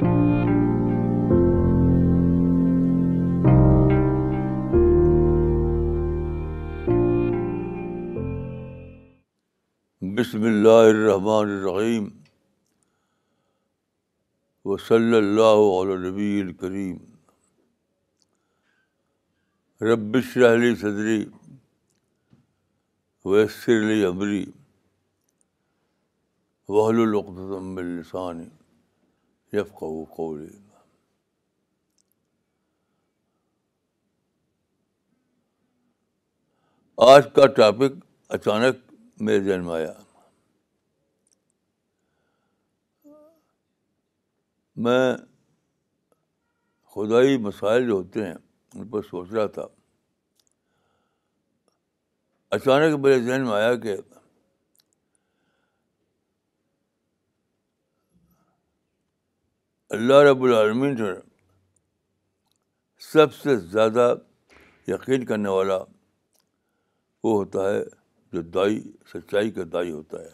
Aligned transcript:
بسم 0.00 0.12
اللہ 10.44 10.84
الرحمن 10.84 11.50
الرحیم 11.50 12.06
وصلی 14.64 15.16
اللہ 15.16 15.80
علی 15.80 15.96
نبی 16.10 16.28
الکریم 16.40 16.96
کریم 16.96 19.92
رب 19.92 20.16
شہلی 20.32 20.70
صدری 20.84 21.18
ویسر 23.24 23.76
علی 23.82 23.98
عمری 24.04 24.40
وحلسانی 26.68 28.48
آج 36.96 37.26
کا 37.34 37.46
ٹاپک 37.56 37.94
اچانک 38.34 38.92
میرے 39.20 39.54
آیا 39.74 39.92
میں 44.76 45.16
خدائی 46.94 47.36
مسائل 47.46 47.86
جو 47.86 47.92
ہوتے 47.92 48.26
ہیں 48.26 48.34
ان 48.74 48.88
پر 48.90 49.02
سوچ 49.10 49.30
رہا 49.30 49.46
تھا 49.58 49.66
اچانک 52.56 52.98
میرے 53.04 53.20
ذہن 53.24 53.46
میں 53.46 53.54
آیا 53.54 53.74
کہ 53.82 53.96
اللہ 59.96 60.18
رب 60.22 60.42
العالمین 60.44 60.94
جو 60.96 61.06
ہے 61.06 61.18
سب 63.12 63.32
سے 63.34 63.54
زیادہ 63.70 64.12
یقین 64.88 65.24
کرنے 65.26 65.48
والا 65.56 65.78
وہ 67.24 67.32
ہوتا 67.36 67.64
ہے 67.70 67.80
جو 68.32 68.42
دائی 68.56 68.80
سچائی 69.12 69.50
کا 69.56 69.62
دائی 69.72 69.90
ہوتا 69.92 70.20
ہے 70.22 70.30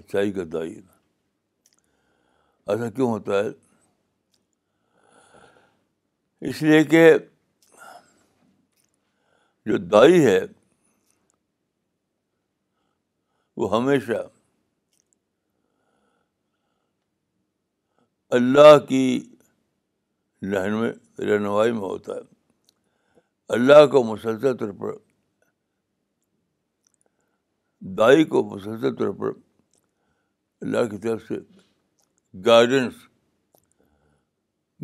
سچائی 0.00 0.32
کا 0.32 0.42
دائی 0.52 0.74
ایسا 2.66 2.90
کیوں 2.96 3.10
ہوتا 3.10 3.42
ہے 3.44 3.48
اس 6.48 6.62
لیے 6.62 6.84
کہ 6.92 7.06
جو 9.70 9.76
دائی 9.94 10.24
ہے 10.26 10.38
وہ 13.60 13.68
ہمیشہ 13.76 14.18
اللہ 18.36 18.76
کی 18.88 19.02
میں 20.50 20.62
رہنمائی 21.28 21.72
میں 21.72 21.80
ہوتا 21.80 22.14
ہے 22.14 22.20
اللہ 23.56 23.84
کو 23.92 24.02
مسلسل 24.12 24.56
طور 24.62 24.72
پر 24.80 24.96
دائی 27.98 28.24
کو 28.34 28.42
مسلسل 28.54 28.94
طور 29.02 29.12
پر 29.18 29.36
اللہ 30.64 30.88
کی 30.94 30.98
طرف 31.08 31.26
سے 31.28 31.38
گائیڈنس 32.46 33.06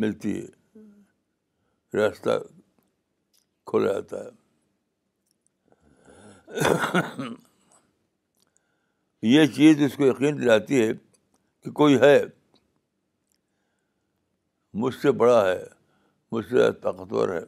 ملتی 0.05 0.37
ہے 0.39 1.97
راستہ 2.01 2.37
کھولا 3.71 3.99
جاتا 3.99 4.23
ہے 4.25 4.35
یہ 9.33 9.45
چیز 9.55 9.81
اس 9.85 9.95
کو 10.01 10.05
یقین 10.05 10.37
دلاتی 10.41 10.79
ہے 10.81 10.91
کہ 10.93 11.71
کوئی 11.79 11.99
ہے 12.01 12.15
مجھ 14.83 14.93
سے 15.01 15.11
بڑا 15.21 15.39
ہے 15.47 15.63
مجھ 16.31 16.45
سے 16.45 16.55
زیادہ 16.57 16.73
طاقتور 16.83 17.29
ہے 17.35 17.41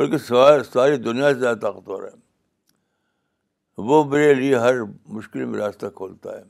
بلکہ 0.00 0.18
سوار 0.26 0.62
ساری 0.72 0.96
دنیا 1.06 1.32
سے 1.32 1.38
زیادہ 1.40 1.58
طاقتور 1.64 2.02
ہے 2.04 2.10
وہ 3.90 4.02
میرے 4.12 4.32
لیے 4.40 4.56
ہر 4.66 4.82
مشکل 5.18 5.44
میں 5.50 5.58
راستہ 5.58 5.86
کھولتا 6.00 6.36
ہے 6.38 6.42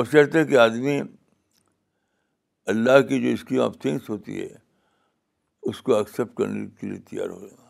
بشرطے 0.00 0.44
کے 0.50 0.56
آدمی 0.68 1.00
اللہ 2.74 3.00
کی 3.08 3.22
جو 3.22 3.34
اسکیم 3.38 3.60
آف 3.68 3.78
تھنگس 3.82 4.08
ہوتی 4.10 4.40
ہے 4.42 4.54
اس 5.70 5.82
کو 5.86 5.94
ایکسیپٹ 5.98 6.36
کرنے 6.38 6.66
کے 6.80 6.86
لیے 6.86 6.98
تیار 7.10 7.28
ہوئے 7.36 7.64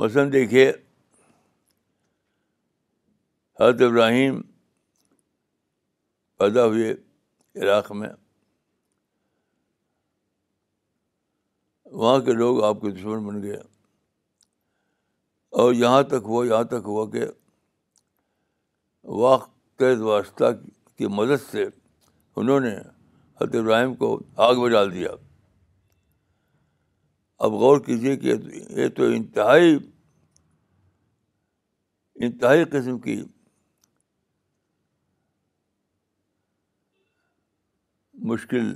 مثلاً 0.00 0.22
دیکھیے 0.32 0.68
حضرت 3.60 3.80
ابراہیم 3.86 4.40
پیدا 6.38 6.64
ہوئے 6.66 6.92
عراق 7.62 7.90
میں 8.02 8.08
وہاں 12.04 12.18
کے 12.24 12.32
لوگ 12.40 12.62
آپ 12.64 12.80
کے 12.82 12.90
دشمن 12.90 13.24
بن 13.26 13.42
گئے 13.42 13.60
اور 15.62 15.72
یہاں 15.82 16.02
تک 16.16 16.30
ہوا 16.32 16.46
یہاں 16.46 16.64
تک 16.74 16.88
ہوا 16.92 17.08
کہ 17.16 17.24
واقع 19.24 19.92
واسطہ 20.12 20.52
کی 20.96 21.06
مدد 21.20 21.42
سے 21.50 21.64
انہوں 22.42 22.60
نے 22.68 22.74
حضرت 23.40 23.54
ابراہیم 23.62 23.94
کو 24.04 24.18
آگ 24.48 24.60
میں 24.62 24.70
ڈال 24.76 24.92
دیا 24.94 25.08
اب 27.44 27.52
غور 27.60 27.78
کیجیے 27.80 28.16
کہ 28.22 28.32
یہ 28.78 28.88
تو 28.96 29.04
انتہائی 29.16 29.76
انتہائی 32.26 32.64
قسم 32.72 32.98
کی 33.04 33.14
مشکل 38.32 38.70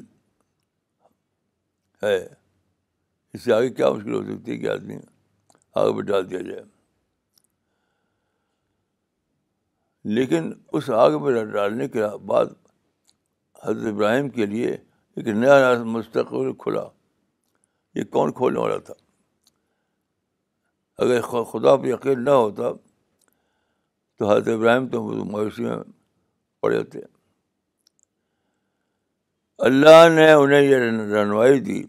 ہے 2.02 2.16
اس 3.32 3.42
سے 3.44 3.52
آگے 3.52 3.68
کیا 3.74 3.90
مشکل 3.92 4.14
ہو 4.14 4.22
سکتی 4.30 4.52
ہے 4.52 4.56
کہ 4.64 4.68
آدمی 4.76 4.96
آگ 5.82 5.92
میں 5.96 6.02
ڈال 6.12 6.30
دیا 6.30 6.40
جائے 6.48 6.62
لیکن 10.14 10.52
اس 10.76 10.90
آگ 11.04 11.20
میں 11.22 11.44
ڈالنے 11.52 11.88
کے 11.88 12.06
بعد 12.32 12.56
حضرت 13.66 13.92
ابراہیم 13.92 14.28
کے 14.38 14.46
لیے 14.56 14.70
ایک 14.72 15.26
نیا 15.28 15.72
مستقبل 15.96 16.52
کھلا 16.62 16.88
یہ 17.94 18.04
کون 18.12 18.32
کھولنے 18.38 18.60
والا 18.60 18.76
تھا 18.86 18.94
اگر 21.04 21.20
خدا 21.50 21.76
پہ 21.82 21.86
یقین 21.88 22.24
نہ 22.24 22.30
ہوتا 22.30 22.72
تو 24.18 24.30
حضرت 24.30 24.48
ابراہیم 24.54 24.88
تو 24.88 25.02
مویشی 25.30 25.62
میں 25.64 25.76
پڑے 26.62 26.76
ہوتے 26.78 26.98
اللہ 29.66 30.08
نے 30.14 30.30
انہیں 30.32 30.62
یہ 30.62 30.76
رہنمائی 30.78 31.60
دی 31.68 31.82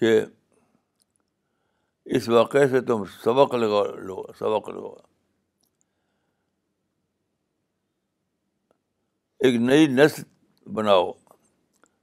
کہ 0.00 0.20
اس 2.16 2.28
واقعے 2.28 2.66
سے 2.68 2.80
تم 2.90 3.04
سبق 3.22 3.54
لگا 3.54 3.82
لو 4.06 4.22
سبق 4.38 4.68
لگا 4.68 4.94
ایک 9.46 9.54
نئی 9.60 9.86
نسل 9.96 10.22
بناؤ 10.74 11.10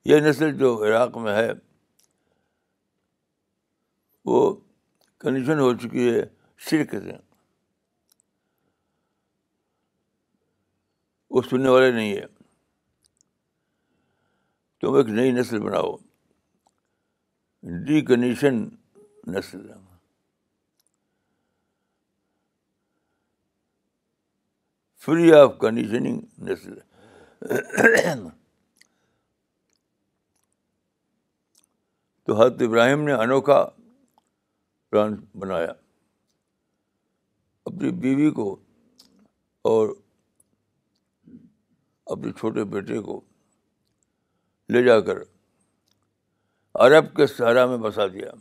یہ 0.06 0.20
نسل 0.20 0.58
جو 0.58 0.70
عراق 0.86 1.18
میں 1.26 1.36
ہے 1.36 1.50
وہ 4.30 4.40
کنڈیشن 5.20 5.60
ہو 5.60 5.74
چکی 5.82 6.10
ہے 6.14 6.22
شرک 6.70 6.92
سے 7.04 7.12
وہ 11.34 11.42
سننے 11.50 11.70
والے 11.70 11.92
نہیں 11.92 12.14
ہے 12.16 12.26
تم 14.82 14.94
ایک 14.96 15.10
نئی 15.20 15.32
نسل 15.32 15.60
بناؤ 15.64 15.96
ڈی 17.86 18.02
کنڈیشن 18.06 18.64
نسل 19.34 19.68
فری 25.06 25.32
آف 25.34 25.52
کنڈیشننگ 25.62 26.48
نسل 26.52 26.78
تو 32.26 32.36
حضرت 32.42 32.62
ابراہیم 32.68 33.02
نے 33.08 33.14
انوکھا 33.22 33.64
پلان 34.92 35.16
بنایا 35.40 35.70
اپنی 37.72 37.92
بیوی 38.02 38.30
کو 38.38 38.52
اور 39.72 39.90
اپنے 42.16 42.32
چھوٹے 42.40 42.64
بیٹے 42.74 43.00
کو 43.02 43.20
لے 44.74 44.84
جا 44.86 45.00
کر 45.10 45.18
عرب 46.86 47.14
کے 47.16 47.28
سہارا 47.28 47.66
میں 47.66 47.78
بسا 47.88 48.06
دیا 48.14 48.32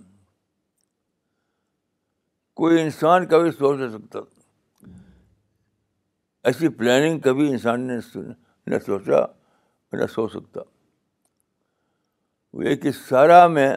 کوئی 2.61 2.81
انسان 2.81 3.27
کبھی 3.29 3.51
سوچ 3.53 3.79
نہیں 3.79 3.99
سکتا 3.99 4.19
ایسی 6.51 6.69
پلاننگ 6.79 7.19
کبھی 7.25 7.49
انسان 7.51 7.81
نے 7.87 7.97
نہ 8.75 8.79
سوچا 8.87 9.25
نہ 9.97 10.07
سوچ 10.15 10.33
سکتا 10.33 10.61
ایک 12.71 12.87
اس 12.87 12.95
سارا 13.09 13.47
میں 13.49 13.69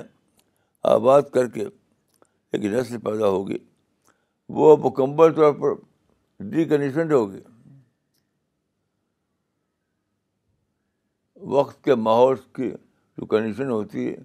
آباد 0.92 1.22
کر 1.34 1.48
کے 1.50 1.64
ایک 1.66 2.66
نسل 2.74 2.98
پیدا 3.04 3.28
ہوگی 3.28 3.58
وہ 4.58 4.76
مکمل 4.84 5.34
طور 5.36 5.54
پر 5.60 5.74
ڈیکنڈیشنڈ 6.52 7.12
ہوگی 7.14 7.40
وقت 11.56 11.84
کے 11.84 11.96
ماحول 12.06 12.36
کی 12.56 12.70
جو 12.72 13.26
کنڈیشن 13.26 13.70
ہوتی 13.70 14.08
ہے 14.08 14.16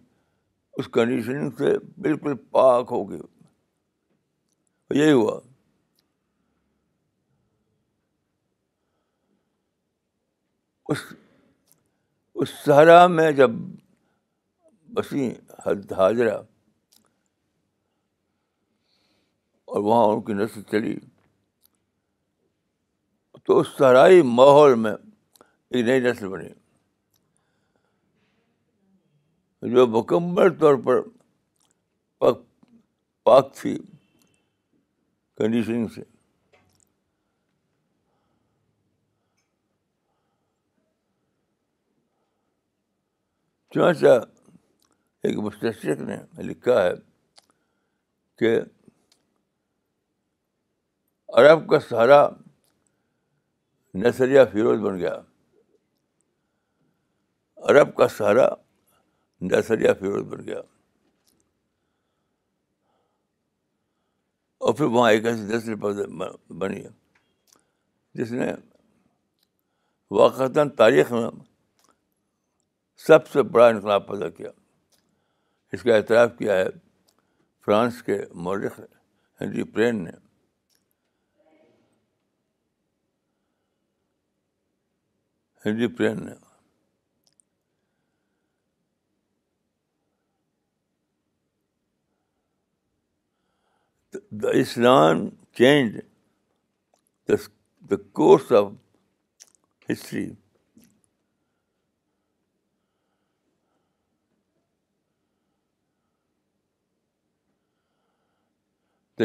اس 0.80 0.88
کنڈیشننگ 0.92 1.50
سے 1.58 1.76
بالکل 2.02 2.34
پاک 2.50 2.88
ہوگی 2.90 3.18
یہی 4.98 5.12
ہوا 5.12 5.38
اس 10.90 10.98
اس 12.42 12.48
صحرا 12.64 13.06
میں 13.06 13.30
جب 13.32 13.50
بسی 14.94 15.30
حد 15.64 15.92
حاضرہ 15.98 16.36
اور 19.72 19.82
وہاں 19.82 20.04
ان 20.12 20.22
کی 20.24 20.32
نسل 20.32 20.62
چلی 20.70 20.94
تو 23.46 23.58
اس 23.58 23.68
سرائی 23.76 24.22
ماحول 24.38 24.74
میں 24.80 24.92
ایک 24.94 25.84
نئی 25.86 26.00
نسل 26.08 26.28
بنی 26.28 26.48
جو 29.74 29.86
مکمل 29.98 30.50
طور 30.60 30.74
پر 30.84 31.00
پاک 33.24 33.54
تھی 33.54 33.76
کنڈیشننگ 35.38 35.86
سے 35.94 36.02
ایک 45.28 45.36
مستشرق 45.44 46.00
نے 46.08 46.16
لکھا 46.48 46.82
ہے 46.82 46.92
کہ 48.38 48.58
عرب 51.40 51.68
کا 51.70 51.80
سہارا 51.88 52.20
نسریہ 54.04 54.40
فیروز 54.52 54.80
بن 54.84 54.98
گیا 54.98 55.14
عرب 57.70 57.94
کا 57.96 58.08
سہارا 58.16 58.46
نسریہ 59.50 59.90
فیروز 59.98 60.22
بن 60.32 60.44
گیا 60.46 60.58
اور 64.58 64.74
پھر 64.76 64.84
وہاں 64.94 65.10
ایک 65.10 65.26
ایسی 65.26 65.42
نسل 65.54 65.74
بنی 65.74 66.46
بنی 66.60 66.82
جس 68.20 68.32
نے 68.32 68.50
واقعتاً 70.20 70.68
تاریخ 70.80 71.12
میں 71.12 71.28
سب 73.06 73.28
سے 73.32 73.42
بڑا 73.52 73.66
انقلاب 73.68 74.06
پیدا 74.08 74.28
کیا 74.28 74.50
اس 75.74 75.82
کا 75.82 75.94
اعتراف 75.96 76.30
کیا 76.38 76.54
ہے 76.58 76.66
فرانس 77.64 78.02
کے 78.02 78.16
مورخ 78.44 78.80
ہنری 79.40 79.62
پرین 79.74 80.02
نے 80.04 80.10
ہنری 85.66 85.86
پرین 85.96 86.24
نے 86.26 86.34
the 94.42 94.50
Islam 94.58 95.28
change 95.58 95.98
the 97.90 97.96
course 98.18 98.52
of 98.62 98.72
history 99.90 100.28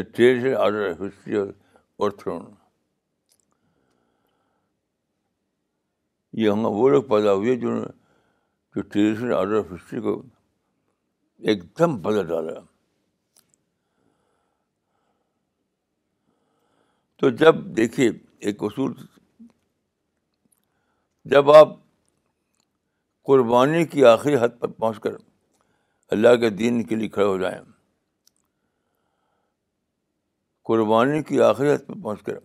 traditional 0.02 0.54
order 0.60 0.88
of 0.90 1.00
history 1.00 1.36
یہ 6.42 6.50
ہم 6.50 6.64
وہ 6.76 6.88
لوگ 6.90 7.02
پیدا 7.08 7.32
ہوئے 7.32 7.54
جو 7.60 7.82
ٹریڈیشنل 8.80 9.32
آرڈر 9.32 9.58
آف 9.58 9.72
ہسٹری 9.72 10.00
کو 10.00 10.20
ایک 11.48 11.62
دم 11.78 11.96
بدل 12.02 12.26
ڈالا 12.26 12.60
تو 17.20 17.28
جب 17.42 17.64
دیکھیے 17.76 18.08
ایک 18.48 18.62
اصول 18.64 18.92
جب 21.30 21.50
آپ 21.50 21.68
قربانی 23.28 23.84
کی 23.92 24.04
آخری 24.04 24.34
حد 24.40 24.58
پر 24.58 24.68
پہنچ 24.68 25.00
کر 25.02 25.14
اللہ 26.16 26.36
کے 26.40 26.50
دین 26.56 26.82
کے 26.86 26.96
لیے 26.96 27.08
کھڑے 27.14 27.24
ہو 27.26 27.38
جائیں 27.38 27.60
قربانی 30.66 31.22
کی 31.22 31.40
آخری 31.46 31.68
حد 31.72 31.86
پہ 31.86 32.00
پہنچ 32.02 32.22
کر 32.26 32.38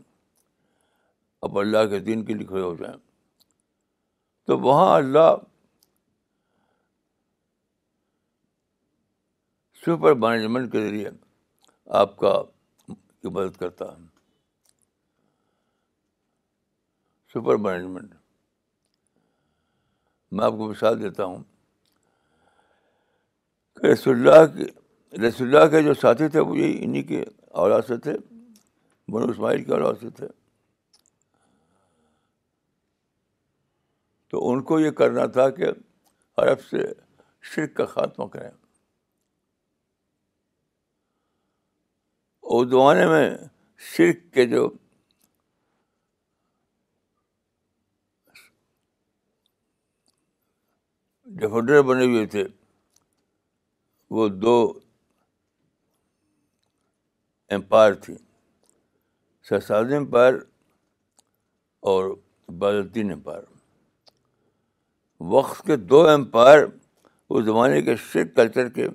اب 1.46 1.58
اللہ 1.60 1.86
کے 1.90 2.00
دین 2.10 2.24
کے 2.26 2.34
لیے 2.34 2.48
کھڑے 2.48 2.62
ہو 2.62 2.74
جائیں 2.82 2.96
تو 4.48 4.58
وہاں 4.66 4.96
اللہ 4.96 5.30
سپر 9.86 10.14
مینجمنٹ 10.28 10.72
کے 10.72 10.82
ذریعے 10.88 11.10
آپ 12.02 12.16
کا 12.18 12.34
مدد 13.24 13.58
کرتا 13.60 13.86
ہے 13.92 14.00
سپر 17.34 17.58
مینجمنٹ 17.68 18.14
میں 20.36 20.46
آپ 20.46 20.52
کو 20.58 20.70
مثال 20.70 21.02
دیتا 21.04 21.24
ہوں 21.32 21.44
کہ 23.80 23.86
رسول 23.94 24.16
اللہ 24.30 24.46
کے 24.62 24.72
رسول 25.28 25.56
اللہ 25.56 25.70
کے 25.76 25.82
جو 25.88 25.94
ساتھی 26.02 26.28
تھے 26.36 26.40
وہ 26.50 26.58
یہی 26.58 26.84
انہیں 26.86 27.04
کے 27.08 27.24
اولاد 27.59 27.81
سے 27.88 27.98
تھے 28.03 28.12
بنو 29.12 29.30
اسماعیل 29.31 29.63
کے 29.63 29.71
اولاد 29.74 29.94
سے 30.01 30.09
تھے 30.18 30.27
تو 34.31 34.50
ان 34.50 34.62
کو 34.69 34.80
یہ 34.80 34.92
کرنا 35.00 35.25
تھا 35.38 35.50
کہ 35.57 35.69
عرب 36.44 36.62
سے 36.69 36.83
شرک 37.53 37.75
کا 37.77 37.86
خاتمہ 37.95 38.27
کریں 38.36 38.50
زمانے 42.69 43.06
میں 43.07 43.27
شرک 43.95 44.18
کے 44.33 44.45
جو 44.53 44.69
بنے 51.42 52.06
ہوئے 52.06 52.25
تھے 52.34 52.43
وہ 54.15 54.27
دو 54.29 54.55
امپائر 57.55 57.93
تھی 58.03 58.13
شہساد 59.50 59.91
امپائر 59.96 60.34
اور 61.91 62.05
بالدین 62.60 63.10
امپائر 63.12 63.43
وقت 65.34 65.58
کے 65.67 65.75
دو 65.91 66.00
امپائر 66.10 66.60
اس 66.65 67.41
زمانے 67.46 67.77
کے 67.81 67.93
شرک 68.12 68.29
کلچر 68.36 68.65
کے 68.77 68.86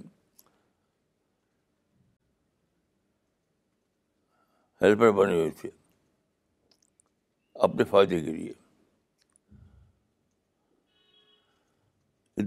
ہیلپر 4.83 5.11
بنے 5.19 5.35
ہوئے 5.35 5.51
تھے 5.61 5.69
اپنے 7.69 7.85
فائدے 7.91 8.19
کے 8.21 8.31
لیے 8.33 8.53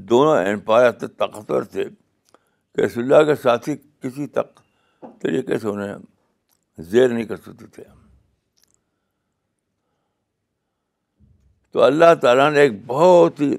دونوں 0.10 0.36
امپائر 0.48 0.86
اتنے 0.88 1.08
طاقتور 1.22 1.62
تھے 1.76 1.84
کہ 1.90 2.80
رسول 2.82 3.04
اللہ 3.04 3.22
کے 3.32 3.36
ساتھی 3.42 3.74
کسی 4.02 4.26
تک 4.40 4.50
طریقے 5.22 5.58
سے 5.60 5.68
انہیں 5.68 5.96
زیر 6.92 7.10
نہیں 7.14 7.26
کر 7.28 7.38
سکتے 7.38 7.68
تھے 7.76 7.84
تو 11.72 11.82
اللہ 11.84 12.14
تعالیٰ 12.22 12.50
نے 12.52 12.60
ایک 12.60 12.86
بہت 12.86 13.40
ہی 13.42 13.54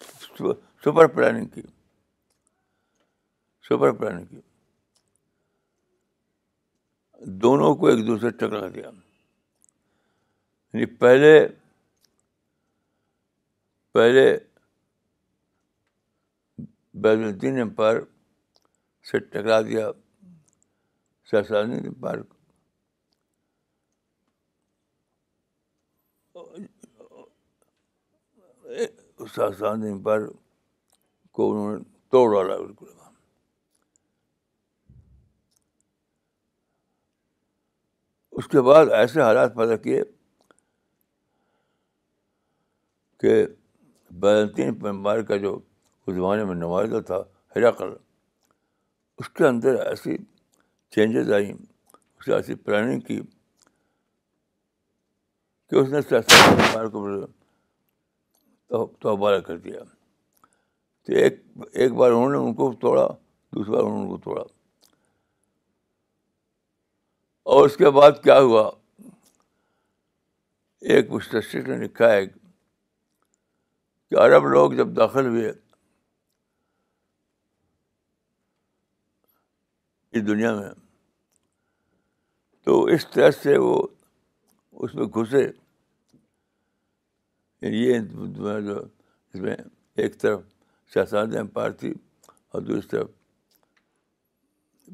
سپر 0.00 0.54
سپر 0.84 1.06
پلاننگ 1.14 1.58
پلاننگ 3.78 4.24
کی 4.26 4.36
کی 4.36 4.40
دونوں 7.40 7.74
کو 7.76 7.86
ایک 7.86 8.06
دوسرے 8.06 8.30
ٹکرا 8.30 8.68
دیا 8.74 8.90
پہلے 10.98 11.32
پہلے 13.92 14.24
بیج 17.02 17.22
الدین 17.26 17.68
پر 17.74 18.00
سے 19.10 19.18
ٹکرا 19.18 19.60
دیا 19.60 19.78
یعنی 19.86 20.08
شاہ 21.30 21.52
پارک 22.00 22.32
شاہ 29.34 29.62
پارک 30.04 30.32
کو 31.34 31.50
انہوں 31.50 31.76
نے 31.76 31.82
توڑ 32.10 32.30
ڈالا 32.32 32.56
بالکل 32.62 32.86
اس 38.38 38.46
کے 38.48 38.60
بعد 38.68 38.90
ایسے 39.00 39.20
حالات 39.20 39.54
پیدا 39.56 39.76
کیے 39.84 40.02
کہ 43.20 43.34
بیل 44.20 44.52
پیمبار 44.80 45.22
کا 45.28 45.36
جو 45.44 45.58
اس 46.06 46.14
زمانے 46.14 46.44
میں 46.44 46.54
نمائندہ 46.54 47.00
تھا 47.06 47.18
حراک 47.56 47.82
اس 49.20 49.28
کے 49.28 49.46
اندر 49.46 49.74
ایسی 49.86 50.16
چینجز 50.94 51.30
آئیں 51.32 51.52
سیاسی 52.24 52.54
پلاننگ 52.64 53.00
کی 53.06 53.20
کہ 55.70 55.76
اس 55.78 55.88
نے 55.88 56.00
سیاسی 56.08 56.88
کو 56.92 58.86
توبارہ 59.02 59.38
کر 59.46 59.58
دیا 59.66 59.80
تو 61.06 61.12
ایک 61.18 61.40
ایک 61.80 61.92
بار 61.98 62.10
انہوں 62.10 62.30
نے 62.30 62.36
ان 62.38 62.54
کو 62.54 62.72
توڑا 62.80 63.06
دوسری 63.54 63.72
بار 63.72 63.80
انہوں 63.82 63.98
نے 63.98 64.02
ان 64.02 64.08
کو 64.08 64.16
توڑا 64.24 64.42
اور 67.54 67.66
اس 67.68 67.76
کے 67.76 67.90
بعد 68.00 68.22
کیا 68.22 68.38
ہوا 68.38 68.70
ایک 70.94 71.10
مستشر 71.10 71.66
نے 71.68 71.76
لکھا 71.84 72.12
ہے 72.12 72.24
کہ 72.26 74.18
عرب 74.24 74.46
لوگ 74.52 74.72
جب 74.82 74.96
داخل 74.96 75.26
ہوئے 75.26 75.52
اس 80.12 80.26
دنیا 80.26 80.54
میں 80.54 80.68
تو 82.64 82.82
اس 82.94 83.06
طرح 83.10 83.30
سے 83.42 83.56
وہ 83.58 83.76
اس 84.84 84.94
میں 84.94 85.04
گھسے 85.14 85.42
یعنی 87.62 87.76
یہ 87.84 87.98
جو 88.36 88.78
اس 89.32 89.40
میں 89.44 89.56
ایک 90.02 90.18
طرف 90.20 90.40
شہزاد 90.94 91.34
امپائر 91.40 91.70
تھی 91.80 91.92
اور 92.52 92.62
دوسری 92.62 92.88
طرف 92.90 93.08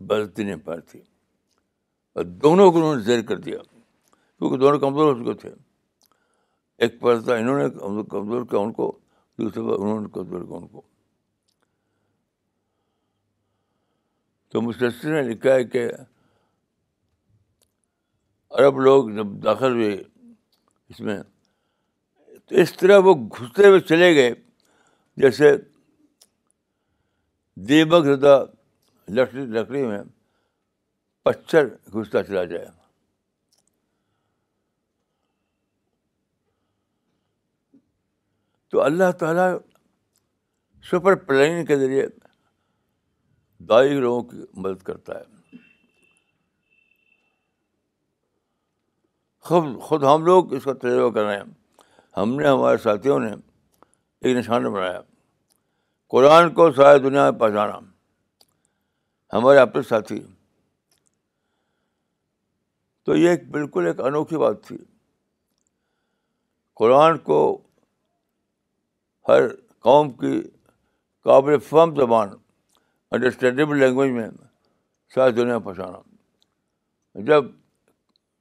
برطین 0.09 0.51
امپائر 0.53 0.81
تھی 0.91 1.01
اور 2.17 2.25
دونوں 2.43 2.71
کو 2.73 2.79
انہوں 2.79 2.95
نے 2.97 3.03
زیر 3.03 3.23
کر 3.29 3.39
دیا 3.47 3.59
کیونکہ 4.39 4.57
دونوں 4.65 4.79
کمزور 4.81 5.13
ہو 5.15 5.21
چکے 5.23 5.35
تھے 5.41 5.55
ایک 6.83 7.01
پر 7.01 7.21
تھا 7.25 7.35
انہوں 7.35 7.59
نے 7.59 8.03
کمزور 8.11 8.45
کیا 8.51 8.59
ان 8.59 8.73
کو 8.79 8.91
دوسرے 9.39 9.63
پر 9.69 9.79
انہوں 9.83 10.01
نے 10.01 10.07
کمزور 10.15 10.45
کیا 10.47 10.57
ان 10.57 10.67
کو 10.73 10.83
تو 14.51 14.61
مسلسل 14.63 15.09
نے 15.13 15.23
لکھا 15.33 15.55
ہے 15.55 15.65
کہ 15.65 15.89
عرب 18.59 18.79
لوگ 18.81 19.09
جب 19.17 19.27
داخل 19.45 19.73
ہوئے 19.73 19.97
اس 20.91 21.01
میں 21.09 21.19
تو 22.49 22.55
اس 22.61 22.73
طرح 22.77 22.99
وہ 23.05 23.15
گھستے 23.35 23.67
ہوئے 23.69 23.81
چلے 23.89 24.15
گئے 24.17 24.33
جیسے 25.23 25.51
دیبک 27.69 28.05
زدہ 28.05 28.35
لکڑی 29.17 29.45
لکڑی 29.57 29.83
میں 29.87 30.01
پچھر 31.25 31.67
گھستا 31.93 32.23
چلا 32.23 32.45
جائے 32.53 32.67
تو 38.71 38.83
اللہ 38.83 39.11
تعالیٰ 39.19 39.51
سپر 40.91 41.15
پلین 41.27 41.65
کے 41.67 41.77
ذریعے 41.79 42.07
دائی 43.69 43.99
لوگوں 44.01 44.23
کی 44.31 44.43
مدد 44.61 44.83
کرتا 44.85 45.19
ہے 45.19 45.25
خود 49.49 49.79
خود 49.83 50.05
ہم 50.05 50.25
لوگ 50.25 50.53
اس 50.55 50.65
کا 50.65 50.73
تجربہ 50.81 51.11
کر 51.15 51.25
رہے 51.25 51.37
ہیں 51.37 51.91
ہم 52.17 52.35
نے 52.39 52.47
ہمارے 52.49 52.77
ساتھیوں 52.83 53.19
نے 53.21 53.31
ایک 53.31 54.37
نشانہ 54.37 54.69
بنایا 54.69 55.01
قرآن 56.11 56.53
کو 56.55 56.71
ساری 56.73 56.99
دنیا 57.03 57.31
میں 57.31 57.39
پہنچانا 57.39 57.79
ہمارے 59.33 59.59
اپنے 59.59 59.83
ساتھی 59.89 60.21
تو 63.07 63.17
یہ 63.17 63.29
ایک 63.31 63.49
بالکل 63.51 63.87
ایک 63.87 64.01
انوکھی 64.07 64.37
بات 64.39 64.63
تھی 64.67 64.77
قرآن 66.81 67.19
کو 67.29 67.39
ہر 69.29 69.49
قوم 69.87 70.11
کی 70.19 70.41
قابل 71.25 71.59
فہم 71.69 71.95
زبان 71.97 72.29
انڈرسٹینڈیبل 73.15 73.79
لینگویج 73.79 74.11
میں 74.13 74.29
ساری 75.15 75.33
دنیا 75.33 75.59
پہنچانا 75.59 77.21
جب 77.27 77.45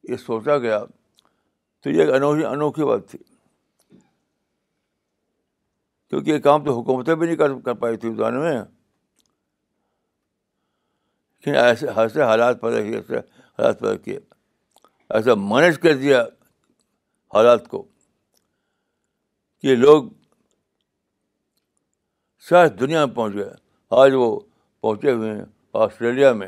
یہ 0.09 0.15
سوچا 0.17 0.57
گیا 0.57 0.83
تو 1.83 1.89
یہ 1.89 2.01
ایک 2.01 2.13
انوکھی 2.13 2.45
انوکھی 2.45 2.83
بات 2.85 3.09
تھی 3.09 3.17
کیونکہ 6.09 6.29
یہ 6.31 6.39
کام 6.39 6.63
تو 6.65 6.79
حکومتیں 6.79 7.13
بھی 7.15 7.25
نہیں 7.27 7.35
کر 7.35 7.53
کر 7.65 7.73
پائی 7.83 7.97
تھی 7.97 8.09
اس 8.09 8.17
دور 8.17 8.31
میں 8.31 8.55
کہ 11.43 11.55
ایسے 11.57 11.87
ایسے 12.01 12.21
حالات 12.23 12.61
پیدا 12.61 12.81
کیے 12.83 12.95
ایسے 12.97 13.15
حالات 13.57 13.79
پیدا 13.79 13.95
کیے 14.05 14.19
ایسا 15.15 15.33
مینج 15.49 15.79
کر 15.79 15.97
دیا 15.97 16.21
حالات 17.33 17.67
کو 17.67 17.81
کہ 19.61 19.75
لوگ 19.75 20.03
شاید 22.49 22.79
دنیا 22.79 23.05
میں 23.05 23.15
پہنچ 23.15 23.35
گئے 23.35 23.49
آج 24.01 24.13
وہ 24.15 24.39
پہنچے 24.85 25.11
ہوئے 25.11 25.31
ہیں 25.35 25.45
آسٹریلیا 25.83 26.31
میں 26.39 26.47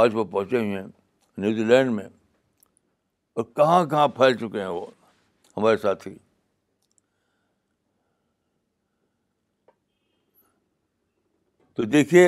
آج 0.00 0.14
وہ 0.14 0.24
پہنچے 0.32 0.56
ہوئے 0.56 0.80
ہیں 0.80 0.86
نیوزی 1.44 1.64
لینڈ 1.64 1.90
میں 1.90 2.04
اور 3.32 3.44
کہاں 3.56 3.84
کہاں 3.92 4.08
پھیل 4.16 4.36
چکے 4.38 4.60
ہیں 4.60 4.66
وہ 4.78 4.84
ہمارے 5.56 5.76
ساتھی 5.82 6.14
تو 11.76 11.82
دیکھیے 11.96 12.26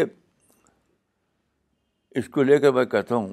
اس 2.20 2.28
کو 2.34 2.42
لے 2.48 2.58
کر 2.60 2.72
میں 2.78 2.84
کہتا 2.96 3.14
ہوں 3.16 3.32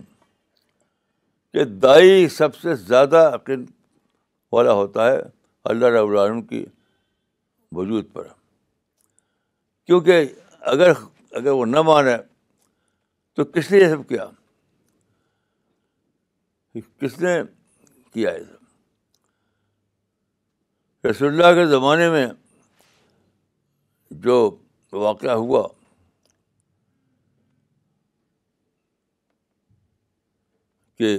کہ 1.54 1.64
دائی 1.88 2.28
سب 2.42 2.56
سے 2.56 2.76
زیادہ 2.84 3.30
عقید 3.36 3.66
والا 4.52 4.74
ہوتا 4.82 5.10
ہے 5.12 5.18
اللہ 5.72 5.98
رب 6.00 6.10
العالم 6.12 6.42
کی 6.54 6.66
وجود 7.84 8.12
پر 8.14 8.28
کیونکہ 9.88 10.32
اگر 10.74 10.92
اگر 11.38 11.52
وہ 11.52 11.66
نہ 11.66 11.82
مانے 11.86 12.16
تو 13.36 13.44
کس 13.56 13.72
نے 13.72 13.78
یہ 13.78 13.90
سب 13.90 14.08
کیا 14.10 14.26
کس 17.02 17.18
نے 17.22 17.34
کیا 18.14 18.32
یہ 18.32 18.44
سب 18.44 18.64
رسول 21.10 21.28
اللہ 21.34 21.54
کے 21.60 21.66
زمانے 21.76 22.10
میں 22.12 22.26
جو 24.24 24.38
واقعہ 25.04 25.34
ہوا 25.44 25.68
کہ 30.98 31.18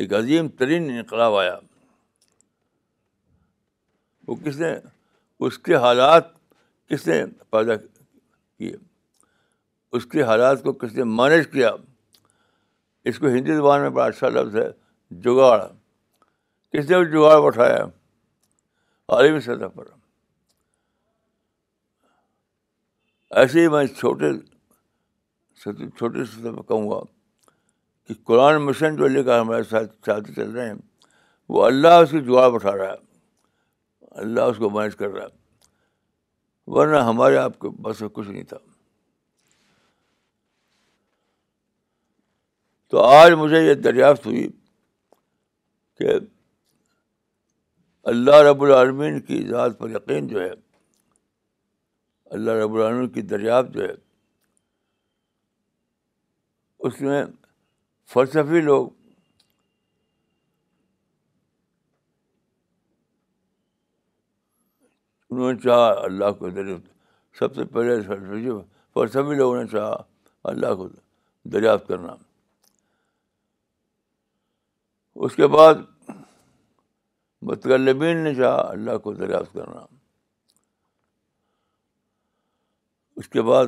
ایک 0.00 0.12
عظیم 0.20 0.48
ترین 0.60 0.90
انقلاب 0.90 1.34
آیا 1.40 1.56
وہ 4.26 4.34
کس 4.44 4.56
نے 4.60 4.72
اس 5.46 5.58
کے 5.68 5.76
حالات 5.84 6.32
کس 6.88 7.06
نے 7.06 7.24
پیدا 7.50 7.74
اس 9.92 10.06
کے 10.12 10.22
حالات 10.24 10.62
کو 10.62 10.72
کس 10.72 10.94
نے 10.94 11.04
مینج 11.16 11.46
کیا 11.52 11.70
اس 13.10 13.18
کو 13.18 13.26
ہندی 13.28 13.56
زبان 13.56 13.80
میں 13.80 13.90
بڑا 13.90 14.04
اچھا 14.06 14.28
لفظ 14.28 14.56
ہے 14.56 14.66
جگاڑ 15.24 15.58
کس 15.62 16.88
نے 16.90 16.96
اس 16.96 17.08
جگاڑ 17.12 17.42
اٹھایا 17.44 17.84
عالمی 19.14 19.40
سطح 19.40 19.66
پر 19.74 19.86
ایسے 23.40 23.60
ہی 23.60 23.68
میں 23.68 23.84
چھوٹے 24.00 24.32
چھوٹے 25.98 26.24
سطح 26.24 26.48
پر 26.56 26.62
کہوں 26.68 26.90
گا 26.90 27.00
کہ 28.08 28.14
قرآن 28.26 28.56
مشن 28.64 28.96
جو 28.96 29.08
لے 29.08 29.22
کر 29.24 29.40
ہمارے 29.40 29.62
ساتھ 29.70 29.94
چاہتے 30.06 30.32
چل 30.34 30.50
رہے 30.50 30.66
ہیں 30.68 30.74
وہ 31.48 31.64
اللہ 31.64 31.94
اس 32.02 32.10
کی 32.10 32.20
جگاڑ 32.24 32.52
اٹھا 32.54 32.76
رہا 32.76 32.90
ہے 32.92 33.02
اللہ 34.22 34.40
اس 34.50 34.56
کو 34.58 34.70
مینج 34.70 34.96
کر 34.96 35.08
رہا 35.10 35.24
ہے 35.24 35.42
ورنہ 36.72 36.98
ہمارے 37.08 37.36
آپ 37.36 37.58
کے 37.60 37.68
بس 37.82 38.00
میں 38.00 38.08
کچھ 38.12 38.28
نہیں 38.28 38.44
تھا 38.52 38.58
تو 42.90 43.02
آج 43.04 43.32
مجھے 43.38 43.60
یہ 43.66 43.74
دریافت 43.74 44.26
ہوئی 44.26 44.46
کہ 45.98 46.16
اللہ 48.12 48.40
رب 48.48 48.62
العالمین 48.62 49.20
کی 49.26 49.46
ذات 49.48 49.78
پر 49.78 49.90
یقین 49.90 50.26
جو 50.28 50.40
ہے 50.42 50.50
اللہ 52.36 52.62
رب 52.64 52.74
العالمین 52.74 53.08
کی 53.10 53.22
دریافت 53.34 53.72
جو 53.74 53.82
ہے 53.84 53.92
اس 56.86 57.00
میں 57.00 57.22
فلسفی 58.14 58.60
لوگ 58.60 58.88
انہوں 65.34 65.52
نے 65.52 65.58
چاہا 65.62 65.86
اللہ 66.06 66.30
کو 66.38 66.48
دریافت 66.56 67.36
سب 67.38 67.54
سے 67.54 67.64
پہلے 67.74 68.48
اور 69.02 69.06
سبھی 69.14 69.34
لوگوں 69.36 69.58
نے 69.62 69.66
چاہا 69.70 69.96
اللہ 70.52 70.74
کو 70.80 70.88
دریافت 71.54 71.88
کرنا 71.88 72.14
اس 75.26 75.34
کے 75.36 75.46
بعد 75.56 75.74
بطغبین 77.50 78.22
نے 78.24 78.34
چاہا 78.34 78.60
اللہ 78.70 78.96
کو 79.06 79.12
دریافت 79.14 79.52
کرنا 79.54 79.84
اس 83.22 83.28
کے 83.34 83.42
بعد 83.50 83.66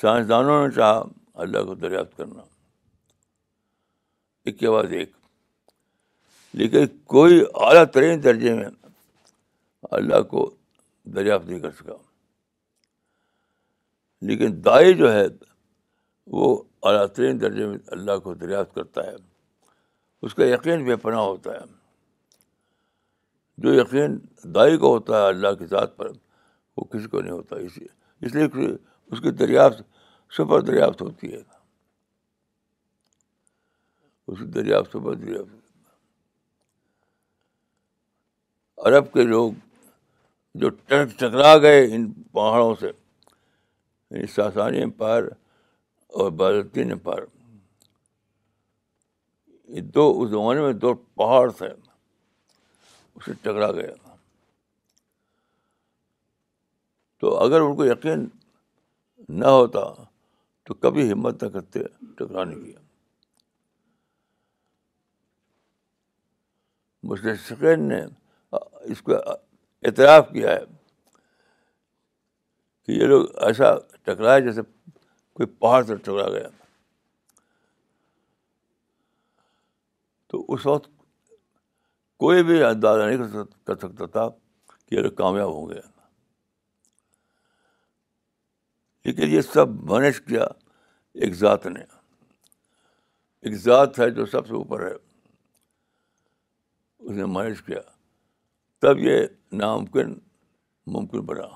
سائنسدانوں 0.00 0.56
نے 0.66 0.74
چاہا 0.76 1.02
اللہ 1.44 1.64
کو 1.68 1.74
دریافت 1.84 2.16
کرنا 2.16 2.42
ایک 4.46 4.58
کے 4.58 4.70
بعد 4.70 4.92
ایک 5.00 5.10
لیکن 6.60 6.86
کوئی 7.16 7.40
اعلیٰ 7.64 7.84
ترین 7.94 8.22
درجے 8.22 8.52
میں 8.54 8.68
اللہ 9.96 10.22
کو 10.30 10.48
دریافت 11.14 11.46
نہیں 11.48 11.60
کر 11.60 11.70
سکا 11.80 11.94
لیکن 14.26 14.60
دائیں 14.64 14.92
جو 14.98 15.12
ہے 15.12 15.24
وہ 16.36 16.48
اعلیٰ 16.88 17.06
ترین 17.16 17.40
درجے 17.40 17.66
میں 17.66 17.78
اللہ 17.96 18.16
کو 18.24 18.34
دریافت 18.40 18.74
کرتا 18.74 19.04
ہے 19.06 19.14
اس 20.26 20.34
کا 20.34 20.44
یقین 20.46 20.84
بے 20.84 20.96
پناہ 21.02 21.20
ہوتا 21.20 21.52
ہے 21.54 21.64
جو 23.62 23.72
یقین 23.74 24.18
دائی 24.54 24.76
کو 24.78 24.92
ہوتا 24.94 25.18
ہے 25.22 25.28
اللہ 25.28 25.54
کے 25.58 25.66
ذات 25.70 25.96
پر 25.96 26.10
وہ 26.76 26.84
کسی 26.92 27.08
کو 27.08 27.20
نہیں 27.20 27.32
ہوتا 27.32 27.56
اس 27.66 27.78
لیے 28.34 28.72
اس 29.12 29.20
کی 29.20 29.30
دریافت 29.30 29.80
سپر 30.36 30.60
دریافت 30.60 31.02
ہوتی 31.02 31.32
ہے 31.32 31.40
اس 34.26 34.38
کی 34.38 34.44
دریافت 34.58 34.92
سپر 34.96 35.14
دریافت 35.14 35.56
عرب 38.86 39.12
کے 39.12 39.22
لوگ 39.26 39.52
جو 40.60 40.68
ٹکرا 40.90 41.56
گئے 41.62 41.82
ان 41.94 42.10
پہاڑوں 42.36 42.74
سے 42.80 42.86
یعنی 42.86 44.26
ساسانی 44.34 44.82
امپائر 44.82 45.24
اور 46.22 46.30
امپائر 46.92 47.22
یہ 49.76 49.80
دو 49.94 50.06
اس 50.22 50.30
زمانے 50.30 50.60
میں 50.60 50.72
دو 50.84 50.94
پہاڑ 51.20 51.48
تھے 51.58 51.68
اسے 51.68 53.32
ٹکرا 53.42 53.70
گیا 53.78 53.92
تو 57.20 57.36
اگر 57.44 57.60
ان 57.60 57.74
کو 57.76 57.84
یقین 57.84 58.26
نہ 59.42 59.54
ہوتا 59.58 59.84
تو 60.66 60.74
کبھی 60.84 61.10
ہمت 61.12 61.42
نہ 61.42 61.48
کرتے 61.56 61.82
ٹکرانے 62.18 62.54
کی 62.64 62.72
مسلم 67.10 67.86
نے 67.92 68.04
اس 68.92 69.02
کو 69.08 69.20
اعتراف 69.86 70.28
کیا 70.32 70.50
ہے 70.54 70.64
کہ 72.86 72.92
یہ 72.92 73.06
لوگ 73.06 73.26
ایسا 73.46 73.74
ٹکرا 73.78 74.34
ہے 74.34 74.40
جیسے 74.40 74.60
کوئی 75.32 75.46
پہاڑ 75.58 75.82
سے 75.86 75.96
ٹکرا 75.96 76.28
گیا 76.38 76.48
تو 80.30 80.44
اس 80.54 80.66
وقت 80.66 80.88
کوئی 82.24 82.42
بھی 82.44 82.62
اندازہ 82.64 83.02
نہیں 83.08 83.28
کر 83.66 83.76
سکتا 83.82 84.06
تھا 84.06 84.28
کہ 84.28 84.94
یہ 84.94 85.00
لوگ 85.02 85.12
کامیاب 85.20 85.48
ہوں 85.54 85.68
گے 85.68 85.80
لیکن 89.04 89.30
یہ 89.34 89.40
سب 89.52 89.70
منش 89.90 90.20
کیا 90.20 90.44
ایک 91.24 91.34
ذات 91.34 91.66
نے 91.66 91.80
ایک 93.40 93.54
ذات 93.64 93.98
ہے 94.00 94.10
جو 94.18 94.26
سب 94.32 94.46
سے 94.46 94.54
اوپر 94.54 94.84
ہے 94.86 94.92
اس 96.98 97.14
نے 97.16 97.24
منش 97.38 97.62
کیا 97.66 97.80
تب 98.80 98.98
یہ 99.02 99.20
ناممکن 99.60 100.12
ممکن 100.94 101.20
بنا 101.26 101.46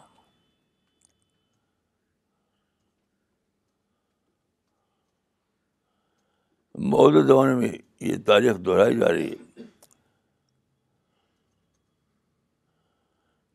موجودہ 6.94 7.26
زمانے 7.26 7.54
میں 7.54 7.68
یہ 8.06 8.16
تاریخ 8.26 8.56
دہرائی 8.66 8.98
جا 8.98 9.12
رہی 9.12 9.30
ہے 9.30 9.64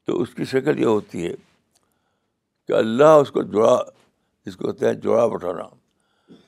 تو 0.05 0.21
اس 0.21 0.33
کی 0.35 0.45
شکل 0.51 0.79
یہ 0.79 0.85
ہوتی 0.85 1.25
ہے 1.25 1.33
کہ 2.67 2.73
اللہ 2.73 3.15
اس 3.21 3.31
کو 3.31 3.41
جوڑا 3.51 3.73
اس 4.45 4.57
کو 4.57 4.67
کہتے 4.71 4.87
ہیں 4.87 4.93
جوڑا 5.05 5.25
بٹھانا 5.35 5.67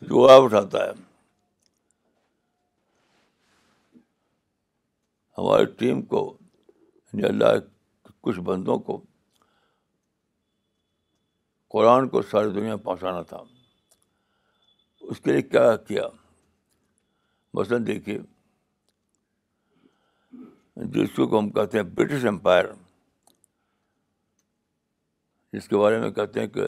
جوڑا 0.09 0.39
بٹھاتا 0.45 0.85
ہے 0.85 0.91
ہماری 5.37 5.65
ٹیم 5.77 6.01
کو 6.13 6.19
یعنی 7.13 7.23
اللہ 7.27 7.59
کچھ 8.21 8.39
بندوں 8.47 8.77
کو 8.87 8.99
قرآن 11.73 12.07
کو 12.09 12.21
ساری 12.31 12.49
دنیا 12.51 12.75
پہنچانا 12.83 13.21
تھا 13.31 13.41
اس 15.09 15.19
کے 15.21 15.31
لیے 15.31 15.41
کیا 15.41 15.75
کیا 15.87 16.03
مثلاً 17.53 17.85
دیکھیے 17.87 18.17
جس 20.93 21.15
کو 21.29 21.37
ہم 21.39 21.49
کہتے 21.51 21.77
ہیں 21.77 21.85
برٹش 21.95 22.25
امپائر 22.29 22.65
جس 25.53 25.67
کے 25.67 25.77
بارے 25.77 25.99
میں 25.99 26.09
کہتے 26.11 26.39
ہیں 26.39 26.47
کہ 26.47 26.65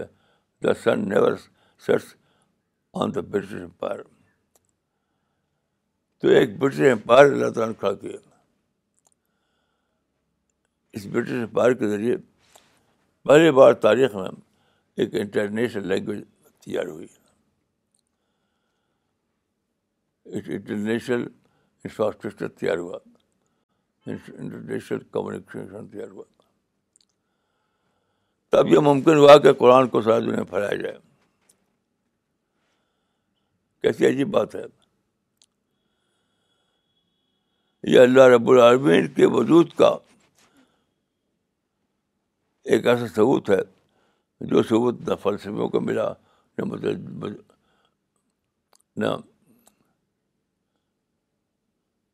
the 0.63 0.73
sun 0.83 1.07
never 1.09 1.33
on 3.01 3.15
the 3.15 3.21
British 3.31 3.53
empire 3.61 3.99
تو 6.21 6.27
ایک 6.37 6.57
برٹش 6.59 6.79
امپائر 6.91 7.25
اللہ 7.31 7.49
تعالیٰ 7.49 7.67
نے 7.73 7.79
کھڑا 7.79 7.93
کیا 8.01 8.17
اس 10.93 11.05
برٹش 11.11 11.31
اخبار 11.43 11.71
کے 11.81 11.87
ذریعے 11.89 12.15
پہلی 13.27 13.51
بار 13.59 13.73
تاریخ 13.87 14.15
میں 14.15 14.29
ایک 14.97 15.13
انٹرنیشنل 15.19 15.87
لینگویج 15.87 16.23
تیار 16.63 16.85
ہوئی 16.85 17.07
انٹرنیشنل 20.39 21.23
انفراسٹرکچر 21.83 22.47
تیار 22.59 22.77
ہوا 22.77 22.97
انٹرنیشنل 24.05 24.99
کمیونیکیشن 25.11 25.87
تیار 25.91 26.09
ہوا 26.09 26.23
تب 28.51 28.67
یہ 28.67 28.79
ممکن 28.89 29.17
ہوا 29.17 29.37
کہ 29.43 29.53
قرآن 29.59 29.87
کو 29.89 30.01
شاید 30.01 30.27
انہیں 30.29 30.45
پھیلایا 30.49 30.75
جائے 30.81 30.97
کیسی 33.81 34.05
عجیب 34.07 34.29
بات 34.31 34.55
ہے 34.55 34.61
یہ 37.93 37.99
اللہ 37.99 38.23
رب 38.35 38.49
العالمین 38.49 39.07
کے 39.13 39.25
وجود 39.35 39.71
کا 39.77 39.95
ایک 42.69 42.87
ایسا 42.87 43.07
ثبوت 43.15 43.49
ہے 43.49 43.59
جو 44.49 44.61
ثبوت 44.63 44.95
نہ 45.07 45.15
فلسفوں 45.23 45.67
کو 45.69 45.79
ملا 45.81 46.07
نہ 46.57 46.63
مطلب, 46.65 47.09
مطلب 47.23 47.41
نہ 49.01 49.07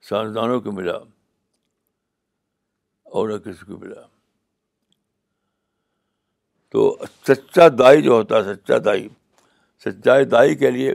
سائنسدانوں 0.09 0.59
کو 0.61 0.71
ملا 0.71 0.95
اور 3.17 3.29
نہ 3.29 3.37
کسی 3.45 3.65
کو 3.65 3.77
ملا 3.79 4.01
تو 6.71 6.89
سچا 7.27 7.67
دائی 7.79 8.01
جو 8.01 8.11
ہوتا 8.13 8.37
ہے 8.45 8.53
سچا 8.53 8.75
دائی 8.85 9.07
سچائی 9.85 10.25
دائی 10.25 10.55
کے 10.61 10.71
لیے 10.71 10.93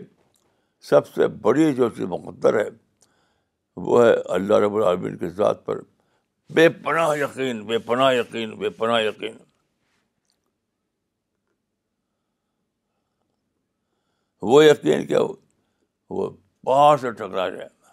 سب 0.90 1.08
سے 1.14 1.26
بڑی 1.42 1.72
جو 1.74 1.88
چیز 1.96 2.06
مقدر 2.10 2.58
ہے 2.60 2.68
وہ 3.84 4.04
ہے 4.04 4.12
اللہ 4.34 4.54
رب 4.64 4.74
العالمین 4.76 5.16
کے 5.16 5.28
ذات 5.36 5.64
پر 5.66 5.78
بے 6.54 6.68
پناہ 6.84 7.16
یقین 7.16 7.64
بے 7.66 7.78
پناہ 7.88 8.12
یقین 8.14 8.54
بے 8.58 8.68
پناہ 8.80 9.00
یقین 9.02 9.36
وہ 14.50 14.64
یقین 14.64 15.06
کیا 15.06 15.18
وہ 16.16 16.28
پہاڑ 16.66 16.96
سے 17.00 17.10
ٹکرا 17.20 17.48
جائے 17.48 17.68
گا 17.68 17.90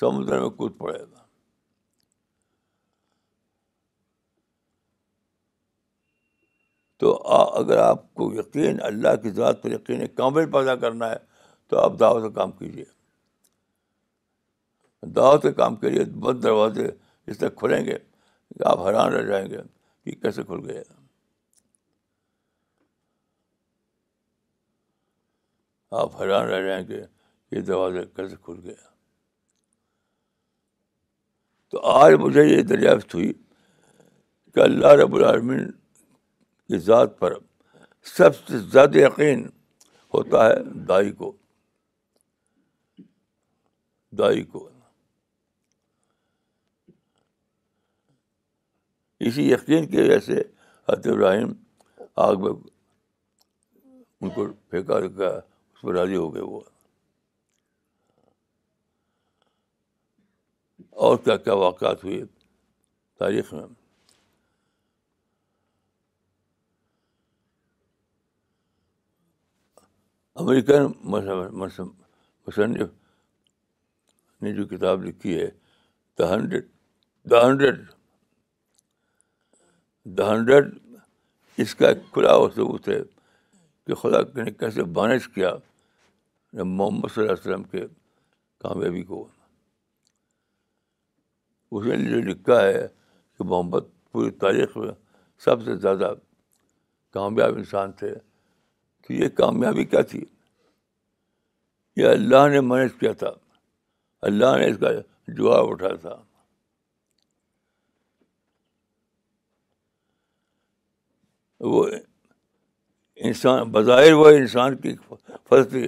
سمندر 0.00 0.40
میں 0.40 0.48
کود 0.56 0.76
پڑے 0.78 0.98
گا 0.98 1.24
تو 7.00 7.14
اگر 7.58 7.78
آپ 7.78 8.02
کو 8.14 8.32
یقین 8.34 8.80
اللہ 8.90 9.16
کی 9.22 9.30
ذات 9.40 9.62
پر 9.62 9.72
یقین 9.72 10.06
کامل 10.16 10.50
پیدا 10.52 10.74
کرنا 10.84 11.10
ہے 11.10 11.16
تو 11.68 11.78
آپ 11.84 11.98
دعوت 12.00 12.22
کا 12.22 12.28
کام 12.40 12.52
کیجیے 12.58 12.84
دعوت 15.14 15.42
کے 15.42 15.52
کام 15.52 15.76
کے 15.76 15.90
لیے 15.90 16.04
بند 16.26 16.42
دروازے 16.42 16.86
اس 17.26 17.38
طرح 17.38 17.48
کھلیں 17.58 17.84
گے 17.86 17.96
آپ 18.70 18.86
حیران 18.86 19.12
رہ 19.12 19.22
جائیں 19.28 19.46
گے 19.50 19.56
کہ 20.04 20.10
کیسے 20.20 20.42
کھل 20.46 20.68
گئے 20.70 20.82
آپ 26.00 26.20
حیران 26.20 26.46
رہ 26.48 26.66
جائیں 26.66 26.86
گے 26.88 27.00
یہ 27.52 27.60
دروازے 27.60 28.04
کیسے 28.16 28.36
کھل 28.42 28.60
گئے 28.64 28.74
تو 31.70 31.80
آج 31.98 32.12
مجھے 32.20 32.42
یہ 32.44 32.62
دریافت 32.62 33.14
ہوئی 33.14 33.32
کہ 34.54 34.60
اللہ 34.60 34.92
رب 35.02 35.14
العالمین 35.14 35.70
کی 35.72 36.78
ذات 36.84 37.18
پر 37.18 37.34
سب 38.16 38.36
سے 38.46 38.58
زیادہ 38.58 38.96
یقین 38.98 39.44
ہوتا 40.14 40.46
ہے 40.46 40.62
دائی 40.88 41.12
کو 41.22 41.32
دائی 44.18 44.42
کو 44.52 44.68
اسی 49.24 49.42
یقین 49.50 49.86
کی 49.90 49.96
وجہ 50.00 50.18
سے 50.26 50.38
حضرت 50.88 51.06
ابراہیم 51.12 51.52
آگ 52.26 52.36
میں 52.40 52.50
ان 54.22 54.30
کو 54.30 54.46
پھینکا 54.70 54.98
رکھا 55.00 55.26
اس 55.36 55.80
پر 55.82 55.94
راضی 55.94 56.16
ہو 56.16 56.34
گئے 56.34 56.42
وہ 56.42 56.60
اور 61.06 61.16
کیا 61.24 61.36
کیا 61.36 61.52
واقعات 61.62 62.04
ہوئے 62.04 62.22
تاریخ 63.18 63.52
میں 63.54 63.62
امریکن 70.42 70.86
مصنف 71.60 72.58
نے 74.42 74.52
جو 74.56 74.66
کتاب 74.76 75.04
لکھی 75.04 75.38
ہے 75.40 75.46
the 75.50 76.24
the 76.28 76.34
hundred 76.34 77.34
hundred 77.44 77.84
the 80.14 80.28
hundred 80.30 80.66
اس 81.62 81.74
کا 81.74 81.88
ایک 81.88 81.98
کھلا 82.12 82.32
ثبوت 82.54 82.88
ہے 82.88 82.98
کہ 83.86 83.94
خدا 84.00 84.18
نے 84.34 84.50
کیسے 84.58 84.82
بانش 84.98 85.28
کیا 85.34 85.52
محمد 86.54 87.08
صلی 87.14 87.22
اللہ 87.22 87.32
علیہ 87.32 87.40
وسلم 87.48 87.62
کے 87.72 87.84
کامیابی 88.64 89.02
کو 89.04 89.26
اس 91.70 91.86
نے 91.86 91.96
جو 92.10 92.20
لکھا 92.30 92.60
ہے 92.62 92.86
کہ 93.38 93.44
محمد 93.44 93.90
پوری 94.12 94.30
تاریخ 94.44 94.76
میں 94.76 94.90
سب 95.44 95.64
سے 95.64 95.76
زیادہ 95.76 96.12
کامیاب 97.14 97.56
انسان 97.56 97.92
تھے 97.98 98.14
تو 99.06 99.12
یہ 99.12 99.28
کامیابی 99.42 99.84
کیا 99.84 100.02
تھی 100.12 100.24
یہ 101.96 102.08
اللہ 102.08 102.48
نے 102.52 102.60
مینج 102.68 102.94
کیا 103.00 103.12
تھا 103.24 103.30
اللہ 104.30 104.56
نے 104.58 104.70
اس 104.70 104.78
کا 104.80 104.92
جواب 105.36 105.70
اٹھایا 105.70 105.94
تھا 106.06 106.16
وہ 111.64 111.84
انسان 113.24 113.70
بظاہر 113.72 114.12
وہ 114.12 114.28
انسان 114.28 114.76
کی 114.80 114.94
فلسطی 115.48 115.82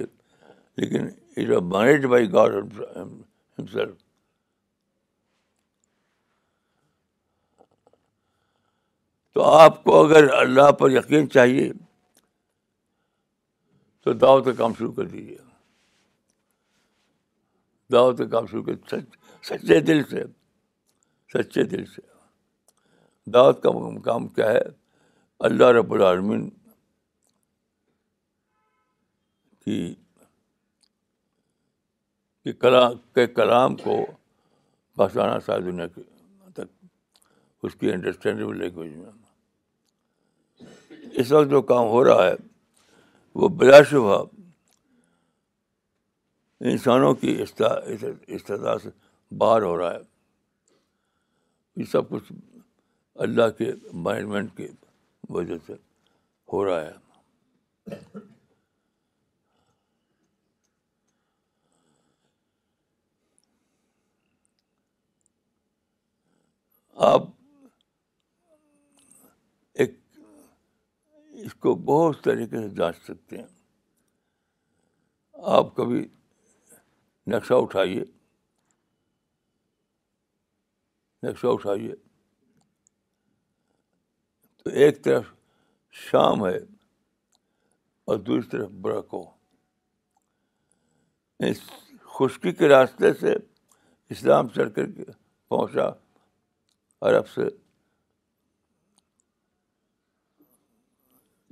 لیکن 0.77 1.07
اٹ 1.53 2.05
بائی 2.07 2.31
گاڈ 2.31 2.55
تو 9.33 9.43
آپ 9.49 9.83
کو 9.83 10.03
اگر 10.05 10.27
اللہ 10.33 10.71
پر 10.79 10.91
یقین 10.91 11.29
چاہیے 11.29 11.71
تو 14.03 14.13
دعوت 14.13 14.45
کا 14.45 14.51
کام 14.57 14.73
شروع 14.77 14.91
کر 14.93 15.05
دیجیے 15.07 15.37
دعوت 17.91 18.17
کا 18.17 18.25
کام 18.29 18.45
شروع 18.47 18.63
کر 18.63 18.75
سچ 18.91 19.45
سچے 19.47 19.79
دل 19.81 20.03
سے 20.09 20.23
سچے 21.33 21.63
دل 21.75 21.85
سے 21.95 22.01
دعوت 23.33 23.61
کا 23.63 23.69
کام 24.03 24.27
کیا 24.27 24.49
ہے 24.51 24.61
اللہ 25.47 25.65
رب 25.75 25.93
العالمین 25.93 26.47
کی 29.65 29.77
کہ 32.43 32.53
کلام 32.53 32.95
کے 33.15 33.25
کلام 33.33 33.75
کو 33.83 33.95
پہنچانا 34.97 35.39
ساری 35.45 35.63
دنیا 35.69 35.87
کے 35.95 36.01
اس 37.67 37.75
کی 37.79 37.91
انڈرسٹینڈیبل 37.91 38.57
لینگویج 38.59 38.91
میں 38.95 39.11
اس 41.21 41.31
وقت 41.31 41.49
جو 41.51 41.61
کام 41.71 41.85
ہو 41.93 42.03
رہا 42.03 42.25
ہے 42.27 42.33
وہ 43.41 43.49
بلا 43.61 43.81
شبہ 43.89 44.21
انسانوں 46.71 47.13
کی 47.21 47.37
استدا 47.41 48.77
سے 48.83 48.89
باہر 49.43 49.61
ہو 49.61 49.77
رہا 49.77 49.93
ہے 49.93 49.99
یہ 51.81 51.85
سب 51.91 52.09
کچھ 52.09 52.31
اللہ 53.27 53.49
کے 53.57 53.71
مائنڈمنٹ 54.07 54.55
کے 54.57 54.67
وجہ 55.37 55.55
سے 55.65 55.73
ہو 56.53 56.63
رہا 56.65 56.81
ہے 56.85 56.91
آپ 67.13 67.27
ایک 69.81 69.93
اس 71.45 71.53
کو 71.65 71.73
بہت 71.91 72.23
طریقے 72.23 72.61
سے 72.61 72.69
جانچ 72.75 72.97
سکتے 73.07 73.37
ہیں 73.37 73.45
آپ 75.57 75.75
کبھی 75.75 76.03
نقشہ 77.33 77.53
اٹھائیے 77.63 78.03
نقشہ 81.27 81.47
اٹھائیے 81.47 81.93
تو 84.63 84.69
ایک 84.83 85.03
طرف 85.03 85.25
شام 86.09 86.45
ہے 86.45 86.57
اور 88.05 88.17
دوسری 88.17 88.49
طرف 88.49 88.69
برکو 88.81 89.21
اس 91.49 91.61
خشکی 92.17 92.51
کے 92.59 92.67
راستے 92.69 93.13
سے 93.19 93.33
اسلام 94.15 94.47
چڑھ 94.55 94.71
کر 94.75 94.89
کے 94.91 95.03
پہنچا 95.49 95.87
عرب 97.09 97.27
سے 97.29 97.41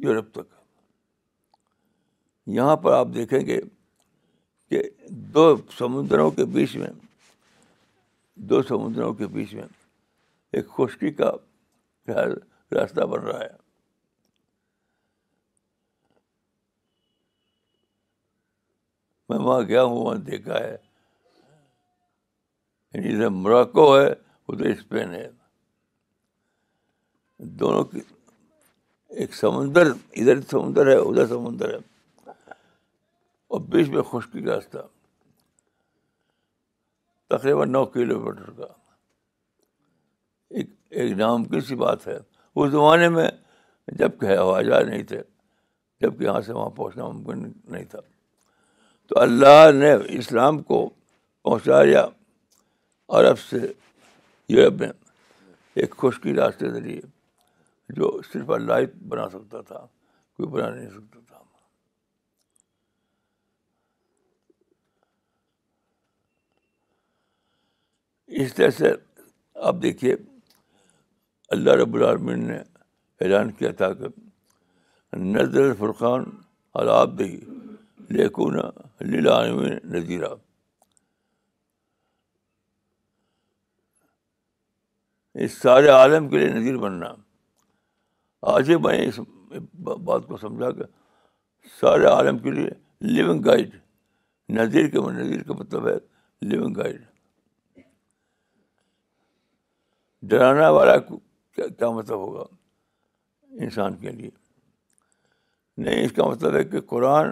یورپ 0.05 0.31
تک 0.33 0.53
یہاں 2.57 2.75
پر 2.83 2.93
آپ 2.93 3.07
دیکھیں 3.13 3.39
گے 3.45 3.59
کہ 4.69 4.81
دو 5.33 5.47
سمندروں 5.77 6.29
کے 6.31 6.45
بیچ 6.55 6.75
میں 6.77 6.89
دو 8.49 8.61
سمندروں 8.63 9.13
کے 9.21 9.27
بیچ 9.37 9.53
میں 9.53 9.63
ایک 10.55 10.67
خشکی 10.77 11.11
کا 11.21 11.31
خیال 12.07 12.33
راستہ 12.75 13.06
بن 13.12 13.19
رہا 13.25 13.39
ہے 13.39 13.56
میں 19.30 19.38
وہاں 19.45 19.62
گیا 19.67 19.84
ہوں 19.84 20.03
وہاں 20.03 20.17
دیکھا 20.25 20.60
ہے 20.63 20.75
یعنی 22.93 23.27
مراکو 23.41 23.88
ہے 23.97 24.06
ہے 24.49 24.71
اسپین 24.71 25.12
دونوں 27.60 27.84
کی 27.91 27.99
ایک 29.21 29.34
سمندر 29.36 29.88
ادھر 30.21 30.41
سمندر 30.49 30.88
ہے 30.88 30.95
ادھر 30.95 31.27
سمندر 31.27 31.73
ہے 31.73 31.77
اور 33.56 33.60
بیچ 33.73 33.89
میں 33.89 34.01
کا 34.12 34.19
راستہ 34.45 34.77
تقریباً 37.36 37.71
نو 37.71 37.84
کلو 37.93 38.19
میٹر 38.19 38.49
کا 38.58 38.67
ایک 40.60 40.69
ایک 40.99 41.15
کی 41.51 41.60
سی 41.67 41.75
بات 41.75 42.08
ہے 42.08 42.17
اس 42.61 42.69
زمانے 42.71 43.07
میں 43.15 43.27
جب 43.97 44.11
کہ 44.19 44.25
ہے 44.25 44.35
جہاز 44.35 44.87
نہیں 44.89 45.03
تھے 45.09 45.21
جب 46.01 46.17
کہ 46.19 46.23
یہاں 46.23 46.39
سے 46.45 46.53
وہاں 46.53 46.69
پہنچنا 46.77 47.07
ممکن 47.07 47.41
نہیں 47.73 47.83
تھا 47.91 47.99
تو 49.09 49.19
اللہ 49.19 49.71
نے 49.73 49.93
اسلام 50.17 50.61
کو 50.69 50.79
پہنچایا 51.43 52.05
عرب 53.19 53.39
سے 53.39 53.57
یورپ 54.53 54.79
میں 54.79 54.89
ایک 55.83 55.93
خشکی 55.97 56.33
راستے 56.35 56.69
ذریعے 56.69 57.01
جو 57.99 58.09
صرف 58.31 58.49
اللہ 58.57 58.79
ہی 58.79 58.85
بنا 59.09 59.29
سکتا 59.35 59.61
تھا 59.67 59.75
کوئی 60.37 60.49
بنا 60.55 60.69
نہیں 60.75 60.89
سکتا 60.95 61.19
تھا 61.27 61.41
اس 68.45 68.53
طرح 68.55 68.69
سے 68.79 68.93
آپ 69.71 69.75
دیکھیے 69.83 70.15
اللہ 71.55 71.75
رب 71.81 71.93
العالمین 71.95 72.45
نے 72.47 72.57
اعلان 73.25 73.51
کیا 73.60 73.71
تھا 73.81 73.91
کہ 73.99 74.07
نظر 75.17 75.73
فرقان 75.79 76.23
سارے 85.49 85.88
عالم 85.89 86.27
کے 86.29 86.38
لیے 86.39 86.49
نظیر 86.53 86.77
بننا 86.77 87.12
آج 88.53 88.71
میں 88.86 88.97
اس 89.07 89.19
بات 90.12 90.27
کو 90.27 90.38
سمجھا 90.41 90.71
کہ 90.79 90.83
سارے 91.79 92.05
عالم 92.05 92.38
کے 92.43 92.51
لیے 92.51 92.69
لیونگ 93.13 93.41
گائڈ 93.45 93.75
نظیر 94.57 94.89
کے 94.89 94.99
مطلب، 94.99 95.19
نظیر 95.23 95.41
کا 95.47 95.53
مطلب 95.60 95.88
ہے 95.88 95.95
لیونگ 96.49 96.75
گائڈ 96.77 97.01
ڈرانا 100.29 100.69
والا 100.69 100.95
کیا 101.57 101.89
مطلب 101.91 102.15
ہوگا 102.15 102.43
انسان 103.63 103.95
کے 103.97 104.11
لیے 104.17 104.29
نہیں 105.85 106.05
اس 106.05 106.11
کا 106.15 106.27
مطلب 106.29 106.55
ہے 106.55 106.63
کہ 106.73 106.79
قرآن 106.89 107.29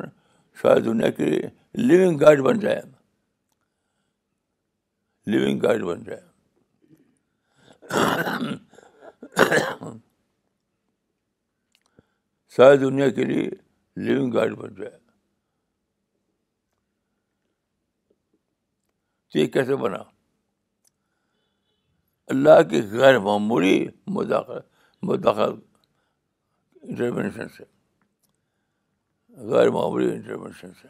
شاید 0.61 0.85
دنیا 0.85 1.09
کے 1.17 1.25
لیے 1.25 1.47
لیونگ 1.87 2.19
گائڈ 2.21 2.39
بن 2.47 2.59
جائے 2.59 2.81
لیونگ 5.31 5.59
گائڈ 5.63 5.83
بن 5.83 6.03
جائے 6.03 6.21
شاید 12.55 12.79
دنیا 12.81 13.09
کے 13.19 13.23
لیے 13.33 13.49
لیونگ 14.05 14.31
گائڈ 14.35 14.55
بن 14.63 14.73
جائے 14.81 14.97
تو 19.31 19.37
یہ 19.39 19.45
کیسے 19.57 19.75
بنا 19.85 19.97
اللہ 22.33 22.61
کی 22.69 22.81
غیر 22.91 23.17
معمولی 23.25 23.75
مداخلت 24.13 24.63
مداخلت 25.07 25.63
انٹروینشن 26.81 27.47
سے 27.57 27.63
غیر 29.49 29.69
معمولی 29.71 30.09
انٹروینشن 30.11 30.71
سے 30.81 30.87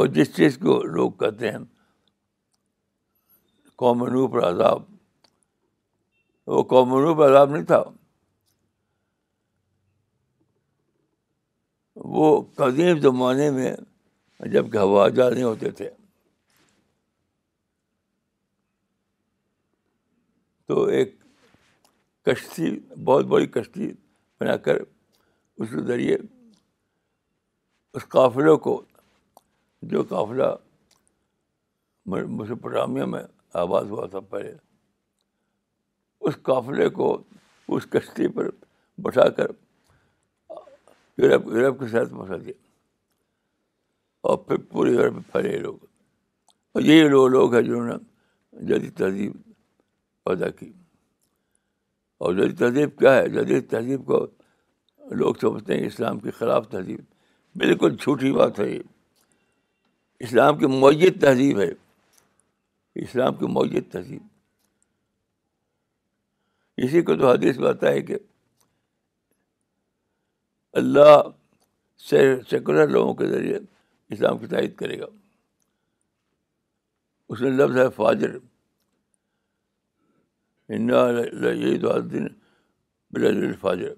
اور 0.00 0.06
جس 0.14 0.34
چیز 0.36 0.58
کو 0.62 0.82
لوگ 0.96 1.10
کہتے 1.18 1.50
ہیں 1.50 1.58
قوم 3.82 4.04
پر 4.32 4.48
عذاب 4.48 4.82
وہ 6.54 6.62
قوم 6.72 6.90
پر 7.16 7.28
عذاب 7.30 7.50
نہیں 7.50 7.64
تھا 7.64 7.82
وہ 12.16 12.40
قدیم 12.56 12.98
زمانے 13.00 13.50
میں 13.50 13.74
جبکہ 14.52 14.78
ہوا 14.78 15.08
جہاز 15.08 15.32
نہیں 15.32 15.44
ہوتے 15.44 15.70
تھے 15.80 15.88
تو 20.66 20.82
ایک 20.96 21.14
کشتی 22.26 22.70
بہت 23.04 23.24
بڑی 23.32 23.46
کشتی 23.54 23.90
بنا 24.40 24.56
کر 24.66 24.76
اس 24.82 25.68
کے 25.70 25.82
ذریعے 25.86 26.16
اس 27.96 28.06
قافلے 28.14 28.56
کو 28.62 28.80
جو 29.90 30.02
قافلہ 30.08 30.54
مسپٹامیہ 32.38 33.04
میں 33.12 33.22
آباد 33.62 33.82
ہوا 33.90 34.06
تھا 34.10 34.20
پہلے 34.30 34.52
اس 36.28 36.34
قافلے 36.42 36.88
کو 36.98 37.16
اس 37.76 37.86
کشتی 37.92 38.28
پر 38.36 38.48
بٹھا 39.02 39.28
کر 39.36 39.50
یورپ 41.18 41.46
یورپ 41.52 41.78
کے 41.80 41.88
ساتھ 41.88 42.10
پہنچا 42.10 42.36
دیا 42.44 42.52
اور 44.28 44.36
پھر 44.46 44.56
پورے 44.72 44.92
گھر 44.96 45.08
میں 45.10 45.20
پھیلے 45.32 45.56
لوگ 45.62 45.76
اور 46.74 46.82
یہی 46.82 47.08
لوگ 47.08 47.26
لوگ 47.30 47.54
ہیں 47.54 47.60
جنہوں 47.62 47.86
نے 47.86 48.64
جدید 48.68 48.96
تہذیب 48.98 49.32
پیدا 50.24 50.48
کی 50.58 50.68
اور 52.24 52.34
جدید 52.34 52.58
تہذیب 52.58 52.96
کیا 52.98 53.14
ہے 53.16 53.26
جدید 53.34 53.68
تہذیب 53.70 54.04
کو 54.06 54.24
لوگ 55.22 55.34
سمجھتے 55.40 55.76
ہیں 55.78 55.86
اسلام 55.86 56.18
کے 56.20 56.30
خلاف 56.38 56.68
تہذیب 56.70 57.00
بالکل 57.64 57.96
جھوٹی 57.98 58.32
بات 58.38 58.60
ہے 58.60 58.68
یہ 58.70 58.78
اسلام 60.28 60.56
کی 60.58 60.66
معیت 60.80 61.20
تہذیب 61.20 61.60
ہے 61.60 61.68
اسلام 63.06 63.34
کی 63.42 63.52
معیت 63.58 63.92
تہذیب 63.92 64.26
اسی 66.86 67.02
کو 67.08 67.14
تو 67.16 67.34
میں 67.60 67.68
آتا 67.68 67.90
ہے 67.90 68.00
کہ 68.08 68.16
اللہ 70.82 71.14
سیکولر 72.08 72.88
لوگوں 72.88 73.14
کے 73.22 73.26
ذریعے 73.30 73.58
اسلام 74.12 74.38
کی 74.38 74.46
تائید 74.46 74.74
کرے 74.76 74.98
گا 75.00 75.06
اس 77.32 77.40
میں 77.40 77.50
لفظ 77.50 77.76
ہے 77.78 77.88
فاجر 77.96 78.34
یہی 80.68 81.78
تو 81.80 81.98
دن 82.00 83.54
فاجر 83.60 83.88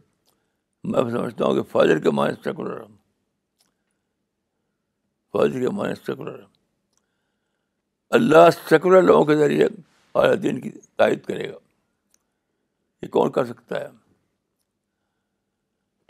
میں 0.85 1.11
سمجھتا 1.11 1.45
ہوں 1.45 1.55
کہ 1.55 1.63
فاجر 1.73 1.99
کے 2.03 2.11
معنی 2.19 2.35
سیکولر 2.45 2.83
فاجر 5.33 5.61
کے 5.61 5.69
معنی 5.77 5.95
سیکولر 6.07 6.41
اللہ 8.17 8.49
سیکولر 8.69 9.03
لوگوں 9.03 9.25
کے 9.25 9.37
ذریعے 9.37 9.67
اعلیٰ 10.19 10.43
دین 10.43 10.61
کی 10.61 10.71
تائید 10.99 11.23
کرے 11.25 11.49
گا 11.53 11.59
یہ 13.03 13.09
کون 13.17 13.33
کر 13.33 13.45
سکتا 13.47 13.81
ہے 13.81 13.89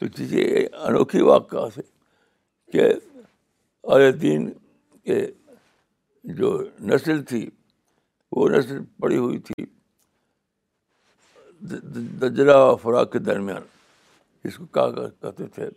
تو 0.00 0.06
چیزیں 0.16 0.42
انوکھی 0.72 1.20
واقعہ 1.22 1.68
سے 1.74 1.80
کہ 2.72 2.88
عل 3.94 4.12
دین 4.22 4.50
کے 5.04 5.18
جو 6.38 6.50
نسل 6.94 7.22
تھی 7.30 7.48
وہ 8.36 8.48
نسل 8.50 8.82
پڑی 9.00 9.16
ہوئی 9.16 9.38
تھی 9.48 9.64
دجرا 12.20 12.58
فراق 12.82 13.12
کے 13.12 13.18
درمیان 13.28 13.62
جس 14.44 14.56
کو 14.56 14.66
کہا 14.76 15.06
کہتے 15.20 15.46
تھے 15.54 15.68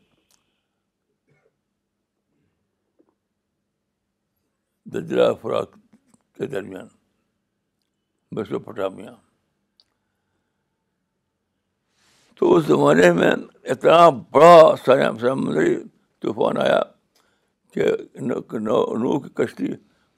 دجرا 4.93 5.31
فراق 5.41 5.71
کے 6.37 6.47
درمیان 6.55 6.87
بس 8.35 8.51
و 8.59 8.89
میاں 8.95 9.15
تو 12.39 12.55
اس 12.55 12.65
زمانے 12.65 13.11
میں 13.19 13.31
اتنا 13.73 14.07
بڑا 14.31 14.59
سمندری 14.85 15.75
طوفان 16.23 16.57
آیا 16.65 16.81
کہ 17.73 17.85
نو 18.27 19.19
کی 19.19 19.29
کشتی 19.35 19.67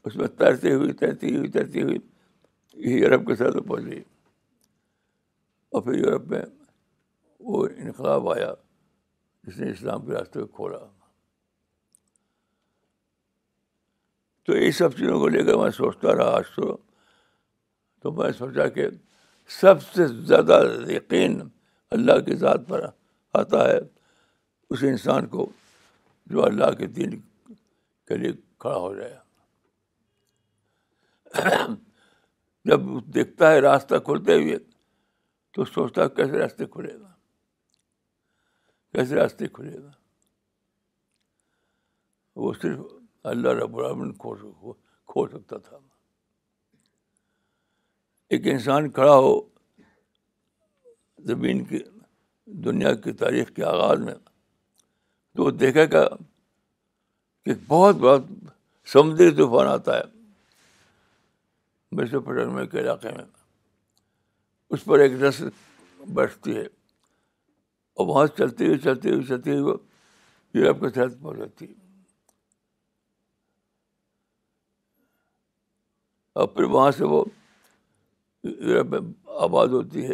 اس 0.06 0.16
میں 0.16 0.28
تیرتی 0.38 0.72
ہوئی 0.74 0.92
تیرتی 1.00 1.36
ہوئی 1.36 1.50
تیرتی 1.52 1.82
ہوئی 1.84 1.98
یورپ 3.00 3.26
کے 3.28 3.36
ساتھ 3.36 3.58
پہنچ 3.68 3.86
گئی 3.86 4.02
اور 5.74 5.82
پھر 5.82 5.98
یورپ 5.98 6.28
میں 6.30 6.42
وہ 7.50 7.66
انقلاب 7.76 8.30
آیا 8.32 8.54
جس 9.48 9.58
نے 9.60 9.70
اسلام 9.72 10.06
کے 10.06 10.14
راستے 10.14 10.40
کو 10.40 10.46
کھولا 10.56 10.78
تو 14.46 14.58
یہ 14.58 14.72
سب 14.78 14.96
چیزوں 14.98 15.20
کو 15.20 15.28
لے 15.28 15.44
کر 15.46 15.58
میں 15.58 15.70
سوچتا 15.78 16.16
رہا 16.18 16.36
آج 16.36 16.56
تو 16.56 16.76
تو 18.02 18.12
میں 18.12 18.32
سوچا 18.38 18.68
کہ 18.78 18.88
سب 19.60 19.84
سے 19.94 20.06
زیادہ 20.08 20.62
یقین 20.92 21.40
اللہ 21.96 22.20
کی 22.26 22.36
ذات 22.44 22.68
پر 22.68 22.86
آتا 23.40 23.68
ہے 23.70 23.78
اس 24.70 24.84
انسان 24.90 25.28
کو 25.36 25.50
جو 26.32 26.46
اللہ 26.46 26.72
کے 26.78 26.88
دین 26.98 27.20
کے 28.12 28.18
لیے 28.22 28.32
کھڑا 28.64 28.78
ہو 28.88 28.94
جائے 28.96 29.18
جب 32.70 32.80
دیکھتا 33.14 33.52
ہے 33.52 33.60
راستہ 33.66 33.98
کھلتے 34.08 34.34
ہوئے 34.42 34.58
تو 35.56 35.66
سوچتا 35.66 36.04
ہے 36.04 36.10
کیسے 36.16 36.40
راستے 36.40 36.66
کھلے 36.74 36.94
گا 37.00 37.12
کیسے 38.96 39.16
راستے 39.20 39.48
کھلے 39.58 39.76
گا 39.84 39.90
وہ 42.44 42.52
صرف 42.62 42.80
اللہ 43.32 43.56
رب 43.62 43.78
العمن 43.78 44.14
کھو 44.24 45.26
سکتا 45.34 45.58
تھا 45.70 45.78
ایک 48.36 48.48
انسان 48.54 48.90
کھڑا 48.98 49.16
ہو 49.26 49.34
زمین 51.32 51.64
کی 51.72 51.80
دنیا 52.68 52.94
کی 53.06 53.12
تاریخ 53.24 53.52
کے 53.56 53.64
آغاز 53.74 54.00
میں 54.06 54.14
تو 54.14 55.44
وہ 55.44 55.52
دیکھے 55.64 55.86
گا 55.92 56.06
بہت 57.68 57.96
بہت 58.00 58.24
سمندری 58.92 59.32
طوفان 59.36 59.68
آتا 59.68 59.98
ہے 59.98 60.04
مرضی 61.96 62.20
پٹن 62.26 62.54
میں 62.56 62.66
کے 62.72 62.80
علاقے 62.80 63.10
میں 63.16 63.24
اس 64.74 64.84
پر 64.86 65.00
ایک 65.00 65.12
نسل 65.22 65.50
بیٹھتی 66.16 66.56
ہے 66.58 66.64
اور 67.96 68.08
وہاں 68.08 68.26
سے 68.28 68.34
چلتے 68.38 68.66
ہوئے 68.66 68.78
چلتے 68.84 69.10
ہوئے 69.12 69.24
چلتے 69.28 69.52
ہوئے 69.52 69.62
وہ 69.72 69.78
یورپ 70.58 70.86
ساتھ 70.96 71.14
پہنچ 71.22 71.38
جاتی 71.38 71.66
ہے 71.68 71.74
اور 76.40 76.48
پھر 76.48 76.64
وہاں 76.74 76.92
سے 76.98 77.04
وہ 77.14 77.24
یورپ 78.44 78.88
میں 78.94 79.00
آباد 79.44 79.68
ہوتی 79.82 80.08
ہے 80.08 80.14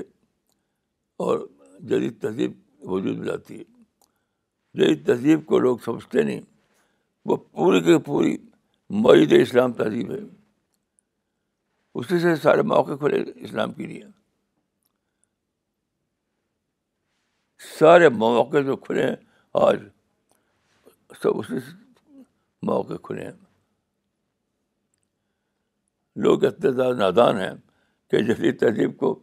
اور 1.26 1.48
جدید 1.80 2.22
تہذیب 2.22 2.54
وجود 2.92 3.18
میں 3.18 3.26
جاتی 3.28 3.58
ہے 3.60 3.63
جدید 4.80 5.06
تہذیب 5.08 5.46
کو 5.48 5.60
لوگ 5.60 5.78
سمجھتے 5.86 6.24
نہیں 6.24 6.42
وہ 7.28 7.36
پوری 7.38 7.80
کی 7.84 7.98
پوری 8.06 8.36
معید 9.06 9.34
اسلام 9.40 9.72
تہذیب 9.80 10.12
ہے 10.12 10.20
اسی 12.02 12.20
سے 12.20 12.36
سارے 12.44 12.62
موقع 12.72 12.96
کھلے 13.00 13.18
اسلام 13.48 13.72
کے 13.80 13.86
لیے 13.88 14.02
سارے 17.80 18.10
مواقع 18.24 18.62
جو 18.68 18.76
کھلے 18.88 19.04
ہیں 19.08 19.16
آج 19.68 19.82
سب 21.22 21.40
اسی 21.40 21.60
مواقع 22.70 22.98
کھلے 23.08 23.26
ہیں 23.26 23.32
لوگ 26.26 26.44
اتنے 26.46 26.72
زیادہ 26.72 26.96
نادان 27.00 27.40
ہیں 27.42 27.54
کہ 28.12 28.22
جدید 28.34 28.60
تہذیب 28.60 28.98
کو 29.00 29.13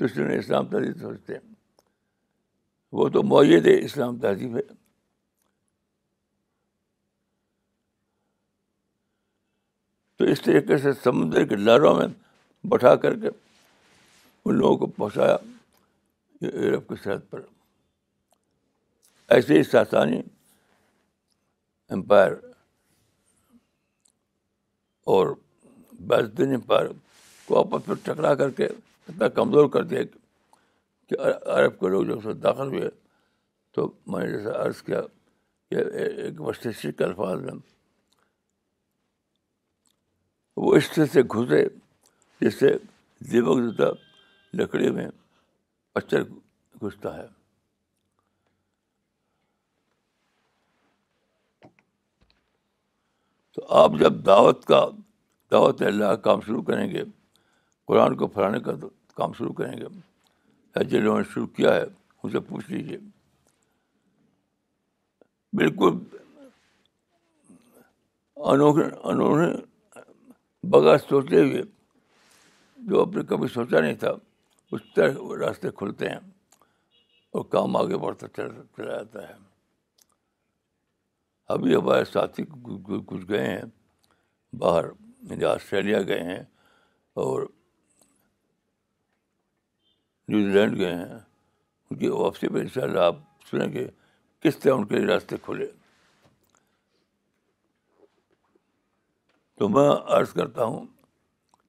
دوسرے 0.00 0.38
اسلام 0.38 0.66
تہذیب 0.74 0.96
سوچتے 1.00 1.34
ہیں 1.34 1.48
وہ 2.98 3.08
تو 3.16 3.22
معید 3.34 3.66
اسلام 3.80 4.18
تہذیب 4.26 4.56
ہے 4.56 4.62
تو 10.20 10.26
اس 10.32 10.40
طریقے 10.42 10.76
سے 10.78 10.90
سمندر 11.02 11.44
کے 11.48 11.56
لہروں 11.56 11.94
میں 11.96 12.06
بٹھا 12.68 12.94
کر 13.04 13.14
کے 13.20 13.28
ان 14.48 14.54
لوگوں 14.56 14.76
کو 14.78 14.86
پہنچایا 14.96 15.36
یورپ 16.40 16.88
کی 16.88 16.94
سرحد 17.04 17.30
پر 17.30 17.40
ایسے 19.36 19.58
ہی 19.58 19.62
ساسانی 19.70 20.20
امپائر 21.96 22.32
اور 25.14 25.34
بیسدین 26.08 26.54
امپائر 26.54 26.86
کو 27.46 27.58
آپس 27.60 27.88
میں 27.88 27.96
ٹکرا 28.04 28.34
کر 28.42 28.50
کے 28.60 28.64
اتنا 28.66 29.28
کمزور 29.40 29.68
کر 29.78 29.84
دیا 29.92 30.02
کہ 31.08 31.18
عرب 31.58 31.78
کے 31.80 31.88
لوگ 31.90 32.04
جب 32.14 32.22
سے 32.24 32.32
داخل 32.42 32.76
ہوئے 32.78 32.90
تو 33.74 33.90
میں 34.12 34.24
نے 34.26 34.30
جیسا 34.36 34.62
عرض 34.66 34.82
کیا 34.90 35.00
کہ 35.70 35.84
ایک 36.24 36.40
وسطی 36.48 36.92
کے 36.92 37.04
الفاظ 37.04 37.42
میں 37.44 37.52
وہ 40.62 40.74
اس 40.76 40.88
طرح 40.94 41.06
سے 41.12 41.20
گھسے 41.34 41.60
جس 42.44 42.58
سے 42.60 42.70
زدہ 43.30 43.88
لکڑی 44.60 44.90
میں 44.96 45.06
اچر 46.00 46.22
گھستا 46.82 47.16
ہے 47.16 47.26
تو 53.54 53.64
آپ 53.82 53.92
جب 54.00 54.18
دعوت 54.26 54.64
کا 54.72 54.84
دعوت 55.52 55.80
اللہ 55.92 56.12
کا 56.14 56.16
کام 56.28 56.40
شروع 56.46 56.62
کریں 56.72 56.86
گے 56.90 57.04
قرآن 57.92 58.16
کو 58.16 58.26
پھیلانے 58.36 58.60
کا 58.68 58.72
کام 59.20 59.32
شروع 59.38 59.52
کریں 59.62 59.76
گے 59.78 60.84
جنہوں 60.90 61.16
نے 61.18 61.24
شروع 61.32 61.46
کیا 61.60 61.74
ہے 61.74 61.82
ان 61.86 62.30
سے 62.32 62.40
پوچھ 62.50 62.70
لیجیے 62.70 62.98
بالکل 65.62 65.98
انوکھے 68.52 68.88
انوکھے 69.12 69.50
بغیر 70.68 70.98
سوچتے 71.08 71.40
ہوئے 71.42 71.62
جو 72.88 73.00
آپ 73.02 73.14
نے 73.16 73.22
کبھی 73.28 73.48
سوچا 73.54 73.80
نہیں 73.80 73.94
تھا 74.00 74.10
اس 74.72 74.80
طرح 74.94 75.12
راستے 75.46 75.70
کھلتے 75.76 76.08
ہیں 76.08 76.18
اور 77.36 77.44
کام 77.54 77.76
آگے 77.76 77.96
بڑھتا 77.98 78.28
چل 78.36 78.48
چلا 78.76 78.96
جاتا 78.96 79.28
ہے 79.28 79.34
ابھی 81.54 81.74
ہمارے 81.76 82.04
ساتھی 82.12 82.44
کچھ 83.06 83.24
گئے 83.28 83.46
ہیں 83.46 83.62
باہر 84.58 84.84
یعنی 85.30 85.44
آسٹریلیا 85.44 86.00
گئے 86.08 86.22
ہیں 86.30 86.42
اور 87.22 87.46
نیوزی 90.28 90.52
لینڈ 90.58 90.78
گئے 90.78 90.94
ہیں 90.94 91.14
ان 91.90 91.96
کی 91.98 92.08
واپسی 92.08 92.48
پہ 92.48 92.58
ان 92.60 92.68
شاء 92.74 92.82
اللہ 92.82 93.00
آپ 93.06 93.16
سنیں 93.50 93.72
گے 93.72 93.86
کس 94.42 94.58
طرح 94.58 94.72
ان 94.74 94.86
کے 94.86 94.96
لیے 94.96 95.06
راستے 95.06 95.36
کھلے 95.42 95.66
تو 99.60 99.68
میں 99.68 99.88
عرض 100.16 100.32
کرتا 100.32 100.64
ہوں 100.64 100.84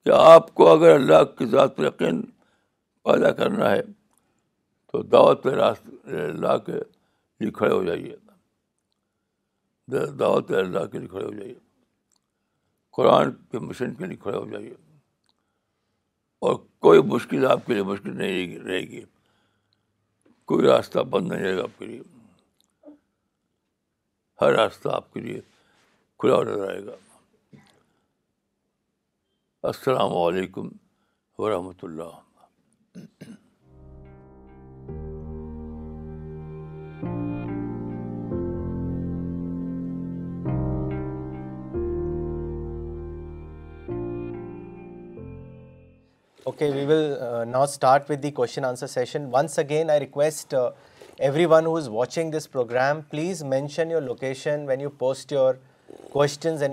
کہ 0.05 0.09
آپ 0.15 0.53
کو 0.55 0.67
اگر 0.71 0.93
اللہ 0.95 1.23
کی 1.37 1.45
ذات 1.55 1.75
پر 1.77 1.85
یقین 1.85 2.21
پیدا 3.05 3.31
کرنا 3.39 3.69
ہے 3.71 3.81
تو 4.91 5.01
دعوت 5.15 5.43
پہ 5.43 5.49
راست 5.59 5.89
اللہ 6.05 6.57
کے 6.65 6.71
لیے 6.79 7.49
کھڑے 7.57 7.71
ہو 7.73 7.83
جائیے 7.85 8.15
دعوت 10.19 10.51
اللہ 10.61 10.85
کے 10.91 10.97
لیے 10.99 11.07
کھڑے 11.07 11.25
ہو 11.25 11.31
جائیے 11.33 11.53
قرآن 12.97 13.31
کے 13.51 13.59
مشن 13.67 13.93
کے 13.99 14.05
لیے 14.05 14.17
کھڑے 14.23 14.37
ہو 14.37 14.45
جائیے 14.53 14.73
اور 16.47 16.55
کوئی 16.87 17.01
مشکل 17.13 17.45
آپ 17.51 17.65
کے 17.65 17.73
لیے 17.73 17.83
مشکل 17.93 18.17
نہیں 18.17 18.57
رہے 18.59 18.81
گی 18.95 19.01
کوئی 20.53 20.67
راستہ 20.67 20.99
بند 21.11 21.31
نہیں 21.31 21.43
رہے 21.43 21.57
گا 21.57 21.63
آپ 21.63 21.77
کے 21.79 21.85
لیے 21.85 22.01
ہر 24.41 24.53
راستہ 24.61 24.89
آپ 24.95 25.13
کے 25.13 25.19
لیے 25.29 25.39
کھلا 26.19 26.41
نظر 26.51 26.67
رہے 26.69 26.85
گا 26.85 26.95
السلام 29.69 30.15
علیکم 30.17 30.67
ورحمۃ 31.41 31.81
اللہ 31.83 32.03
okay 46.43 46.69
we 46.69 46.85
will 46.85 47.13
now 47.47 47.63
start 47.63 48.09
with 48.09 48.23
the 48.23 48.31
question 48.31 48.65
answer 48.65 48.87
session 48.87 49.29
once 49.33 49.59
again 49.59 49.89
I 49.89 49.99
request 49.99 50.55
everyone 51.49 51.65
who 51.65 51.75
is 51.77 51.87
watching 51.91 52.31
this 52.37 52.51
programme 52.51 53.01
please 53.11 53.43
mention 53.53 53.91
your 53.91 54.01
location 54.01 54.65
when 54.69 54.81
you 54.81 54.89
post 54.99 55.31
your 55.33 55.53
مولانا 56.13 56.71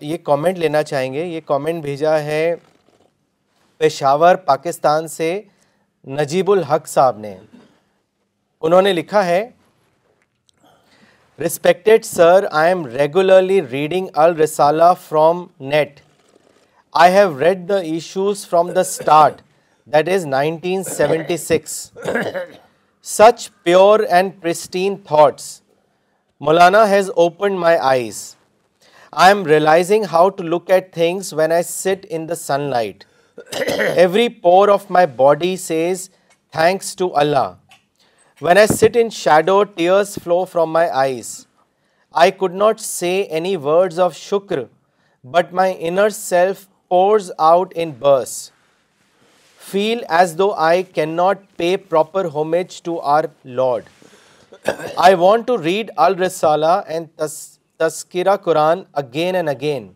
یہ 0.00 0.16
کامنٹ 0.24 0.58
لینا 0.58 0.82
چاہیں 0.82 1.12
گے 1.12 1.24
یہ 1.24 1.40
کام 1.46 1.64
بھیجا 1.82 2.18
ہے 2.22 2.44
پشاور 3.78 4.34
پاکستان 4.46 5.08
سے 5.08 5.40
نجیب 6.18 6.50
الحق 6.50 6.86
صاحب 6.88 7.18
نے 7.18 7.36
انہوں 8.66 8.82
نے 8.82 8.92
لکھا 8.92 9.24
ہے 9.26 9.40
respected 11.38 12.04
sir 12.04 12.44
I 12.60 12.68
am 12.70 12.84
regularly 12.92 13.60
reading 13.70 14.06
Alrisala 14.22 14.84
from 15.08 15.44
net 15.72 15.98
I 17.02 17.12
have 17.14 17.38
read 17.40 17.68
the 17.68 17.78
issues 17.88 18.46
from 18.48 18.70
the 18.72 18.80
start 18.80 19.40
that 19.94 20.08
is 20.14 20.24
nineteen 20.26 20.82
seventy 20.84 21.36
six 21.36 21.72
such 23.16 23.48
pure 23.64 24.00
and 24.08 24.32
pristine 24.42 24.96
thoughts 25.08 25.48
Maulana 26.48 26.88
has 26.90 27.10
open 27.16 27.56
my 27.60 27.78
eyes 27.92 28.22
I 29.26 29.34
am 29.34 29.44
realising 29.46 30.04
how 30.12 30.28
to 30.38 30.44
look 30.56 30.70
at 30.70 30.92
things 30.94 31.32
when 31.40 31.52
I 31.58 31.62
sit 31.68 32.06
in 32.10 32.28
the 32.28 32.34
sun 32.48 32.60
light 32.70 33.04
every 33.88 34.28
pore 34.48 34.68
of 34.78 34.90
my 34.98 35.06
body 35.16 35.56
says 35.70 36.08
thanks 36.58 36.94
to 36.96 37.10
Allah 37.18 37.52
when 38.42 38.58
I 38.58 38.66
sit 38.66 38.96
in 39.00 39.08
shadow 39.12 39.62
tears 39.74 40.14
flow 40.22 40.42
from 40.52 40.70
my 40.72 40.88
eyes 41.00 41.26
I 42.20 42.30
could 42.38 42.54
not 42.54 42.80
say 42.80 43.10
any 43.30 43.54
words 43.64 44.00
of 44.00 44.14
شکر 44.16 44.58
but 45.32 45.52
my 45.54 45.74
inner 45.88 46.08
self 46.14 46.66
pours 46.90 47.30
out 47.48 47.72
in 47.76 47.90
برس 47.98 48.30
feel 49.70 50.02
as 50.18 50.34
though 50.38 50.50
I 50.68 50.82
can 50.94 51.10
not 51.16 51.42
pay 51.56 51.76
proper 51.88 52.24
homage 52.34 52.80
to 52.84 52.98
our 53.14 53.24
lord 53.60 54.68
I 54.96 55.14
want 55.18 55.46
to 55.46 55.60
read 55.62 55.90
Al Risala 56.06 56.80
and 56.86 57.08
تذکرہ 57.80 58.36
قرآن 58.44 58.82
again 59.02 59.34
and 59.34 59.48
again 59.48 59.88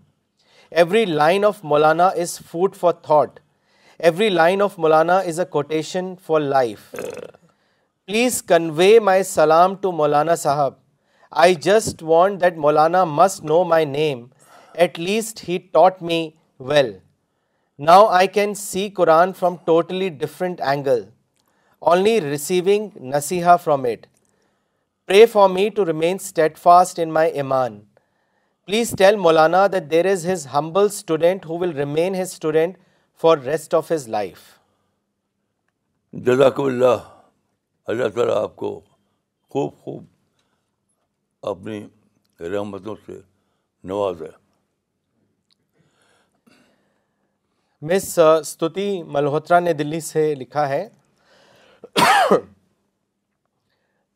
every 0.70 1.05
line 1.05 1.44
of 1.44 1.59
Maulana 1.74 2.07
is 2.22 2.38
food 2.51 2.77
for 2.81 2.92
thought 3.03 3.40
every 4.05 4.29
line 4.29 4.62
of 4.62 4.79
Maulana 4.79 5.18
is 5.18 5.40
a 5.40 5.46
quotation 5.53 6.14
for 6.27 6.40
life 6.40 6.94
please 8.09 8.42
convey 8.49 8.88
my 9.05 9.23
سلام 9.29 9.75
to 9.81 9.90
Maulana 9.92 10.35
sahib 10.42 10.75
I 11.42 11.55
just 11.64 12.03
want 12.03 12.40
that 12.40 12.57
Maulana 12.59 13.03
must 13.05 13.42
know 13.44 13.62
my 13.73 13.85
name 13.85 14.25
at 14.83 14.99
least 14.99 15.42
he 15.49 15.59
taught 15.73 16.01
me 16.03 16.21
well 16.68 16.90
now 17.87 18.07
I 18.18 18.29
can 18.35 18.55
see 18.61 18.88
Quran 18.97 19.33
from 19.38 19.57
totally 19.64 20.09
different 20.21 20.61
angle 20.68 21.03
only 21.90 22.21
receiving 22.21 22.97
نسیحا 23.14 23.57
from 23.64 23.85
it 23.90 24.07
pray 25.07 25.25
for 25.35 25.49
me 25.49 25.68
to 25.77 25.87
remain 25.87 26.16
steadfast 26.62 27.01
in 27.03 27.12
my 27.18 27.33
ایمان 27.33 27.79
please 28.66 28.94
tell 28.99 29.16
Maulana 29.29 29.66
that 29.73 29.90
there 29.90 30.07
is 30.12 30.27
his 30.33 30.47
humble 30.55 30.85
student 30.94 31.47
who 31.51 31.59
will 31.59 31.77
remain 31.79 32.14
his 32.23 32.33
student 32.33 32.79
for 33.23 33.38
rest 33.53 33.75
of 33.83 33.92
his 33.92 34.09
life 34.18 34.42
جزاک 36.27 36.61
اللہ 36.61 37.07
اللہ 37.92 38.09
تعالیٰ 38.14 38.35
آپ 38.42 38.55
کو 38.57 38.68
خوب 39.53 39.74
خوب 39.85 40.03
اپنی 41.51 41.79
رحمتوں 42.40 42.94
سے 43.05 43.12
نواز 43.88 44.20
ہے 44.22 44.27
مس 47.92 48.09
ستوتی 48.48 48.85
ملہوترا 49.16 49.61
نے 49.61 49.72
دلی 49.79 50.01
سے 50.09 50.35
لکھا 50.38 50.68
ہے 50.68 50.85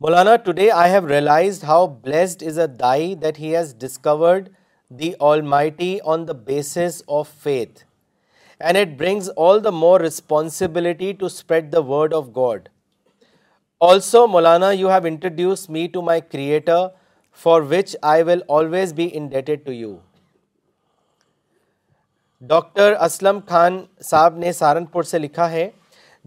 Maulana 0.00 0.37
today 0.48 0.70
I 0.70 0.92
have 0.92 1.08
realised 1.08 1.64
how 1.68 1.87
blessed 2.04 2.42
is 2.48 2.58
a 2.58 2.66
dai 2.85 3.14
that 3.22 3.40
he 3.40 3.54
has 3.56 3.74
discovered 3.85 4.48
the 4.98 5.11
almighty 5.56 5.96
on 6.14 6.28
the 6.28 6.32
basis 6.52 7.02
of 7.20 7.28
faith 7.44 7.82
and 8.58 8.78
it 8.78 8.98
brings 8.98 9.30
all 9.48 9.64
the 9.64 9.70
more 9.85 9.98
responsibility 10.00 11.12
to 11.20 11.26
spread 11.35 11.72
the 11.72 11.82
word 11.92 12.14
of 12.14 12.28
God 12.37 12.68
also 13.86 14.20
Maulana 14.28 14.70
you 14.72 14.88
have 14.90 15.06
introduce 15.06 15.68
me 15.76 15.86
to 15.92 16.00
my 16.02 16.20
creator 16.32 16.82
for 17.42 17.60
which 17.70 17.94
I 18.10 18.22
will 18.24 18.40
always 18.58 18.92
be 18.94 19.08
indebted 19.18 19.64
to 19.64 19.72
you 19.72 19.94
doctor 22.50 22.92
Aslam 23.06 23.38
Khan 23.48 23.80
Sahib 24.10 24.36
نے 24.42 24.52
سہارنپور 24.60 25.02
سے 25.12 25.18
لکھا 25.18 25.50
ہے 25.50 25.68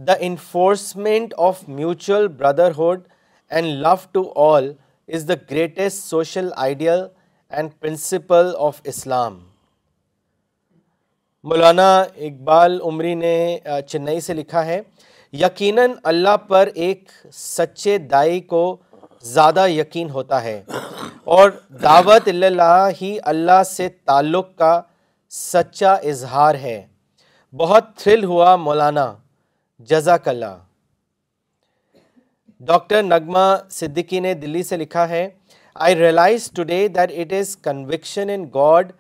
the 0.08 0.14
enforcement 0.28 1.34
of 1.48 1.62
mutual 1.68 2.28
brotherhood 2.42 3.08
and 3.52 3.68
love 3.86 3.96
to 4.12 4.28
all 4.50 4.72
is 5.14 5.28
the 5.30 5.34
greatest 5.52 6.04
social 6.10 6.50
ideal 6.66 7.06
and 7.56 7.72
principle 7.80 8.52
of 8.68 8.82
Islam 8.94 9.40
Maulana 11.50 11.92
Iqbal 12.02 12.80
Umri 12.92 13.14
نے 13.26 13.36
چنئی 13.88 14.20
سے 14.28 14.34
لکھا 14.34 14.66
ہے 14.66 14.82
یقیناً 15.42 15.86
اللہ 16.10 16.36
پر 16.48 16.70
ایک 16.88 17.10
سچے 17.34 17.98
دائی 18.12 18.40
کو 18.52 18.60
زیادہ 19.34 19.66
یقین 19.70 20.10
ہوتا 20.10 20.42
ہے 20.44 20.62
اور 21.36 21.50
دعوت 21.84 22.28
اللہ 22.28 22.88
ہی 23.02 23.18
اللہ 23.32 23.64
سے 23.70 23.88
تعلق 24.12 24.56
کا 24.58 24.72
سچا 25.38 25.94
اظہار 26.12 26.56
ہے 26.62 26.78
بہت 27.60 27.96
تھرل 28.04 28.24
ہوا 28.30 28.56
مولانا 28.68 29.06
جزاک 29.90 30.28
اللہ 30.28 30.56
ڈاکٹر 32.70 33.04
نغمہ 33.04 33.46
صدیقی 33.80 34.20
نے 34.28 34.34
دلی 34.46 34.62
سے 34.70 34.78
لکھا 34.84 35.08
ہے 35.10 35.28
I 35.88 35.96
realize 35.96 36.50
today 36.56 36.88
that 36.98 37.12
it 37.20 37.34
is 37.40 37.56
conviction 37.70 38.30
in 38.36 38.46
God 38.54 38.92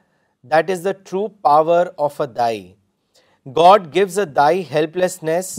that 0.51 0.69
is 0.71 0.83
the 0.85 0.91
true 1.09 1.27
power 1.49 1.87
of 2.07 2.19
a 2.21 2.27
دائی 2.41 2.61
گاڈ 3.57 3.87
گیوز 3.95 4.19
اے 4.19 4.25
دائی 4.41 4.63
helplessness 5.03 5.55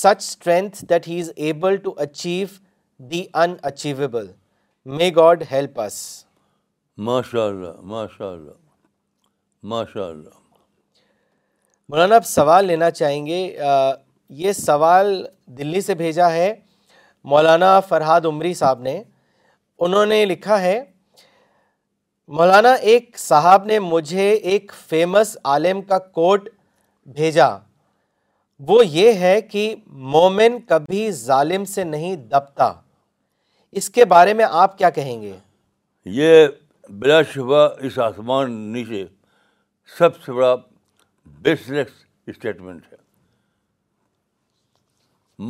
such 0.00 0.18
strength 0.24 0.84
that 0.90 1.06
he 1.08 1.18
is 1.20 1.30
able 1.44 1.74
to 1.84 1.92
achieve 2.00 2.46
the 3.10 3.22
unachievable 3.70 4.26
may 4.98 5.08
God 5.16 5.42
help 5.50 5.80
us 5.80 5.96
ماشاء 7.08 7.44
اللہ 7.46 7.80
ماشاء 7.92 8.26
اللہ 8.30 8.52
ماشاء 9.72 10.04
اللہ 10.08 10.38
مولانا 11.88 12.16
آپ 12.16 12.26
سوال 12.26 12.64
لینا 12.66 12.90
چاہیں 12.90 13.24
گے 13.26 13.40
یہ 14.38 14.52
سوال 14.60 15.10
دلی 15.58 15.80
سے 15.88 15.94
بھیجا 15.94 16.30
ہے 16.32 16.52
مولانا 17.32 17.78
فرحاد 17.88 18.26
عمری 18.28 18.52
صاحب 18.62 18.80
نے 18.86 19.02
انہوں 19.86 20.06
نے 20.14 20.24
لکھا 20.30 20.60
ہے 20.60 20.82
مولانا 22.38 22.72
ایک 22.92 23.18
صاحب 23.18 23.64
نے 23.72 23.78
مجھے 23.92 24.30
ایک 24.54 24.72
فیمس 24.88 25.36
عالم 25.52 25.82
کا 25.92 25.98
کوٹ 26.20 26.48
بھیجا 27.18 27.50
وہ 28.68 28.84
یہ 28.86 29.12
ہے 29.20 29.32
کہ 29.42 29.62
مومن 30.14 30.56
کبھی 30.68 31.00
ظالم 31.20 31.62
سے 31.74 31.84
نہیں 31.84 32.12
دبتا 32.34 32.68
اس 33.80 33.88
کے 33.90 34.04
بارے 34.12 34.34
میں 34.40 34.44
آپ 34.64 34.76
کیا 34.78 34.90
کہیں 34.98 35.18
گے 35.22 35.30
یہ 36.18 36.30
بلا 37.00 37.20
شبہ 37.32 37.62
اس 37.86 37.94
آسمان 38.04 38.52
نیچے 38.72 39.00
سب 39.98 40.10
سے 40.22 40.28
بڑا 40.32 40.52
بس 41.44 41.62
اسٹیٹمنٹ 42.26 42.82
ہے 42.92 42.96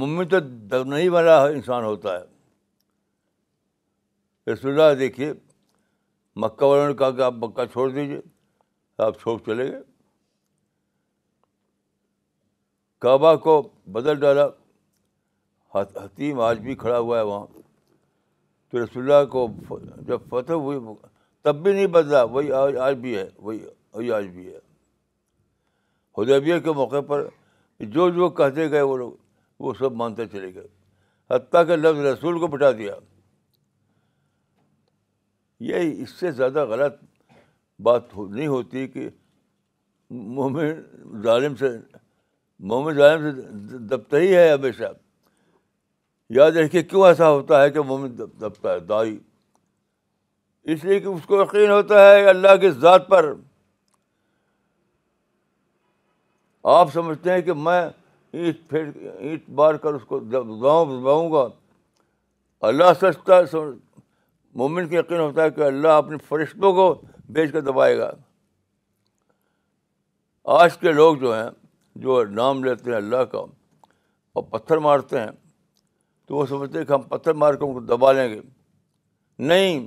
مومن 0.00 0.24
تو 0.28 0.38
دب 0.40 0.86
نہیں 0.94 1.08
والا 1.16 1.34
انسان 1.58 1.82
ہوتا 1.84 2.08
ہے 2.18 2.24
اس 4.52 4.60
اللہ 4.64 4.88
دیکھیے 4.98 5.28
مکہ 6.44 6.64
والوں 6.66 6.88
نے 6.88 6.94
کہا 7.02 7.10
کہ 7.16 7.22
آپ 7.30 7.34
مکہ 7.44 7.62
چھوڑ 7.72 7.86
دیجیے 7.90 8.20
آپ 9.06 9.12
چھوڑ 9.22 9.36
چلے 9.46 9.64
گئے 9.72 9.80
کعبہ 13.02 13.34
کو 13.44 13.52
بدل 13.92 14.18
ڈالا 14.20 14.46
حتیم 15.74 16.40
آج 16.48 16.58
بھی 16.64 16.74
کھڑا 16.82 16.98
ہوا 16.98 17.18
ہے 17.18 17.22
وہاں 17.30 17.46
تو 18.70 18.82
رسول 18.84 19.02
اللہ 19.10 19.24
کو 19.30 19.46
جب 20.10 20.18
فتح 20.30 20.60
ہوئی 20.66 20.78
تب 21.44 21.56
بھی 21.62 21.72
نہیں 21.72 21.86
بدلا 21.96 22.22
وہی 22.34 22.52
آج 22.58 22.76
آج 22.88 22.96
بھی 23.06 23.16
ہے 23.16 23.26
وہی 23.46 23.58
وہی 23.94 24.12
آج 24.18 24.26
بھی 24.34 24.46
ہے 24.52 24.58
خدیبیہ 26.16 26.58
کے 26.68 26.72
موقع 26.82 27.00
پر 27.08 27.26
جو 27.96 28.08
جو 28.20 28.28
کہتے 28.40 28.70
گئے 28.70 28.80
وہ 28.92 28.96
لوگ 28.96 29.12
وہ 29.66 29.72
سب 29.78 29.94
مانتے 30.02 30.26
چلے 30.32 30.52
گئے 30.54 30.66
حتیٰ 31.34 31.66
کہ 31.66 31.76
لفظ 31.76 32.04
رسول 32.04 32.38
کو 32.40 32.46
بٹا 32.54 32.70
دیا 32.78 32.94
یہ 35.72 36.02
اس 36.02 36.10
سے 36.20 36.30
زیادہ 36.42 36.64
غلط 36.74 37.02
بات 37.88 38.16
نہیں 38.16 38.46
ہوتی 38.56 38.86
کہ 38.94 39.08
مومن 40.38 41.20
ظالم 41.24 41.54
سے 41.64 41.68
مومن 42.70 42.94
ظالم 42.94 43.22
سے 43.30 43.40
دبتا 43.90 44.18
ہی 44.18 44.34
ہے 44.34 44.48
ہمیشہ 44.52 44.92
یاد 46.36 46.50
رکھے 46.56 46.82
کیوں 46.82 47.06
ایسا 47.06 47.28
ہوتا 47.30 47.62
ہے 47.62 47.70
کہ 47.70 47.80
مومن 47.86 48.16
دبتا 48.18 48.72
ہے 48.72 48.78
دائی 48.90 49.18
اس 50.72 50.84
لیے 50.84 50.98
کہ 51.00 51.06
اس 51.06 51.24
کو 51.26 51.40
یقین 51.42 51.70
ہوتا 51.70 52.04
ہے 52.10 52.24
اللہ 52.28 52.56
کی 52.60 52.70
ذات 52.80 53.08
پر 53.08 53.32
آپ 56.74 56.92
سمجھتے 56.92 57.32
ہیں 57.32 57.40
کہ 57.42 57.52
میں 57.68 57.80
اینٹ 58.32 58.56
پھر 58.70 58.90
اینٹ 59.18 59.48
بار 59.62 59.74
کر 59.84 59.94
اس 59.94 60.02
کو 60.08 60.18
دباؤں 60.32 60.98
دباؤں 61.00 61.30
گا 61.32 61.46
اللہ 62.68 62.92
سچتا 63.00 63.38
ہے 63.38 63.56
مومن 64.62 64.88
کو 64.88 64.94
یقین 64.94 65.18
ہوتا 65.20 65.42
ہے 65.42 65.50
کہ 65.56 65.60
اللہ 65.66 65.98
اپنے 66.04 66.16
فرشتوں 66.28 66.72
کو 66.74 66.94
بیچ 67.36 67.52
کر 67.52 67.60
دبائے 67.70 67.98
گا 67.98 68.10
آج 70.58 70.76
کے 70.78 70.92
لوگ 70.92 71.16
جو 71.16 71.34
ہیں 71.38 71.48
جو 72.00 72.22
نام 72.34 72.62
لیتے 72.64 72.90
ہیں 72.90 72.96
اللہ 72.96 73.24
کا 73.32 73.38
اور 73.38 74.42
پتھر 74.50 74.78
مارتے 74.88 75.20
ہیں 75.20 75.30
تو 76.26 76.36
وہ 76.36 76.44
سمجھتے 76.46 76.78
ہیں 76.78 76.84
کہ 76.86 76.92
ہم 76.92 77.02
پتھر 77.08 77.32
مار 77.42 77.54
کر 77.54 77.64
ان 77.66 77.72
کو 77.74 77.80
دبا 77.94 78.12
لیں 78.12 78.28
گے 78.34 78.40
نہیں 79.48 79.86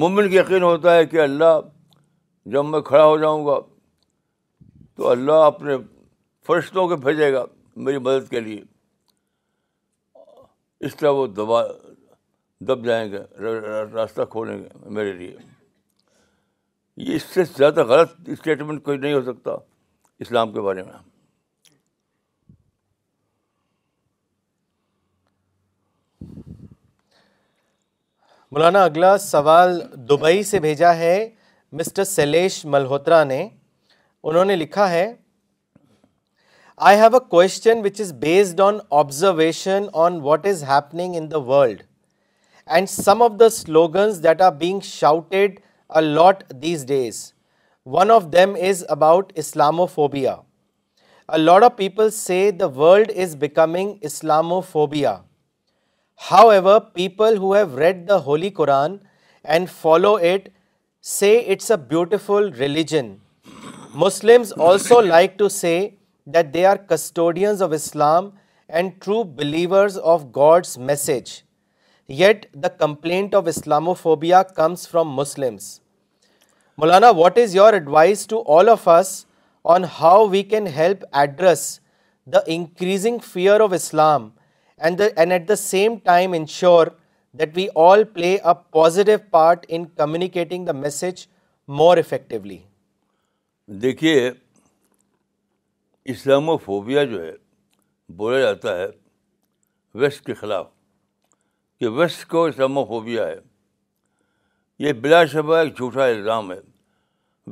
ممن 0.00 0.32
یقین 0.32 0.62
ہوتا 0.62 0.94
ہے 0.96 1.04
کہ 1.06 1.20
اللہ 1.20 1.60
جب 2.52 2.64
میں 2.64 2.80
کھڑا 2.80 3.04
ہو 3.04 3.16
جاؤں 3.18 3.44
گا 3.46 3.58
تو 4.96 5.08
اللہ 5.10 5.44
اپنے 5.46 5.76
فرشتوں 6.46 6.86
کے 6.88 6.96
بھیجے 7.04 7.32
گا 7.32 7.44
میری 7.86 7.98
مدد 7.98 8.30
کے 8.30 8.40
لیے 8.40 8.60
اس 10.86 10.96
طرح 10.96 11.10
وہ 11.10 11.26
دبا 11.36 11.62
دب 12.68 12.84
جائیں 12.86 13.10
گے 13.12 13.18
راستہ 13.92 14.22
کھولیں 14.30 14.56
گے 14.62 14.68
میرے 14.94 15.12
لیے 15.12 15.36
یہ 17.06 17.14
اس 17.16 17.22
سے 17.34 17.42
زیادہ 17.56 17.84
غلط 17.88 18.28
اسٹیٹمنٹ 18.32 18.82
کوئی 18.84 18.98
نہیں 18.98 19.12
ہو 19.12 19.22
سکتا 19.32 19.52
اسلام 20.24 20.52
کے 20.52 20.60
بارے 20.60 20.82
میں 20.82 20.92
مولانا 28.54 28.82
اگلا 28.84 29.16
سوال 29.18 29.70
دبئی 30.08 30.42
سے 30.44 30.58
بھیجا 30.60 30.94
ہے 30.96 31.12
مسٹر 31.80 32.04
سیلیش 32.04 32.58
ملہوترا 32.72 33.22
نے 33.24 33.38
انہوں 34.30 34.44
نے 34.44 34.56
لکھا 34.56 34.88
ہے 34.90 35.04
I 36.88 36.98
have 36.98 37.14
a 37.16 37.28
question 37.30 37.82
which 37.84 38.00
is 38.00 38.12
based 38.22 38.60
on 38.60 38.78
observation 39.00 39.84
on 40.06 40.18
what 40.22 40.46
is 40.52 40.64
happening 40.68 41.16
in 41.16 41.30
the 41.30 41.38
world 41.50 41.82
and 42.72 42.88
some 42.90 43.22
of 43.22 43.38
the 43.40 43.48
slogans 43.60 44.22
that 44.24 44.42
are 44.46 44.52
being 44.66 44.80
shouted 44.84 45.60
a 45.94 46.00
lot 46.04 46.42
these 46.62 46.84
days 46.86 47.24
one 48.00 48.10
of 48.10 48.24
them 48.32 48.56
is 48.70 48.84
about 48.96 49.32
Islamophobia 49.94 50.32
a 51.32 51.38
lot 51.38 51.62
of 51.64 51.76
people 51.76 52.10
say 52.26 52.50
the 52.60 52.66
world 52.80 53.12
is 53.22 53.36
becoming 53.46 53.94
Islamophobia 54.72 55.18
However, 56.28 56.74
people 57.00 57.36
who 57.36 57.52
have 57.54 57.76
read 57.82 58.06
the 58.08 58.20
Holy 58.28 58.50
Quran 58.58 59.00
and 59.42 59.70
follow 59.70 60.16
it 60.32 60.52
say 61.00 61.32
it's 61.52 61.70
a 61.70 61.78
beautiful 61.92 62.50
religion. 62.64 63.20
Muslims 64.04 64.52
also 64.52 65.00
like 65.00 65.38
to 65.38 65.48
say 65.50 65.94
that 66.26 66.52
they 66.52 66.64
are 66.70 66.88
custodians 66.92 67.62
of 67.66 67.72
Islam 67.72 68.32
and 68.68 69.00
true 69.00 69.24
believers 69.24 69.96
of 69.96 70.30
God's 70.32 70.76
message. 70.90 71.44
Yet 72.06 72.46
the 72.64 72.70
complaint 72.82 73.34
of 73.34 73.48
Islamophobia 73.54 74.42
comes 74.60 74.86
from 74.86 75.16
Muslims. 75.20 75.80
Maulana, 76.78 77.14
what 77.14 77.38
is 77.38 77.54
your 77.54 77.74
advice 77.74 78.26
to 78.26 78.36
all 78.36 78.68
of 78.68 78.86
us 78.88 79.26
on 79.64 79.82
how 79.84 80.26
we 80.26 80.42
can 80.42 80.66
help 80.66 81.02
address 81.12 81.80
the 82.26 82.44
increasing 82.58 83.18
fear 83.20 83.56
of 83.68 83.78
Islam 83.80 84.28
and 84.84 85.00
and 85.16 85.32
at 85.32 85.48
the 85.48 85.54
same 85.56 85.94
time 86.04 86.32
ensure 86.36 86.86
that 87.40 87.50
we 87.56 87.66
all 87.88 88.04
play 88.12 88.32
a 88.34 88.52
positive 88.72 89.18
part 89.30 89.66
in 89.68 89.84
communicating 89.96 90.66
the 90.66 90.72
message 90.84 91.26
more 91.80 91.96
effectively 91.98 92.56
دیکھیے 93.82 94.30
اسلامو 96.14 96.56
phobia 96.64 97.04
جو 97.10 97.22
ہے 97.26 97.30
بولا 98.16 98.38
جاتا 98.40 98.76
ہے 98.78 98.86
waste 100.00 100.24
کے 100.26 100.34
خلاف 100.34 100.66
کہ 101.80 101.88
ویسٹ 101.98 102.26
کو 102.30 102.44
اسلامو 102.46 102.84
فوبیا 102.88 103.26
ہے 103.26 103.36
یہ 104.86 104.92
بلا 105.06 105.24
شبہ 105.32 105.56
ایک 105.56 105.76
جھوٹا 105.76 106.04
الزام 106.06 106.52
ہے 106.52 106.60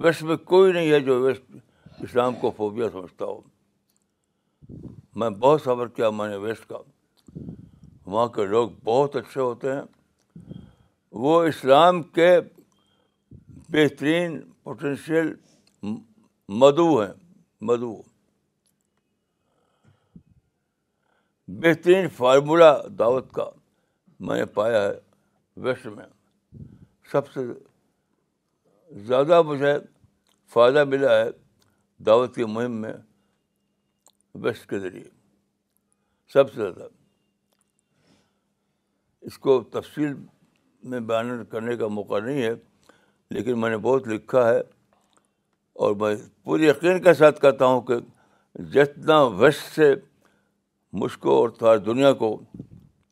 ویسٹ 0.02 0.22
میں 0.30 0.36
کوئی 0.54 0.72
نہیں 0.72 0.92
ہے 0.92 1.00
جو 1.10 1.20
ویسٹ 1.22 1.56
اسلام 2.02 2.34
کو 2.40 2.50
فوبیا 2.56 2.88
سمجھتا 2.92 3.24
ہو 3.24 3.40
میں 5.20 5.30
بہت 5.46 5.62
صبر 5.62 5.88
کیا 6.00 6.10
میں 6.20 6.28
نے 6.28 6.36
ویسٹ 6.46 6.68
کا 6.68 6.78
وہاں 8.06 8.26
کے 8.34 8.46
لوگ 8.46 8.68
بہت 8.84 9.16
اچھے 9.16 9.40
ہوتے 9.40 9.72
ہیں 9.74 10.60
وہ 11.24 11.42
اسلام 11.44 12.02
کے 12.18 12.30
بہترین 13.72 14.40
پوٹینشیل 14.64 15.32
مدعو 16.62 17.00
ہیں 17.00 17.12
مدعو 17.68 17.96
بہترین 21.60 22.08
فارمولہ 22.16 22.72
دعوت 22.98 23.32
کا 23.34 23.48
میں 24.26 24.36
نے 24.38 24.44
پایا 24.54 24.82
ہے 24.82 24.94
ویسٹ 25.62 25.86
میں 25.96 26.04
سب 27.12 27.30
سے 27.32 27.40
زیادہ 29.06 29.40
مجھے 29.46 29.74
فائدہ 30.52 30.84
ملا 30.88 31.16
ہے 31.24 31.28
دعوت 32.06 32.34
کی 32.34 32.44
مہم 32.44 32.76
میں 32.80 32.92
ویسٹ 34.44 34.68
کے 34.70 34.78
ذریعے 34.78 35.08
سب 36.34 36.52
سے 36.52 36.60
زیادہ 36.60 36.86
اس 39.28 39.38
کو 39.44 39.60
تفصیل 39.72 40.12
میں 40.90 40.98
بیان 41.08 41.30
کرنے 41.50 41.74
کا 41.76 41.86
موقع 41.96 42.18
نہیں 42.26 42.42
ہے 42.42 42.52
لیکن 43.36 43.58
میں 43.60 43.70
نے 43.70 43.76
بہت 43.86 44.06
لکھا 44.08 44.46
ہے 44.48 44.60
اور 45.84 45.94
میں 46.02 46.14
پوری 46.44 46.66
یقین 46.66 47.00
کے 47.02 47.12
ساتھ 47.18 47.40
کہتا 47.40 47.66
ہوں 47.72 47.80
کہ 47.90 47.94
جتنا 48.74 49.20
ویسٹ 49.42 49.74
سے 49.74 49.92
مجھ 51.02 51.12
کو 51.26 51.36
اور 51.40 51.48
تھوڑا 51.58 51.74
دنیا 51.86 52.12
کو 52.22 52.30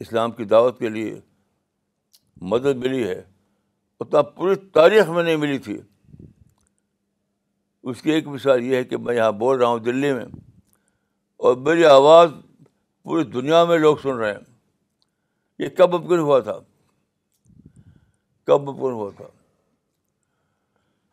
اسلام 0.07 0.31
کی 0.39 0.45
دعوت 0.55 0.79
کے 0.79 0.89
لیے 0.97 1.19
مدد 2.55 2.83
ملی 2.87 3.03
ہے 3.09 3.21
اتنا 4.01 4.23
پوری 4.39 4.55
تاریخ 4.81 5.09
میں 5.17 5.23
نہیں 5.23 5.37
ملی 5.47 5.59
تھی 5.69 5.81
اس 7.91 8.03
کی 8.03 8.11
ایک 8.13 8.27
مثال 8.39 8.65
یہ 8.65 8.77
ہے 8.77 8.85
کہ 8.93 8.97
میں 9.07 9.15
یہاں 9.17 9.31
بول 9.45 9.59
رہا 9.59 9.69
ہوں 9.75 9.79
دلی 9.91 10.13
میں 10.15 10.25
اور 11.47 11.57
میری 11.71 11.85
آواز 11.97 12.33
پوری 13.03 13.25
دنیا 13.39 13.65
میں 13.73 13.79
لوگ 13.87 13.97
سن 14.03 14.15
رہے 14.19 14.33
ہیں 14.33 14.45
یہ 15.59 15.69
کب 15.77 15.95
ممکن 15.95 16.19
ہوا 16.19 16.39
تھا 16.49 16.59
کب 18.47 18.63
ممکن 18.69 18.91
ہوا 18.93 19.11
تھا 19.17 19.27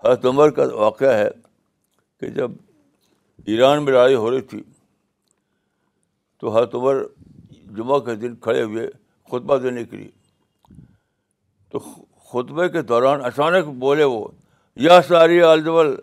حضرت 0.08 0.26
عمر 0.26 0.50
کا 0.56 0.64
واقعہ 0.74 1.14
ہے 1.18 1.30
کہ 2.20 2.28
جب 2.38 2.52
ایران 3.52 3.84
میں 3.86 3.94
لڑائی 3.94 4.16
ہو 4.16 4.32
رہی 4.32 4.42
تھی 4.50 4.62
تو 6.40 6.56
حضرت 6.56 6.76
عمر 6.76 7.02
جمعہ 7.78 8.00
کے 8.08 8.16
دن 8.22 8.36
کھڑے 8.42 8.64
ہوئے 8.64 8.88
خطبہ 9.32 9.58
دینے 9.64 9.84
کے 9.86 9.98
لیے 9.98 10.10
تو 11.72 11.80
خطبے 12.32 12.68
کے 12.70 12.82
دوران 12.92 13.22
اچانک 13.26 13.68
بولے 13.80 14.04
وہ 14.14 14.24
یا 14.86 15.02
ساری 15.08 15.42
الدول 15.44 15.96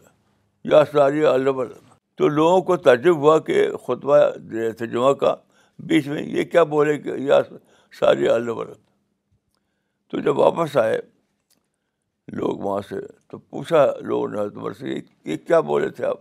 یا 0.73 0.83
ساری 0.93 1.25
الدول 1.27 1.73
تو 2.19 2.29
لوگوں 2.29 2.61
کو 2.63 2.77
تعجب 2.89 3.17
ہوا 3.17 3.39
کہ 3.49 3.67
خطبہ 3.87 4.17
دے 4.51 4.61
رہے 4.65 4.73
تھے 4.81 4.87
جمعہ 4.87 5.13
کا 5.23 5.35
بیچ 5.89 6.07
میں 6.09 6.23
یہ 6.23 6.45
کیا 6.55 6.63
بولے 6.73 6.97
کہ 7.03 7.13
یا 7.19 7.41
ساری 7.99 8.29
آلو 8.29 8.63
جب 10.25 10.39
واپس 10.39 10.77
آئے 10.77 10.99
لوگ 12.39 12.59
وہاں 12.63 12.81
سے 12.89 13.01
تو 13.31 13.39
پوچھا 13.39 13.85
لوگوں 14.09 14.29
نے 14.29 14.39
حضرت 14.39 14.57
عمر 14.57 14.73
سے 14.79 14.95
یہ 15.31 15.37
کیا 15.37 15.61
بولے 15.71 15.89
تھے 15.97 16.05
آپ 16.07 16.19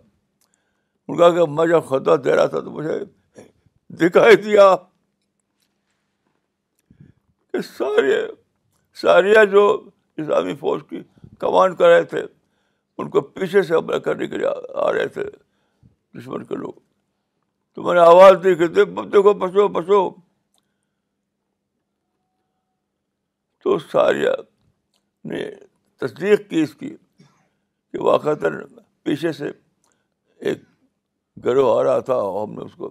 ان 1.07 1.17
کہ 1.17 1.45
میں 1.51 1.65
جب 1.67 1.86
خطہ 1.89 2.15
دے 2.24 2.36
رہا 2.36 2.45
تھا 2.53 2.59
تو 2.59 2.72
مجھے 2.72 2.97
دکھائی 4.01 4.36
دیا 4.41 4.76
کہ 7.51 7.61
سارے 7.67 8.15
ساریہ 9.01 9.43
جو 9.51 9.65
اسلامی 10.22 10.55
فوج 10.59 10.82
کی 10.89 10.99
کمانڈ 11.39 11.78
کر 11.78 11.88
رہے 11.89 12.03
تھے 12.13 12.22
ان 12.97 13.09
کو 13.09 13.22
پیچھے 13.38 13.61
سے 13.63 13.76
حملہ 13.76 13.97
کرنے 14.07 14.28
کے 14.28 14.38
لیے 14.38 14.47
آ 14.86 14.91
رہے 14.93 15.07
تھے 15.17 15.24
دشمن 16.17 16.43
کے 16.45 16.55
لوگ 16.55 16.74
تو 17.76 17.84
میں 17.84 17.93
نے 17.93 17.99
آواز 17.99 18.36
کہ 18.43 18.67
دیکھ 18.67 18.89
دیکھو 19.11 19.34
بچو 19.45 19.67
بچو 19.80 20.07
تو 23.64 23.78
ساریہ 23.91 24.30
نے 25.30 25.43
تصدیق 26.01 26.47
کی 26.49 26.62
اس 26.62 26.74
کی 26.80 26.89
کہ 27.91 28.01
واقع 28.03 28.34
تر 28.41 28.60
پیچھے 29.03 29.32
سے 29.39 29.49
ایک 30.49 30.62
آ 31.47 31.53
رہا 31.84 31.99
تھا 32.07 32.14
اور 32.14 32.41
ہم 32.47 32.53
نے 32.53 32.66
اس 32.66 32.74
کو 32.78 32.89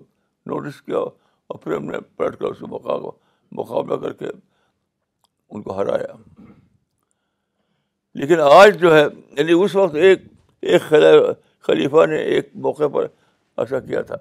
نوٹس 0.51 0.81
کیا 0.83 0.99
اور 0.99 1.59
پھر 1.63 1.75
ہم 1.77 1.85
نے 1.91 1.99
پلٹ 2.17 2.37
کر 2.39 2.47
اس 2.51 2.59
کو 2.59 3.13
مقابلہ 3.59 3.97
کر 4.01 4.13
کے 4.23 4.27
ان 5.51 5.63
کو 5.63 5.77
ہرایا 5.81 6.13
لیکن 8.21 8.41
آج 8.53 8.79
جو 8.81 8.95
ہے 8.97 9.03
یعنی 9.03 9.53
اس 9.65 9.75
وقت 9.77 9.95
ایک 10.09 10.23
ایک 10.73 10.91
خلیفہ 11.67 12.07
نے 12.11 12.17
ایک 12.35 12.49
موقع 12.69 12.89
پر 12.95 13.07
ایسا 13.57 13.81
کیا 13.81 14.03
تھا 14.11 14.17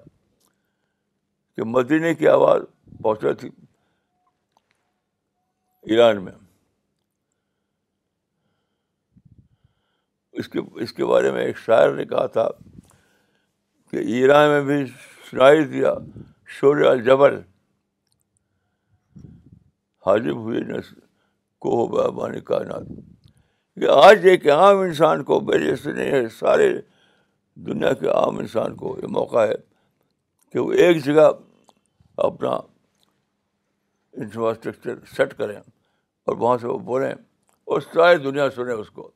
کہ 1.56 1.64
مدینے 1.76 2.14
کی 2.14 2.28
آواز 2.28 2.62
پہنچا 3.02 3.32
تھی 3.40 3.48
ایران 5.86 6.22
میں 6.24 6.32
اس 10.38 10.48
کے 10.48 10.60
اس 10.82 10.92
کے 10.92 11.04
بارے 11.04 11.30
میں 11.32 11.44
ایک 11.44 11.56
شاعر 11.58 11.92
نے 11.94 12.04
کہا 12.06 12.26
تھا 12.36 12.48
کہ 13.90 13.96
ایران 14.16 14.48
میں 14.48 14.60
بھی 14.64 14.84
سنائی 15.30 15.64
دیا 15.74 15.92
شور 16.58 16.80
الجبل 16.90 17.38
حاجب 20.06 20.36
ہوئے 20.42 20.60
کو 21.66 21.86
بانی 22.18 22.40
کائنات 22.50 22.82
کہ 23.80 23.88
آج 24.04 24.26
ایک 24.28 24.48
عام 24.50 24.78
انسان 24.80 25.22
کو 25.24 25.40
میرے 25.48 25.74
سے 25.82 25.92
نہیں 25.92 26.10
ہے 26.10 26.28
سارے 26.38 26.70
دنیا 27.66 27.92
کے 28.00 28.08
عام 28.10 28.38
انسان 28.38 28.74
کو 28.76 28.96
یہ 29.02 29.06
موقع 29.16 29.44
ہے 29.46 29.54
کہ 30.52 30.58
وہ 30.58 30.72
ایک 30.72 31.04
جگہ 31.04 31.30
اپنا 32.26 32.56
انفراسٹرکچر 34.22 34.94
سیٹ 35.16 35.34
کریں 35.38 35.56
اور 35.56 36.36
وہاں 36.36 36.56
سے 36.60 36.66
وہ 36.66 36.78
بولیں 36.92 37.10
اور 37.12 37.80
ساری 37.92 38.16
دنیا 38.22 38.48
سنیں 38.54 38.74
اس 38.74 38.90
کو 38.98 39.10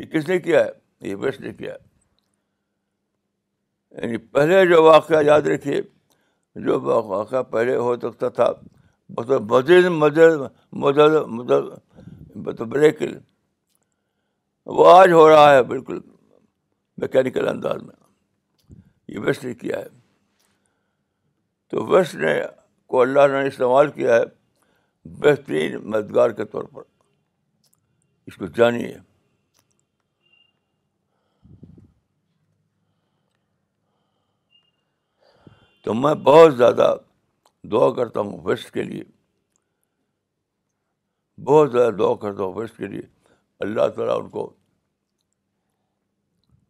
یہ 0.00 0.06
کس 0.12 0.28
نے 0.28 0.38
کیا 0.46 0.64
ہے 0.64 1.08
یہ 1.08 1.16
ویسٹ 1.22 1.40
نے 1.40 1.52
کیا 1.54 1.72
ہے 1.74 1.90
یعنی 4.06 4.16
پہلے 4.36 4.64
جو 4.68 4.82
واقعہ 4.84 5.22
یاد 5.26 5.48
رکھیے 5.54 5.80
جو 6.66 6.80
واقعہ 7.12 7.42
پہلے 7.54 7.76
ہو 7.76 7.94
سکتا 8.02 8.28
تھا 8.38 8.50
مدد 9.18 9.86
مدد 10.72 12.60
بریکل 12.74 13.18
وہ 14.78 14.90
آج 14.96 15.12
ہو 15.12 15.28
رہا 15.28 15.50
ہے 15.54 15.62
بالکل 15.74 15.98
میکینیکل 17.02 17.48
انداز 17.48 17.82
میں 17.82 17.94
یہ 19.14 19.18
ویسٹ 19.26 19.44
نے 19.44 19.54
کیا 19.64 19.78
ہے 19.78 19.88
تو 21.70 21.84
ویسٹ 21.86 22.14
نے 22.24 22.40
کو 22.92 23.00
اللہ 23.00 23.26
نے 23.32 23.46
استعمال 23.48 23.90
کیا 23.90 24.14
ہے 24.16 24.24
بہترین 25.20 25.76
مددگار 25.90 26.30
کے 26.38 26.44
طور 26.54 26.64
پر 26.72 26.82
اس 28.30 28.34
کو 28.40 28.46
جانیے 28.58 28.96
تو 35.84 35.94
میں 36.00 36.14
بہت 36.26 36.56
زیادہ 36.56 36.92
دعا 37.72 37.88
کرتا 38.00 38.20
ہوں 38.26 38.36
ویسٹ 38.48 38.70
کے 38.74 38.82
لیے 38.90 39.04
بہت 41.52 41.72
زیادہ 41.72 41.94
دعا 41.98 42.14
کرتا 42.26 42.42
ہوں 42.42 42.52
ویسٹ 42.60 42.76
کے 42.78 42.86
لیے 42.94 43.02
اللہ 43.66 43.88
تعالیٰ 43.96 44.18
ان 44.22 44.28
کو 44.36 44.44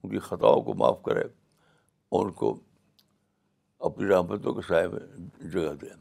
ان 0.02 0.10
کی 0.10 0.18
خطاؤں 0.30 0.62
کو 0.68 0.74
معاف 0.84 1.02
کرے 1.10 1.24
اور 2.16 2.24
ان 2.26 2.32
کو 2.44 2.54
اپنی 3.90 4.08
رحمتوں 4.14 4.54
کے 4.60 4.66
سائے 4.68 4.86
میں 4.94 5.00
جگہ 5.48 5.74
دیں 5.82 5.94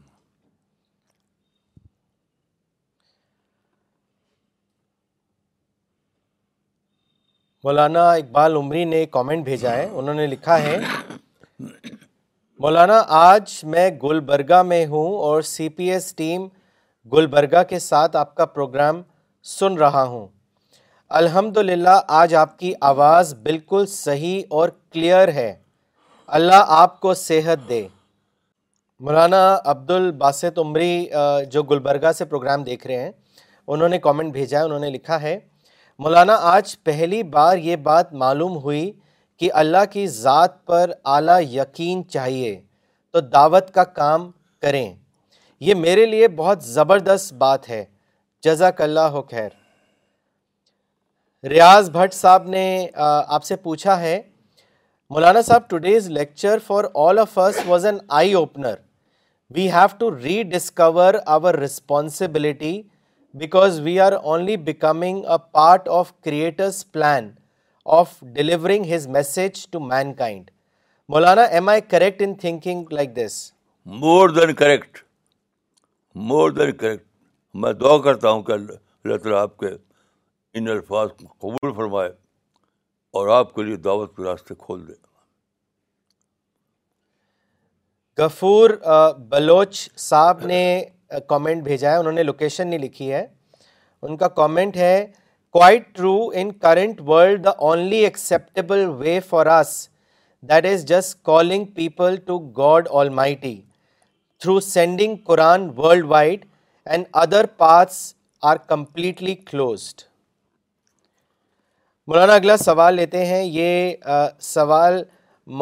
مولانا 7.64 8.04
اقبال 8.12 8.56
عمری 8.56 8.82
نے 8.84 9.04
کامنٹ 9.10 9.44
بھیجا 9.44 9.72
ہے 9.72 9.84
انہوں 9.98 10.14
نے 10.14 10.26
لکھا 10.26 10.58
ہے 10.62 10.76
مولانا 12.60 12.94
آج 13.18 13.52
میں 13.74 13.88
گلبرگہ 14.02 14.62
میں 14.70 14.84
ہوں 14.86 15.12
اور 15.26 15.42
C 15.50 15.68
P 15.76 15.90
S 15.92 16.12
team 16.16 16.46
Gulbarga 17.12 17.62
کے 17.68 17.78
ساتھ 17.84 18.16
آپ 18.16 18.34
کا 18.36 18.44
پروگرام 18.56 19.00
سن 19.58 19.76
رہا 19.78 20.02
ہوں 20.14 20.26
الحمد 21.20 21.56
للہ 21.68 22.00
آج 22.22 22.34
آپ 22.40 22.58
کی 22.58 22.72
آواز 22.90 23.32
بالکل 23.42 23.86
صحیح 23.94 24.42
اور 24.58 24.68
کلیئر 24.92 25.32
ہے 25.34 25.54
اللہ 26.40 26.64
آپ 26.82 27.00
کو 27.00 27.14
صحت 27.22 27.68
دے 27.68 27.86
مولانا 29.06 29.44
عبد 29.70 29.90
الباسط 29.90 30.58
عمری 30.64 30.92
جو 31.52 31.62
گلبرگہ 31.70 32.12
سے 32.18 32.24
پروگرام 32.34 32.62
دیکھ 32.64 32.86
رہے 32.86 33.00
ہیں 33.04 33.12
انہوں 33.68 33.88
نے 33.88 33.98
کامنٹ 34.08 34.32
بھیجا 34.32 34.58
ہے 34.58 34.64
انہوں 34.64 34.78
نے 34.78 34.90
لکھا 34.90 35.20
ہے 35.22 35.38
مولانا 35.98 36.34
آج 36.52 36.74
پہلی 36.84 37.22
بار 37.32 37.56
یہ 37.62 37.76
بات 37.82 38.12
معلوم 38.20 38.56
ہوئی 38.62 38.90
کہ 39.38 39.48
اللہ 39.62 39.84
کی 39.92 40.06
ذات 40.06 40.64
پر 40.66 40.90
اعلیٰ 41.14 41.40
یقین 41.50 42.06
چاہیے 42.08 42.58
تو 43.12 43.20
دعوت 43.20 43.70
کا 43.74 43.84
کام 43.84 44.30
کریں 44.62 44.92
یہ 45.60 45.74
میرے 45.74 46.06
لیے 46.06 46.28
بہت 46.36 46.62
زبردست 46.64 47.32
بات 47.38 47.68
ہے 47.70 47.84
جزاک 48.44 48.80
اللہ 48.82 49.10
ہو 49.16 49.22
خیر 49.30 49.48
ریاض 51.50 51.90
بھٹ 51.90 52.14
صاحب 52.14 52.46
نے 52.48 52.64
آپ 53.06 53.44
سے 53.44 53.56
پوچھا 53.62 53.98
ہے 54.00 54.20
Maulana 55.10 55.40
Sahib 55.46 55.68
today's 55.70 56.08
lecture 56.10 56.58
for 56.66 56.84
all 57.06 57.18
of 57.18 57.38
us 57.38 57.58
was 57.66 57.86
an 57.86 57.98
eye 58.20 58.32
opener 58.34 58.74
we 59.54 59.70
have 59.72 59.96
to 59.98 60.10
rediscover 60.52 61.14
our 61.32 61.54
responsibility 61.64 62.80
because 63.40 63.78
we 63.80 63.98
are 64.00 64.12
only 64.22 64.56
becoming 64.64 65.24
a 65.24 65.36
part 65.52 65.88
of 65.98 66.10
plan 66.92 67.30
of 67.98 68.12
delivering 68.34 68.84
his 68.94 69.06
message 69.16 69.64
to 69.72 69.80
mankind 70.14 70.50
Maulana 71.12 71.42
am 71.58 71.68
I 71.68 71.80
correct 71.90 72.20
in 72.22 72.34
thinking 72.40 72.92
like 72.92 73.16
this 73.16 73.38
more 74.02 74.28
than 74.40 74.54
correct 74.54 74.98
more 76.32 76.50
than 76.50 76.72
correct 76.76 77.06
میں 77.62 77.72
دعا 77.80 77.96
کرتا 78.04 78.30
ہوں 78.30 78.42
کہ 78.42 78.52
اللہ 78.52 79.16
تعالیٰ 79.22 79.40
آپ 79.40 79.56
کے 79.58 79.68
ان 80.58 80.68
الفاظ 80.68 81.08
کو 81.18 81.28
قبول 81.46 81.74
فرمائے 81.76 82.10
اور 83.18 83.28
آپ 83.38 83.54
کے 83.54 83.62
لیے 83.62 83.76
دعوت 83.88 84.16
کے 84.16 84.24
راستے 84.24 84.54
کھول 84.58 84.86
دے 84.88 84.92
گفور 88.22 88.70
بلوچ 89.28 89.88
صاحب 90.00 90.44
نے 90.46 90.62
کامنٹ 91.28 91.62
بھیجا 91.64 91.90
ہے 91.90 91.96
انہوں 91.96 92.12
نے 92.12 92.22
لوکیشن 92.22 92.68
نہیں 92.68 92.78
لکھی 92.80 93.12
ہے 93.12 93.26
ان 94.04 94.16
کا 94.16 94.28
کامنٹ 94.38 94.76
ہے 94.76 95.06
quite 95.52 95.94
true 95.96 96.14
in 96.40 96.52
current 96.58 97.00
world 97.06 97.44
the 97.44 97.50
only 97.70 97.98
acceptable 98.04 98.84
way 98.98 99.18
for 99.28 99.46
us 99.58 99.68
that 100.50 100.66
is 100.66 100.84
just 100.86 101.22
calling 101.26 101.64
people 101.74 102.16
to 102.26 102.38
God 102.56 102.88
almighty 103.18 103.60
through 104.42 104.58
sending 104.60 105.16
Quran 105.26 105.68
world 105.76 106.04
wide 106.10 106.44
and 106.84 107.04
other 107.22 107.46
paths 107.56 108.14
are 108.50 108.56
completely 108.68 109.34
closed 109.50 110.00
Maulana 112.08 112.34
اگلا 112.34 112.56
سوال 112.56 112.94
لیتے 112.94 113.24
ہیں 113.26 113.42
یہ 113.44 113.92
سوال 114.42 115.02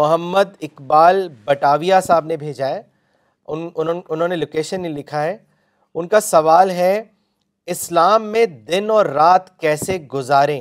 محمد 0.01 0.55
اقبال 0.62 1.28
بٹاویہ 1.44 1.94
صاحب 2.05 2.26
نے 2.26 2.36
بھیجا 2.36 2.68
ہے 2.68 2.80
انہوں 3.53 4.26
نے 4.28 4.36
لوکیشن 4.36 4.80
نہیں 4.82 4.92
لکھا 4.92 5.22
ہے 5.22 5.36
ان 5.98 6.09
کا 6.09 6.20
سوال 6.20 6.70
ہے 6.70 6.92
اسلام 7.74 8.26
میں 8.32 8.44
دن 8.68 8.90
اور 8.90 9.07
رات 9.18 9.59
کیسے 9.61 9.96
گزاریں 10.12 10.61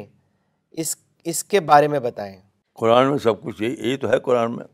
اس 0.71 1.43
کے 1.51 1.59
بارے 1.69 1.87
میں 1.93 1.99
بتائیں 2.05 2.35
قرآن 2.79 3.09
میں 3.09 3.17
سب 3.23 3.41
کچھ 3.43 3.61
یہی 3.61 3.95
تو 4.03 4.09
ہے 4.11 4.19
قرآن 4.27 4.55
میں 4.55 4.65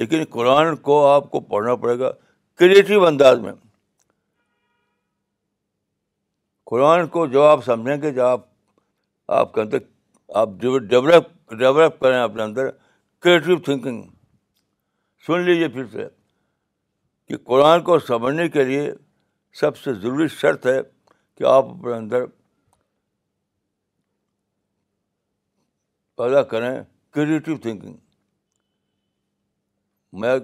لیکن 0.00 0.24
قرآن 0.30 0.74
کو 0.88 1.04
آپ 1.06 1.30
کو 1.30 1.40
پڑھنا 1.52 1.74
پڑے 1.82 1.98
گا 1.98 2.10
کریٹو 2.60 3.04
انداز 3.06 3.38
میں 3.44 3.52
قرآن 6.70 7.06
کو 7.14 7.26
جو 7.36 7.42
آپ 7.46 7.64
سمجھیں 7.64 8.02
گے 8.02 8.10
جو 8.12 8.26
آپ 8.26 8.44
آپ 9.40 9.52
کے 9.54 9.60
اندر 9.60 9.78
آپ 10.42 10.48
ڈیولپ 10.90 11.28
کریں 12.00 12.20
اپنے 12.20 12.42
اندر 12.42 12.68
کریٹو 13.24 13.58
تھنکنگ 13.68 14.02
سن 15.26 15.40
لیجیے 15.44 15.68
پھر 15.74 15.84
سے 15.92 16.06
کہ 17.28 17.36
قرآن 17.46 17.80
کو 17.84 17.98
سمجھنے 17.98 18.48
کے 18.56 18.64
لیے 18.64 18.90
سب 19.60 19.76
سے 19.78 19.92
ضروری 20.02 20.26
شرط 20.40 20.66
ہے 20.66 20.78
کہ 21.36 21.44
آپ 21.52 21.64
اپنے 21.70 21.92
اندر 21.94 22.26
پیدا 26.20 26.42
کریں 26.52 26.70
کریٹو 27.14 27.56
تھنکنگ 27.62 27.96
میں 30.20 30.34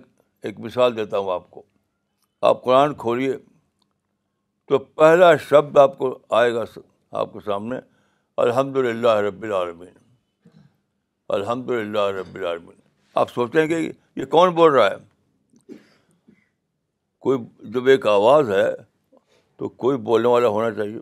ایک 0.46 0.58
مثال 0.60 0.96
دیتا 0.96 1.18
ہوں 1.18 1.32
آپ 1.32 1.50
کو 1.50 1.62
آپ 2.50 2.62
قرآن 2.64 2.94
کھولیے 3.04 3.36
تو 4.68 4.78
پہلا 5.02 5.34
شبد 5.48 5.78
آپ 5.84 5.96
کو 5.98 6.18
آئے 6.40 6.52
گا 6.54 6.64
آپ 7.20 7.32
کے 7.32 7.38
سامنے 7.44 7.76
الحمد 8.46 8.76
للہ 8.86 9.14
رب 9.28 9.42
العالمین 9.42 9.94
الحمد 11.38 11.70
للہ 11.70 12.08
رب 12.20 12.34
العالمین 12.34 12.80
آپ 13.20 13.30
سوچتے 13.30 13.60
ہیں 13.60 13.66
کہ 13.68 13.74
یہ 14.16 14.24
کون 14.34 14.50
بول 14.54 14.72
رہا 14.72 14.90
ہے 14.90 15.74
کوئی 17.24 17.38
جب 17.72 17.86
ایک 17.88 18.06
آواز 18.06 18.50
ہے 18.50 18.68
تو 19.56 19.68
کوئی 19.84 19.96
بولنے 20.08 20.28
والا 20.28 20.48
ہونا 20.48 20.70
چاہیے 20.74 20.98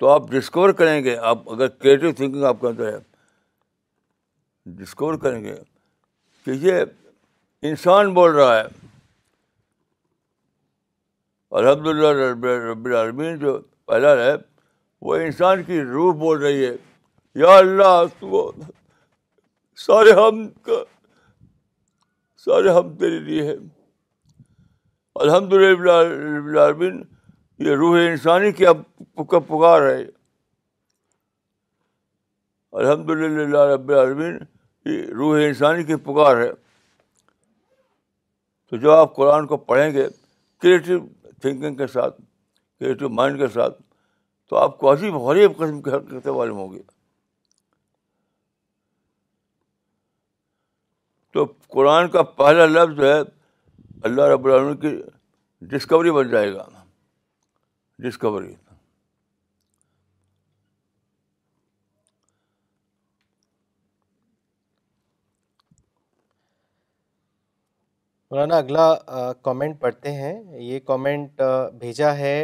تو 0.00 0.08
آپ 0.08 0.28
ڈسکور 0.30 0.70
کریں 0.78 1.02
گے 1.04 1.16
آپ 1.30 1.50
اگر 1.52 1.68
کریٹو 1.68 2.12
تھنکنگ 2.12 2.44
آپ 2.44 2.60
کے 2.60 2.66
اندر 2.66 2.92
ہے 2.92 2.98
ڈسکور 4.82 5.14
کریں 5.24 5.42
گے 5.44 5.54
کہ 6.44 6.50
یہ 6.60 6.80
انسان 7.70 8.12
بول 8.14 8.30
رہا 8.36 8.56
ہے 8.58 8.64
الحمد 11.60 11.86
للہ 11.86 12.08
رب 12.22 12.44
رب 12.46 12.84
العالمین 12.86 13.36
جو 13.38 13.58
پہلا 13.86 14.16
ہے 14.24 14.32
وہ 15.06 15.16
انسان 15.24 15.62
کی 15.64 15.80
روح 15.82 16.12
بول 16.22 16.42
رہی 16.42 16.64
ہے 16.66 16.74
یا 17.40 17.56
اللہ 17.56 18.02
تو 18.18 18.50
سارے 19.82 20.10
ہم 20.20 20.40
کا 20.64 20.72
سارے 22.44 22.70
ہم 22.72 22.90
تیرے 22.98 23.18
لیے 23.24 23.44
ہے 23.46 23.54
الحمد 25.24 25.52
للہ 25.52 26.70
یہ 27.64 27.72
روح 27.76 27.94
انسانی 27.98 28.50
کی 28.52 28.66
اب 28.66 28.82
کا 29.30 29.38
پکار 29.48 29.82
ہے 29.88 29.98
الحمد 32.80 33.10
للہ 33.10 33.58
رب 33.72 33.88
العالمین 33.90 34.36
یہ 34.92 34.96
روح 35.18 35.32
انسانی 35.46 35.82
کی 35.90 35.96
پکار 36.04 36.36
ہے 36.42 36.50
تو 36.52 38.76
جب 38.76 38.90
آپ 38.90 39.14
قرآن 39.16 39.46
کو 39.46 39.56
پڑھیں 39.70 39.90
گے 39.94 40.06
کریٹو 40.62 40.98
تھنکنگ 41.42 41.74
کے 41.76 41.86
ساتھ 41.92 42.14
کریٹو 42.20 43.08
مائنڈ 43.20 43.38
کے 43.38 43.48
ساتھ 43.54 43.76
تو 44.50 44.56
آپ 44.56 44.78
کو 44.78 44.92
عجیب 44.92 45.14
غریب 45.26 45.52
قسم 45.56 45.82
کے 45.82 45.90
حرکتیں 45.90 46.32
والے 46.32 46.50
ہوں 46.52 46.72
گے 46.72 46.78
تو 51.34 51.44
قرآن 51.74 52.08
کا 52.08 52.22
پہلا 52.40 52.64
لفظ 52.66 53.00
ہے 53.04 53.14
اللہ 54.08 54.24
رب 54.32 54.44
العلم 54.46 54.76
کی 54.80 54.88
ڈسکوری 55.70 56.10
بن 56.16 56.28
جائے 56.30 56.52
گا 56.54 56.64
ڈسکوری 58.04 58.52
مولانا 68.30 68.56
اگلا 68.58 69.32
کامنٹ 69.48 69.80
پڑھتے 69.80 70.12
ہیں 70.20 70.32
یہ 70.66 70.78
کامنٹ 70.86 71.40
بھیجا 71.80 72.16
ہے 72.18 72.36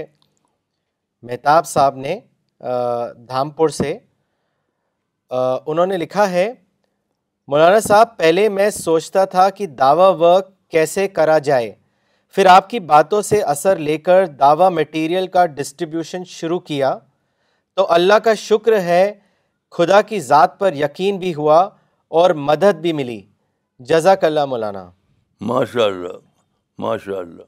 مہتاب 1.30 1.66
صاحب 1.68 1.96
نے 2.06 2.18
دھامپور 3.28 3.68
سے 3.80 3.96
انہوں 5.30 5.86
نے 5.86 5.96
لکھا 5.96 6.28
ہے 6.30 6.52
مولانا 7.50 7.78
صاحب 7.80 8.08
پہلے 8.16 8.48
میں 8.48 8.68
سوچتا 8.70 9.24
تھا 9.30 9.48
کہ 9.58 9.66
دعویٰ 9.78 10.10
ورک 10.18 10.48
کیسے 10.70 11.06
کرا 11.14 11.36
جائے 11.46 11.70
پھر 12.34 12.46
آپ 12.46 12.68
کی 12.70 12.78
باتوں 12.90 13.20
سے 13.28 13.40
اثر 13.52 13.76
لے 13.86 13.96
کر 14.08 14.26
دعویٰ 14.40 14.68
مٹیریل 14.72 15.26
کا 15.36 15.44
ڈسٹریبیوشن 15.54 16.24
شروع 16.34 16.58
کیا 16.68 16.92
تو 17.76 17.86
اللہ 17.92 18.18
کا 18.24 18.34
شکر 18.42 18.76
ہے 18.80 19.02
خدا 19.78 20.00
کی 20.10 20.20
ذات 20.28 20.58
پر 20.58 20.74
یقین 20.82 21.18
بھی 21.24 21.34
ہوا 21.34 21.58
اور 22.20 22.30
مدد 22.50 22.80
بھی 22.82 22.92
ملی 23.00 23.20
جزاک 23.88 24.24
اللہ 24.24 24.44
Maulana 24.52 24.84
Masha 25.50 25.84
Allah 25.86 26.16
Masha 26.86 27.16
Allah 27.16 27.42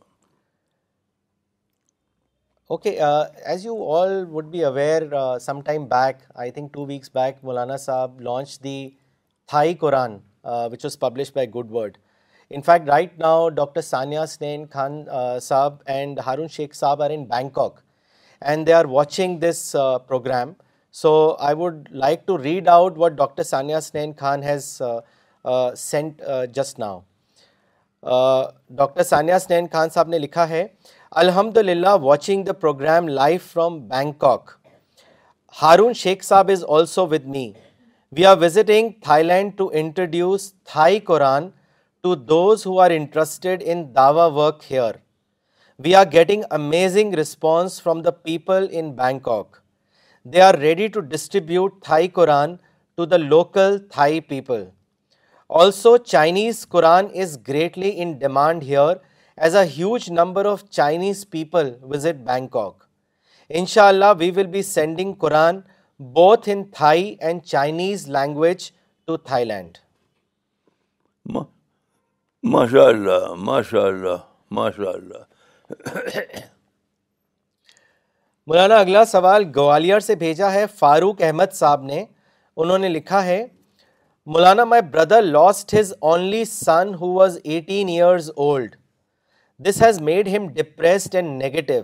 okay 2.73 2.97
as 3.01 3.65
you 3.67 3.91
all 3.97 4.19
would 4.33 4.47
be 4.57 4.65
aware 4.65 5.05
back 5.15 6.17
I 6.35 6.51
think 6.59 6.73
two 6.75 6.87
weeks 6.87 7.11
back 7.15 7.45
Maulana 7.45 7.77
Sahib 7.87 8.21
launch 8.31 8.59
the 8.65 8.77
Thai 9.51 9.75
Quran 9.81 10.17
which 10.73 10.85
was 10.85 10.99
publish 10.99 11.31
by 11.35 11.49
good 11.55 11.71
word 11.73 11.97
in 12.55 12.61
fact 12.67 12.89
right 12.89 13.19
now 13.19 13.49
doctor 13.61 13.81
Sania 13.81 14.25
Sanin 14.29 14.67
Khan 14.73 15.03
Sahib 15.43 15.75
and 15.95 16.21
Haroon 16.27 16.49
Sheikh 16.53 16.75
Sahib 16.77 17.03
are 17.03 17.11
in 17.15 17.25
Bangkok 17.29 17.81
and 18.41 18.67
they 18.67 18.73
are 18.73 18.85
watching 18.91 19.39
this 19.41 19.71
programme 20.09 20.53
so 21.03 21.13
I 21.39 21.57
would 21.57 21.87
like 21.91 22.27
to 22.27 22.39
read 22.43 22.69
out 22.69 22.99
what 22.99 23.13
doctor 23.17 23.43
Sania 23.43 23.79
Sanin 23.83 24.13
Khan 24.19 24.43
has 24.43 24.71
sent 25.79 26.23
just 26.55 26.79
now 26.79 27.01
doctor 28.77 29.03
Sania 29.03 29.39
Sanin 29.43 29.67
Khan 29.73 29.89
Sahib 29.95 30.09
نے 30.09 30.19
لکھا 30.19 30.49
ہے 30.49 30.67
Alhamdu 31.25 31.57
lillah 31.57 31.95
watching 32.03 32.45
the 32.45 32.53
programme 32.61 33.09
life 33.09 33.51
from 33.53 33.79
Bangkok 33.89 34.51
Haroon 35.63 35.93
Sheikh 36.03 36.23
Sahib 36.25 36.51
is 36.53 36.65
also 36.69 37.07
with 37.07 37.25
me 37.37 37.51
We 38.17 38.25
are 38.29 38.39
visiting 38.39 38.89
Thailand 39.07 39.53
to 39.59 39.67
introduce 39.81 40.43
Thai 40.73 41.01
Quran 41.01 41.45
to 42.05 42.11
those 42.33 42.63
who 42.63 42.75
are 42.85 42.91
interested 42.97 43.63
in 43.73 43.85
Dawah 43.95 44.27
work 44.41 44.59
here. 44.73 44.97
We 45.79 45.95
are 46.01 46.09
getting 46.17 46.45
amazing 46.59 47.13
response 47.13 47.79
from 47.85 48.03
the 48.03 48.13
people 48.13 48.69
in 48.81 48.93
Bangkok. 49.01 49.63
They 50.27 50.43
are 50.49 50.57
ready 50.67 50.91
to 50.91 51.03
distribute 51.15 51.81
Thai 51.83 52.01
Quran 52.19 52.59
to 52.99 53.07
the 53.07 53.21
local 53.33 53.81
Thai 53.99 54.21
people. 54.21 54.63
Also, 55.49 55.97
Chinese 55.97 56.67
Quran 56.67 57.11
is 57.15 57.39
greatly 57.51 57.97
in 57.99 58.19
demand 58.19 58.63
here 58.75 58.97
as 59.39 59.55
a 59.55 59.65
huge 59.65 60.11
number 60.11 60.47
of 60.55 60.69
Chinese 60.69 61.25
people 61.25 61.77
visit 61.95 62.27
Bangkok. 62.27 62.77
Inshallah, 63.49 64.15
we 64.23 64.31
will 64.33 64.55
be 64.59 64.71
sending 64.77 65.17
Quran 65.17 65.61
both 66.15 66.49
in 66.53 66.63
Thai 66.77 67.15
and 67.21 67.43
Chinese 67.51 68.09
language 68.11 68.71
to 69.07 69.17
Thailand 69.45 69.77
Masha 72.53 72.87
Allah 72.89 73.33
Masha 73.49 73.87
ماشاء 74.59 74.91
اللہ 74.91 75.19
اللہ 75.19 76.49
مولانا 78.47 78.77
اگلا 78.81 79.05
سوال 79.15 79.45
گوالر 79.57 80.01
سے 80.01 80.15
بھیجا 80.23 80.51
ہے 80.53 80.65
فاروق 80.79 81.23
احمد 81.23 81.53
صاحب 81.55 81.83
نے 81.93 82.05
انہوں 82.63 82.79
نے 82.79 82.89
لکھا 82.89 83.25
ہے 83.25 83.45
Maulana 84.35 84.65
my 84.73 84.83
brother 84.93 85.23
lost 85.23 85.75
his 85.81 85.93
only 86.13 86.45
son 86.45 86.95
who 87.01 87.13
was 87.13 87.39
eighteen 87.45 87.89
years 87.89 88.31
old 88.37 88.75
this 89.69 89.83
has 89.83 90.01
made 90.11 90.29
him 90.37 90.49
depressed 90.55 91.15
and 91.17 91.43
negative 91.43 91.75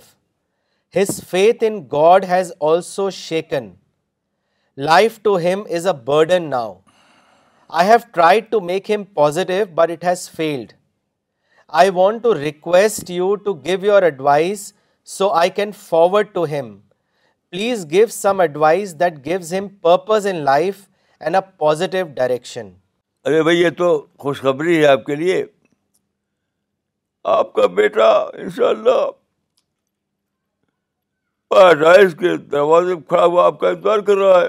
his 0.99 1.21
faith 1.31 1.65
in 1.69 1.83
God 1.93 2.25
has 2.29 2.53
also 2.71 3.09
shaken 3.25 3.71
life 4.87 5.19
to 5.23 5.37
him 5.45 5.63
is 5.77 5.87
a 5.87 5.93
burden 6.07 6.45
now 6.51 6.73
I 7.79 7.89
have 7.89 7.97
tried 8.15 8.45
to 8.51 8.61
make 8.67 8.91
him 8.91 9.05
positive 9.15 9.65
but 9.75 9.91
it 9.91 10.05
has 10.05 10.29
failed 10.37 10.73
I 11.79 11.91
want 11.95 12.23
to 12.23 12.33
to 12.33 12.39
request 12.41 13.11
you 13.11 13.35
give 13.65 13.85
your 13.85 14.03
advice 14.09 14.73
so 15.17 15.29
I 15.41 15.51
can 15.57 15.73
forward 15.79 16.29
to 16.33 16.45
him 16.51 16.77
please 17.51 17.85
give 17.91 18.07
some 18.19 18.41
advice 18.41 18.95
that 19.01 19.25
gives 19.25 19.53
him 19.59 19.67
purpose 19.89 20.27
in 20.31 20.37
life 20.45 20.77
and 21.21 21.37
a 21.37 21.41
positive 21.65 22.07
direction 22.21 22.71
ارے 23.27 23.43
بھائی 23.43 23.61
یہ 23.63 23.71
تو 23.79 23.89
خوشخبری 24.23 24.79
ہے 24.81 24.87
آپ 24.91 25.05
کے 25.07 25.15
لیے 25.25 25.45
آپ 27.39 27.53
کا 27.55 27.67
بیٹا 27.83 28.11
ان 28.33 28.51
شاء 28.57 28.69
اللہ 28.69 29.07
کے 32.19 32.37
دروازے 32.53 32.95
کھڑا 33.09 33.25
ہوا 33.25 33.45
آپ 33.47 33.59
کا 33.61 33.69
انتظار 33.69 33.99
کر 34.09 34.17
رہا 34.17 34.41
ہے 34.41 34.49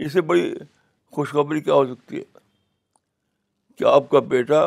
اس 0.00 0.12
سے 0.12 0.20
بڑی 0.30 0.52
خوشخبری 1.14 1.60
کیا 1.60 1.74
ہو 1.74 1.84
سکتی 1.94 2.18
ہے 2.18 2.22
کہ 3.76 3.84
آپ 3.94 4.08
کا 4.10 4.20
بیٹا 4.34 4.66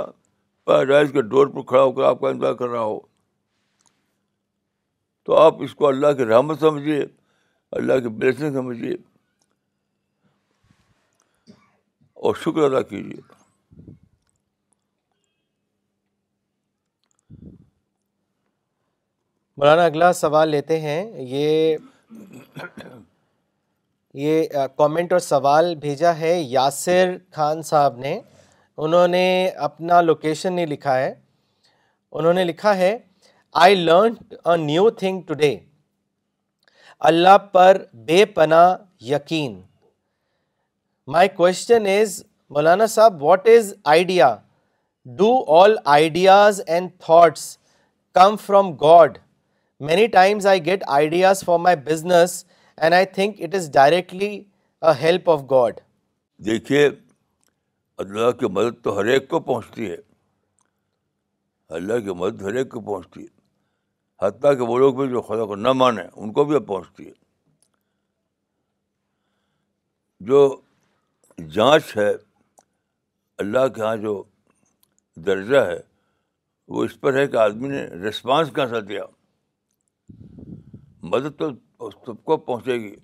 پیراڈائز 0.66 1.12
کے 1.12 1.22
ڈور 1.22 1.48
پر 1.54 1.62
کھڑا 1.68 1.82
ہو 1.84 1.92
کر 1.94 2.04
آپ 2.04 2.20
کا 2.22 2.30
انتظار 2.30 2.54
کر 2.62 2.70
رہا 2.70 2.82
ہو 2.82 2.98
تو 5.26 5.36
آپ 5.38 5.62
اس 5.64 5.76
کو 5.76 5.88
اللہ 5.88 6.14
کی 6.18 6.26
رحمت 6.26 6.60
سمجھیے 6.60 7.02
اللہ 7.78 8.00
کی 8.04 8.10
بلیسنگ 8.18 8.54
سمجھیے 8.56 8.94
اور 12.28 12.36
شکر 12.44 12.64
ادا 12.72 12.82
کیجیے 12.90 13.36
مولانا 19.62 19.86
اگلا 19.86 20.12
سوال 20.14 20.50
لیتے 20.50 20.80
ہیں 20.80 21.00
یہ 21.28 21.78
یہ 24.20 24.42
کومنٹ 24.78 25.12
اور 25.14 25.20
سوال 25.22 25.74
بھیجا 25.82 26.16
ہے 26.20 26.32
یاسر 26.52 27.10
خان 27.36 27.62
صاحب 27.64 27.98
نے 28.06 28.14
انہوں 28.86 29.08
نے 29.16 29.26
اپنا 29.68 30.00
لوکیشن 30.02 30.54
نہیں 30.54 30.66
لکھا 30.68 30.96
ہے 31.00 31.14
انہوں 32.20 32.34
نے 32.34 32.44
لکھا 32.52 32.76
ہے 32.78 32.98
I 33.66 33.76
learn 33.76 34.14
a 34.44 34.56
new 34.64 34.90
thing 35.04 35.22
today 35.28 35.52
Allah 37.10 37.38
پر 37.52 37.82
بے 38.08 38.24
پناہ 38.40 38.76
یقین 39.12 39.62
my 41.16 41.30
question 41.36 41.86
is 42.00 42.22
Maulana 42.58 42.86
Sahib 42.98 43.24
what 43.24 43.48
is 43.58 43.74
idea 43.96 44.36
do 45.22 45.32
all 45.60 45.76
ideas 46.00 46.62
and 46.66 46.90
thoughts 47.06 47.48
come 48.22 48.36
from 48.46 48.74
God 48.84 49.18
many 49.92 50.08
times 50.22 50.48
I 50.54 50.66
get 50.66 50.84
ideas 51.02 51.44
for 51.46 51.60
my 51.70 51.76
business 51.92 52.44
and 52.84 52.94
I 52.94 53.06
think 53.14 53.42
it 53.42 53.56
is 53.56 53.70
directly 53.74 54.40
help 55.02 55.30
of 55.30 55.40
God 55.52 55.80
دیکھیے 56.46 56.88
اللہ 58.04 58.32
کی 58.40 58.48
مدد 58.56 58.84
تو 58.84 58.98
ہر 59.00 59.06
ایک 59.14 59.28
کو 59.30 59.40
پہنچتی 59.48 59.90
ہے 59.92 59.96
اللہ 61.78 62.00
کی 62.06 62.14
مدد 62.18 62.42
ہر 62.42 62.56
ایک 62.62 62.70
کو 62.72 62.82
پہنچتی 62.82 63.22
ہے 63.22 64.26
حتیٰ 64.28 64.56
کہ 64.58 64.64
وہ 64.70 64.78
لوگ 64.80 64.94
بھی 65.00 65.08
جو 65.12 65.22
خدا 65.22 65.46
کو 65.46 65.56
نہ 65.56 65.72
مانے 65.82 66.02
ان 66.16 66.34
کو 66.34 66.44
بھی 66.52 66.56
اب 66.56 66.68
پہنچتی 66.68 67.08
ہے 67.08 67.12
جو 70.30 70.46
جانچ 71.58 71.96
ہے 71.98 72.10
اللہ 73.44 73.68
کے 73.76 73.82
یہاں 73.82 73.96
جو 74.06 74.22
درجہ 75.26 75.60
ہے 75.72 75.80
وہ 76.76 76.84
اس 76.84 77.00
پر 77.00 77.18
ہے 77.18 77.26
کہ 77.34 77.38
آدمی 77.48 77.68
نے 77.70 77.84
رسپانس 78.08 78.52
کیسا 78.56 78.80
دیا 78.88 79.04
مدد 81.14 81.38
تو 81.40 81.50
اور 81.84 81.92
سب 82.06 82.24
کو 82.26 82.38
پہنچے 82.50 82.76
گی 82.82 82.96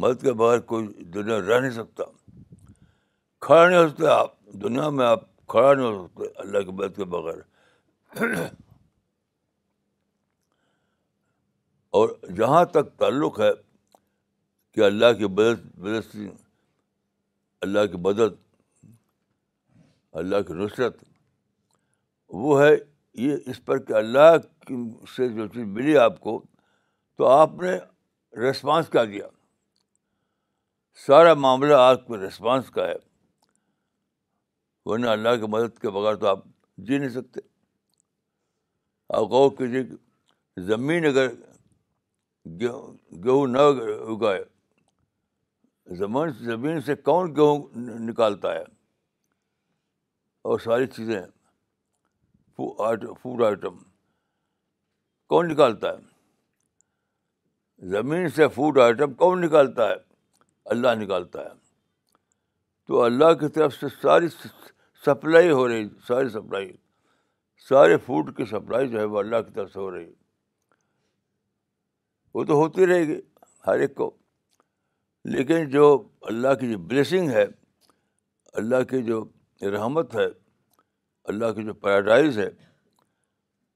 مدد 0.00 0.22
کے 0.22 0.32
بغیر 0.40 0.58
کوئی 0.70 0.86
دنیا 1.12 1.38
رہ 1.40 1.60
نہیں 1.60 1.70
سکتا 1.76 2.04
کھڑا 3.46 3.68
نہیں 3.68 3.78
ہو 3.78 3.88
سکتے 3.88 4.06
آپ 4.12 4.32
دنیا 4.62 4.88
میں 4.96 5.06
آپ 5.06 5.20
کھڑا 5.54 5.72
نہیں 5.72 5.86
ہو 5.92 6.06
سکتے 6.06 6.24
اللہ 6.42 6.64
کی 6.64 6.72
مدد 6.82 6.96
کے 6.96 7.04
بغیر 7.14 8.28
اور 11.98 12.08
جہاں 12.36 12.64
تک 12.72 12.90
تعلق 12.98 13.40
ہے 13.40 13.50
کہ 14.74 14.80
اللہ 14.86 15.12
کی 15.18 16.28
اللہ 17.66 17.86
کی 17.92 17.98
مدد 18.08 18.34
اللہ 20.18 20.42
کی 20.46 20.54
نصرت 20.54 20.96
وہ 22.42 22.62
ہے 22.62 22.70
یہ 23.24 23.50
اس 23.50 23.64
پر 23.64 23.78
کہ 23.84 23.92
اللہ 24.02 24.36
سے 25.16 25.28
جو 25.34 25.46
چیز 25.52 25.64
ملی 25.66 25.96
آپ 25.98 26.20
کو 26.20 26.40
تو 27.18 27.26
آپ 27.26 27.50
نے 27.62 27.70
ریسپانس 28.40 28.88
کیا 28.90 29.02
دیا 29.04 29.26
سارا 31.06 31.32
معاملہ 31.44 31.74
آپ 31.86 32.06
کے 32.06 32.16
ریسپانس 32.18 32.68
کا 32.74 32.86
ہے 32.88 32.94
ورنہ 34.90 35.06
اللہ 35.10 35.36
کی 35.40 35.46
مدد 35.52 35.78
کے 35.82 35.90
بغیر 35.96 36.14
تو 36.16 36.26
آپ 36.28 36.44
جی 36.88 36.98
نہیں 36.98 37.08
سکتے 37.16 37.40
آپ 39.20 39.26
کہ 39.58 39.66
جی، 39.72 39.80
زمین 40.66 41.04
اگر 41.06 41.28
گیہوں 42.60 43.46
نہ 43.46 43.62
اگائے 43.66 44.44
زمین 46.44 46.80
سے 46.86 46.94
کون 47.08 47.34
گیہوں 47.36 47.98
نکالتا 48.10 48.52
ہے 48.54 48.62
اور 50.50 50.58
ساری 50.64 50.86
چیزیں 50.96 51.20
فوڈ 52.56 53.42
آئٹم 53.48 53.78
کون 55.32 55.48
نکالتا 55.52 55.92
ہے 55.96 56.07
زمین 57.92 58.28
سے 58.36 58.46
فوڈ 58.54 58.78
آئٹم 58.80 59.12
کون 59.14 59.40
نکالتا 59.40 59.88
ہے 59.88 59.94
اللہ 60.72 60.94
نکالتا 61.02 61.40
ہے 61.44 61.48
تو 62.86 63.02
اللہ 63.02 63.32
کی 63.40 63.48
طرف 63.54 63.74
سے 63.74 63.86
ساری 64.00 64.28
سپلائی 65.04 65.50
ہو 65.50 65.66
رہی 65.68 65.86
ساری 66.06 66.28
سپلائی 66.28 66.72
سارے 67.68 67.96
فوڈ 68.06 68.36
کی 68.36 68.44
سپلائی 68.50 68.88
جو 68.88 68.98
ہے 68.98 69.04
وہ 69.12 69.18
اللہ 69.18 69.42
کی 69.46 69.52
طرف 69.54 69.72
سے 69.72 69.78
ہو 69.78 69.90
رہی 69.94 70.06
وہ 72.34 72.44
تو 72.44 72.54
ہوتی 72.56 72.86
رہے 72.86 73.06
گی 73.06 73.20
ہر 73.66 73.78
ایک 73.80 73.94
کو 73.94 74.10
لیکن 75.34 75.64
جو 75.70 75.84
اللہ 76.28 76.54
کی 76.60 76.70
جو 76.72 76.78
بلیسنگ 76.86 77.30
ہے 77.30 77.44
اللہ 78.62 78.82
کی 78.90 79.02
جو 79.04 79.24
رحمت 79.72 80.14
ہے 80.16 80.26
اللہ 81.32 81.52
کی 81.56 81.64
جو 81.64 81.74
پیراڈائز 81.86 82.38
ہے 82.38 82.48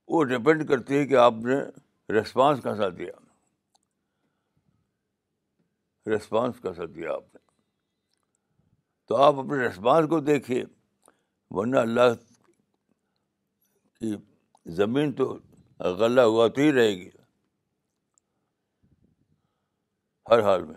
وہ 0.09 0.25
ڈپینڈ 0.35 0.69
کرتی 0.69 0.99
ہے 0.99 1.07
کہ 1.07 1.15
آپ 1.27 1.35
نے 1.45 1.61
ریسپانس 2.15 2.63
کیسا 2.63 2.89
دیا 2.99 3.22
ریسپانس 6.11 6.61
کیسا 6.63 6.85
دیا 6.95 7.13
آپ 7.15 7.25
نے 7.35 7.39
تو 9.09 9.17
آپ 9.23 9.39
اپنے 9.39 9.59
ریسپانس 9.63 10.09
کو 10.11 10.19
دیکھیے 10.29 10.63
ورنہ 11.57 11.79
اللہ 11.79 12.15
کی 14.01 14.15
زمین 14.77 15.13
تو 15.19 15.25
غلہ 15.99 16.21
ہوا 16.21 16.47
تو 16.55 16.61
ہی 16.61 16.73
رہے 16.73 16.95
گی 16.97 17.09
ہر 20.31 20.43
حال 20.45 20.65
میں 20.65 20.77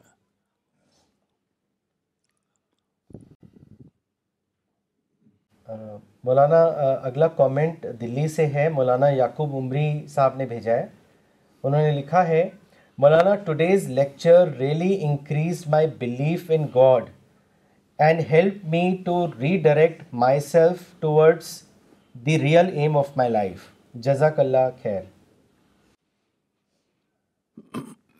مولانا 6.26 6.62
اگلا 7.08 7.28
کامنٹ 7.38 7.86
دلی 8.02 8.28
سے 8.36 8.46
ہے 8.54 8.68
مولانا 8.74 9.10
یعقوب 9.16 9.56
عمری 9.58 9.86
صاحب 10.10 10.36
نے 10.38 10.46
بھیجا 10.46 10.74
ہے 10.78 10.86
انہوں 11.64 11.82
نے 11.82 11.92
لکھا 12.00 12.28
ہے 12.28 12.50
Maulana 13.04 13.34
today's 13.46 13.88
lecture 13.92 14.48
really 14.58 14.90
increase 15.06 15.64
my 15.70 15.88
belief 16.00 16.44
in 16.56 16.64
God 16.76 17.06
and 18.06 18.20
help 18.30 18.64
me 18.74 18.84
to 19.06 19.16
redirect 19.62 20.04
myself 20.46 20.80
towards 21.00 21.48
the 22.26 22.38
real 22.40 22.70
aim 22.78 22.96
of 22.98 23.10
my 23.18 23.30
life 23.32 23.66
جزاک 24.06 24.40
اللہ 24.40 24.70
خیر 24.84 25.02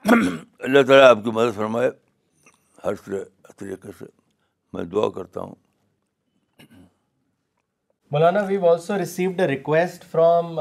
اللہ 0.04 0.84
تعالیٰ 0.88 1.08
آپ 1.10 1.24
کی 1.24 1.32
مدد 1.40 1.56
فرمائے 1.56 1.90
ہر 2.86 2.96
سے 3.06 3.24
طریقے 3.60 4.06
میں 4.74 4.84
دعا 4.98 5.10
کرتا 5.22 5.42
ہوں 5.42 5.56
Maulana 8.12 8.42
also 8.72 8.98
received 8.98 9.40
a 9.42 9.48
request 9.56 10.06
from 10.12 10.54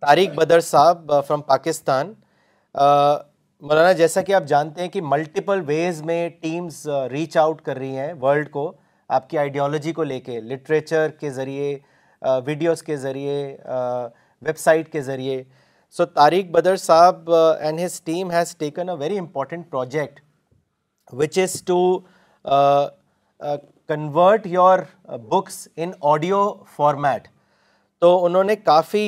Tariq 0.00 0.34
Badr 0.36 0.60
Sahib 0.70 1.10
from 1.26 1.40
uh, 1.40 1.46
Pakistan 1.46 2.12
مولانا 2.76 3.92
جیسا 3.98 4.20
کہ 4.22 4.34
آپ 4.34 4.44
جانتے 4.48 4.80
ہیں 4.82 4.88
کہ 4.90 5.00
ملٹیپل 5.02 5.60
ویز 5.66 6.00
میں 6.04 6.28
ٹیمز 6.40 6.86
ریچ 7.10 7.36
آؤٹ 7.38 7.60
کر 7.64 7.76
رہی 7.76 7.96
ہیں 7.98 8.12
ورلڈ 8.22 8.50
کو 8.52 8.70
آپ 9.18 9.28
کی 9.30 9.38
آئیڈیالوجی 9.38 9.92
کو 9.92 10.02
لے 10.04 10.18
کے 10.20 10.40
لٹریچر 10.40 11.10
کے 11.20 11.30
ذریعے 11.30 11.76
ویڈیوز 12.46 12.82
کے 12.82 12.96
ذریعے 13.06 13.38
ویب 14.46 14.58
سائٹ 14.58 14.92
کے 14.92 15.00
ذریعے 15.02 15.42
so 15.96 16.04
Tariq 16.04 16.50
Badr 16.54 16.76
Sahib 16.76 17.30
and 17.34 17.80
his 17.84 18.00
team 18.04 18.30
has 18.30 18.56
taken 18.58 18.88
a 18.88 18.96
very 19.00 19.18
important 19.18 19.70
project 19.70 20.20
which 21.20 21.38
is 21.42 21.60
to 21.66 21.78
convert 23.88 24.46
your 24.46 24.78
books 25.30 25.66
in 25.76 25.90
audio 26.12 26.42
format 26.76 27.28
تو 28.00 28.08
انہوں 28.24 28.44
نے 28.44 28.54
کافی 28.56 29.04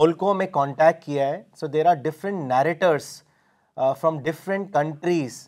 ملکوں 0.00 0.34
میں 0.34 0.46
کانٹیکٹ 0.52 1.04
کیا 1.04 1.26
ہے 1.28 1.40
so 1.60 1.66
there 1.76 1.86
are 1.90 1.94
different 2.04 2.42
narrators 2.52 3.04
from 4.00 4.18
different 4.22 4.72
countries 4.72 5.46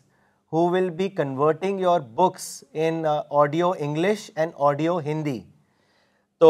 who 0.53 0.67
will 0.71 0.89
be 1.01 1.09
converting 1.17 1.79
your 1.79 1.99
books 2.15 2.47
in 2.73 3.03
audio 3.41 3.71
English 3.79 4.29
and 4.35 4.51
audio 4.67 4.97
Hindi 5.05 5.39
تو 6.39 6.47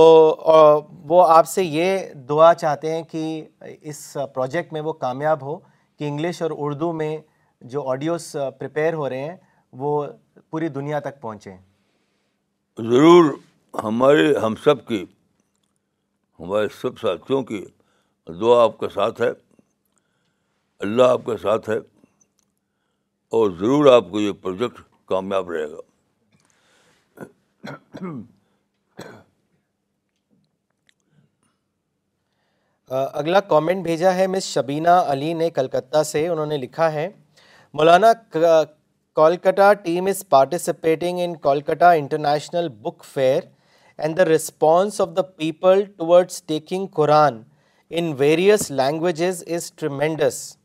وہ 1.10 1.26
آپ 1.34 1.48
سے 1.48 1.64
یہ 1.64 2.00
دعا 2.30 2.54
چاہتے 2.54 2.94
ہیں 2.94 3.02
کہ 3.12 3.24
اس 3.90 4.18
پروجیکٹ 4.34 4.74
میں 4.74 4.82
وہ 4.86 4.94
کامیاب 5.04 5.44
ہو 5.46 5.58
کہ 6.00 6.08
انگلش 6.08 6.42
اور 6.42 6.52
اردو 6.58 6.92
میں 6.94 7.18
جو 7.76 7.88
آڈیوز 7.90 8.36
پریپیئر 8.60 8.94
ہو 8.94 9.10
رہے 9.10 9.24
ہیں 9.28 9.36
وہ 9.82 10.06
پوری 10.50 10.68
دنیا 10.80 11.00
تک 11.06 11.22
پہنچیں 11.22 11.56
ضرور 12.90 13.32
ہمارے 13.84 14.34
ہم 14.46 14.54
سب 14.64 14.86
کی 14.88 15.04
ہمارے 16.40 16.68
سب 16.82 16.98
ساتھیوں 17.00 17.42
کی 17.44 17.64
دعا 18.42 18.62
آپ 18.64 18.78
کے 18.80 18.88
ساتھ 18.94 19.22
ہے 19.22 19.30
اللہ 20.86 21.14
آپ 21.14 21.22
کے 21.26 21.38
ساتھ 21.42 21.70
ہے 21.70 21.78
اور 23.38 23.50
ضرور 23.60 23.92
آپ 23.94 24.10
کو 24.12 24.20
یہ 24.20 24.32
پروجیکٹ 24.42 24.82
کامیاب 25.10 25.50
رہے 25.52 25.72
گا 25.72 25.86
اگلا 33.20 33.40
کامنٹ 33.50 33.84
بھیجا 33.84 34.14
ہے 34.16 34.28
مس 34.36 34.44
شبینہ 34.54 34.90
علی 35.14 35.34
نے 35.42 35.50
کلکتہ 35.58 36.04
سے 36.12 36.28
انہوں 36.28 36.46
نے 36.46 36.58
لکھا 36.58 36.92
ہے 36.94 37.08
Maulana 37.78 38.12
Kolkata 38.36 39.72
team 39.84 40.06
is 40.08 40.24
participating 40.30 41.20
in 41.24 41.36
Kolkata 41.48 41.92
international 41.96 42.70
book 42.84 43.04
fair 43.14 43.42
and 43.98 44.16
the 44.16 44.26
response 44.26 45.00
of 45.00 45.16
the 45.16 45.24
people 45.24 45.88
towards 46.00 46.42
taking 46.42 46.88
Quran 46.88 47.46
in 47.90 48.16
various 48.16 48.70
languages 48.70 49.42
is 49.44 49.72
tremendous. 49.72 50.58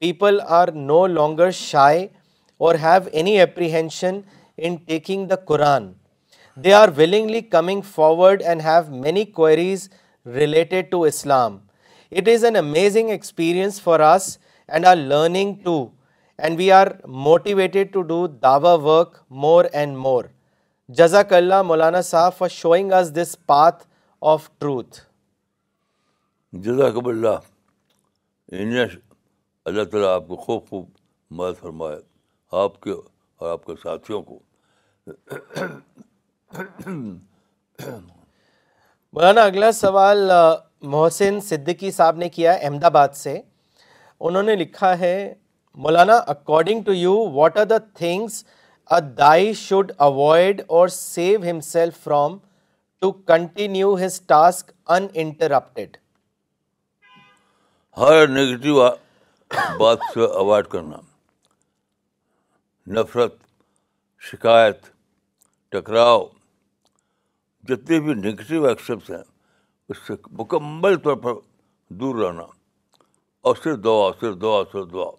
People 0.00 0.42
are 0.42 0.70
no 0.72 1.02
longer 1.02 1.50
shy 1.52 2.10
or 2.58 2.76
have 2.76 3.08
any 3.12 3.38
apprehension 3.40 4.24
in 4.56 4.78
taking 4.84 5.28
the 5.28 5.38
Quran. 5.38 5.94
They 6.56 6.72
are 6.72 6.90
willingly 6.90 7.42
coming 7.42 7.82
forward 7.82 8.42
and 8.42 8.62
have 8.62 8.90
many 8.90 9.24
queries 9.24 9.88
related 10.24 10.90
to 10.90 11.04
Islam. 11.04 11.62
It 12.10 12.28
is 12.28 12.42
an 12.42 12.56
amazing 12.56 13.10
experience 13.10 13.78
for 13.78 14.00
us 14.02 14.38
and 14.68 14.84
our 14.84 14.96
learning 14.96 15.62
too, 15.64 15.92
and 16.38 16.56
we 16.56 16.70
are 16.70 16.98
motivated 17.06 17.92
to 17.92 18.04
do 18.04 18.28
dawah 18.46 18.80
work 18.90 19.22
more 19.28 19.68
and 19.72 19.98
more. 19.98 20.24
Jazak 20.94 21.32
Allah 21.34 21.62
Maulana 21.68 22.00
Sahib 22.06 22.48
showing 22.50 22.92
us 22.96 23.12
this 23.14 23.34
path 23.46 23.82
of 24.32 24.48
truth 24.58 24.98
Jazak 26.66 26.96
Allah 27.04 28.52
Allah 29.68 29.84
تعالیٰ 29.92 30.12
آپ 30.14 30.28
کو 30.28 30.36
خوب 30.44 30.68
خوب 30.68 30.84
مدد 31.38 31.58
فرمائے 31.60 31.96
آپ 32.62 32.80
کے 32.82 32.90
اور 32.92 33.50
آپ 33.52 33.64
کے 33.66 33.72
ساتھیوں 33.82 34.22
کو 34.22 34.38
مولانا 39.12 39.42
اگلا 39.42 39.70
سوال 39.80 40.30
محسن 40.92 41.40
صدیقی 41.48 41.90
صاحب 41.96 42.16
نے 42.18 42.28
کیا 42.36 42.52
احمد 42.52 42.84
آباد 42.84 43.08
سے 43.22 43.40
انہوں 44.20 44.42
نے 44.42 44.56
لکھا 44.56 44.98
ہے 44.98 45.16
مولانا 45.84 46.16
according 46.36 46.82
to 46.84 46.92
you 46.94 47.16
what 47.34 47.58
are 47.58 47.64
the 47.70 47.78
things 47.94 48.44
a 48.94 48.98
دائی 49.18 49.52
شوائڈ 49.58 50.60
اور 50.78 50.88
save 50.96 51.40
himself 51.50 51.96
from 52.02 52.36
to 53.00 53.10
continue 53.30 53.94
his 54.04 54.20
task 54.32 54.70
interrupted 54.96 55.96
Hare 57.98 58.28
negative 58.28 58.78
بات 59.78 59.98
سے 60.12 60.24
اوائڈ 60.42 60.66
کرنا 60.76 60.96
نفرت 63.00 63.34
شکایت 64.30 64.86
ٹکراؤ 65.72 66.24
جتنے 67.68 68.00
بھی 68.00 68.14
نگیٹو 68.14 68.64
ایکسپٹس 68.66 69.10
ہیں 69.10 69.22
اس 69.88 70.06
سے 70.06 70.14
مکمل 70.38 70.96
طور 71.04 71.16
پر 71.26 71.32
دور 72.00 72.22
رہنا 72.24 72.46
اور 73.48 73.56
صرف 73.64 73.82
دعا 73.84 74.10
صرف 74.20 74.40
دعا 74.42 74.62
صرف 74.72 74.90
دعا 74.92 75.10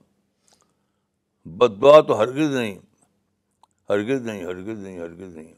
بد 1.60 1.82
دعا 1.82 2.00
تو 2.08 2.20
ہرگز 2.22 2.56
نہیں 2.56 2.78
ہرگز 3.90 4.28
ہرگز 4.30 4.48
ہرگز 4.48 4.80
نہیں 4.84 4.98
نہیں 4.98 5.30
نہیں 5.36 5.54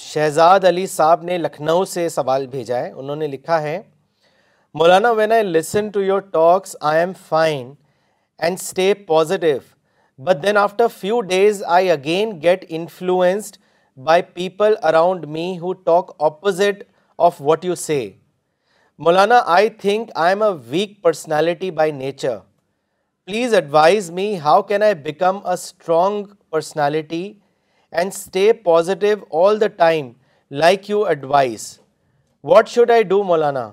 شہزاد 0.00 0.64
علی 0.68 0.86
صاحب 0.92 1.22
نے 1.22 1.36
لکھنؤ 1.38 1.84
سے 1.84 2.08
سوال 2.08 2.46
بھیجا 2.52 2.78
ہے 2.78 2.90
انہوں 2.90 3.16
نے 3.16 3.26
لکھا 3.26 3.60
ہے 3.62 3.80
مولانا 4.78 5.10
when 5.18 5.32
I 5.32 5.42
listen 5.42 5.88
to 5.94 6.02
your 6.02 6.20
talks 6.32 6.74
I 6.90 6.98
am 7.00 7.12
fine 7.28 7.72
and 8.42 8.58
stay 8.60 8.92
positive 9.06 9.58
but 10.24 10.42
then 10.42 10.56
after 10.56 10.86
few 10.98 11.20
days 11.34 11.62
I 11.78 11.90
again 11.90 12.32
get 12.42 12.64
influenced 12.68 13.56
by 14.04 14.22
people 14.34 14.74
around 14.88 15.24
me 15.36 15.48
who 15.60 15.72
talk 15.92 16.12
opposite 16.30 16.82
of 17.28 17.42
what 17.44 17.64
you 17.64 17.74
say 17.86 18.00
Maulana 19.06 19.36
I 19.56 19.68
think 19.80 20.08
I 20.22 20.30
am 20.34 20.42
a 20.42 20.48
weak 20.70 20.90
personality 21.02 21.68
by 21.76 21.90
nature 21.92 22.36
please 23.26 23.54
advise 23.54 24.10
me 24.18 24.26
how 24.44 24.58
can 24.70 24.82
I 24.82 24.94
become 25.04 25.36
a 25.36 25.46
strong 25.52 26.16
personality 26.50 27.22
and 27.92 28.12
stay 28.14 28.52
positive 28.64 29.16
all 29.42 29.54
the 29.60 29.66
time 29.76 30.10
like 30.64 30.90
you 30.90 31.00
advise 31.14 31.62
what 32.52 32.68
should 32.74 32.90
I 32.90 33.02
do 33.14 33.22
مولانا 33.30 33.64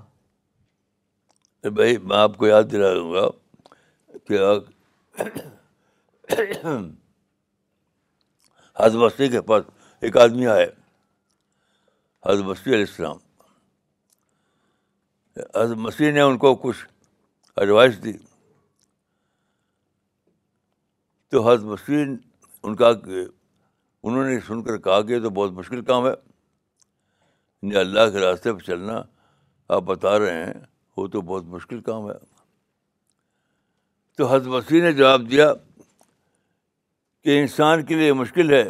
بھائی 1.76 1.92
میں 2.08 2.18
آپ 2.18 2.38
کو 2.38 2.48
یاد 2.48 2.64
دلا 2.72 2.92
دوں 2.94 3.12
گا 3.14 3.28
کہ 4.28 4.38
کے 9.32 9.42
پاس 9.52 9.62
ایک 10.04 10.18
آدمی 10.28 10.48
آئے 10.48 10.66
حضرت 12.30 12.68
علیہ 12.68 12.78
السلام 12.80 13.18
مسیح 15.78 16.12
نے 16.12 16.22
ان 16.22 16.38
کو 16.38 16.54
کچھ 16.64 16.86
ایڈوائس 17.60 18.04
دی 18.04 18.14
تو 21.30 21.48
حضرت 21.50 21.66
مسیح 21.66 22.06
ان 22.64 22.76
کا 22.76 22.92
کہ 22.94 23.26
انہوں 24.04 24.24
نے 24.28 24.40
سن 24.48 24.64
کر 24.64 24.78
کہا 24.82 25.02
کہ 25.08 25.20
تو 25.24 25.30
بہت 25.40 25.52
مشکل 25.54 25.84
کام 25.86 26.06
ہے 26.08 26.14
اللہ 27.80 28.10
کے 28.12 28.20
راستے 28.22 28.54
پہ 28.54 28.60
چلنا 28.66 29.02
آپ 29.76 29.84
بتا 29.84 30.18
رہے 30.20 30.44
ہیں 30.46 30.54
وہ 30.98 31.08
تو 31.14 31.22
بہت 31.32 31.44
مشکل 31.56 31.82
کام 31.86 32.10
ہے 32.10 32.18
تو 34.18 34.28
حضرت 34.34 34.48
مسیح 34.48 34.82
نے 34.84 34.92
جواب 35.00 35.30
دیا 35.32 35.54
کہ 37.24 37.40
انسان 37.40 37.84
کے 37.86 37.96
لیے 37.96 38.14
مشکل 38.20 38.54
ہے 38.54 38.66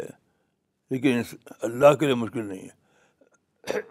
لیکن 0.90 1.22
اللہ 1.68 1.94
کے 2.00 2.06
لیے 2.06 2.14
مشکل 2.14 2.46
نہیں 2.46 2.68
ہے 2.68 3.86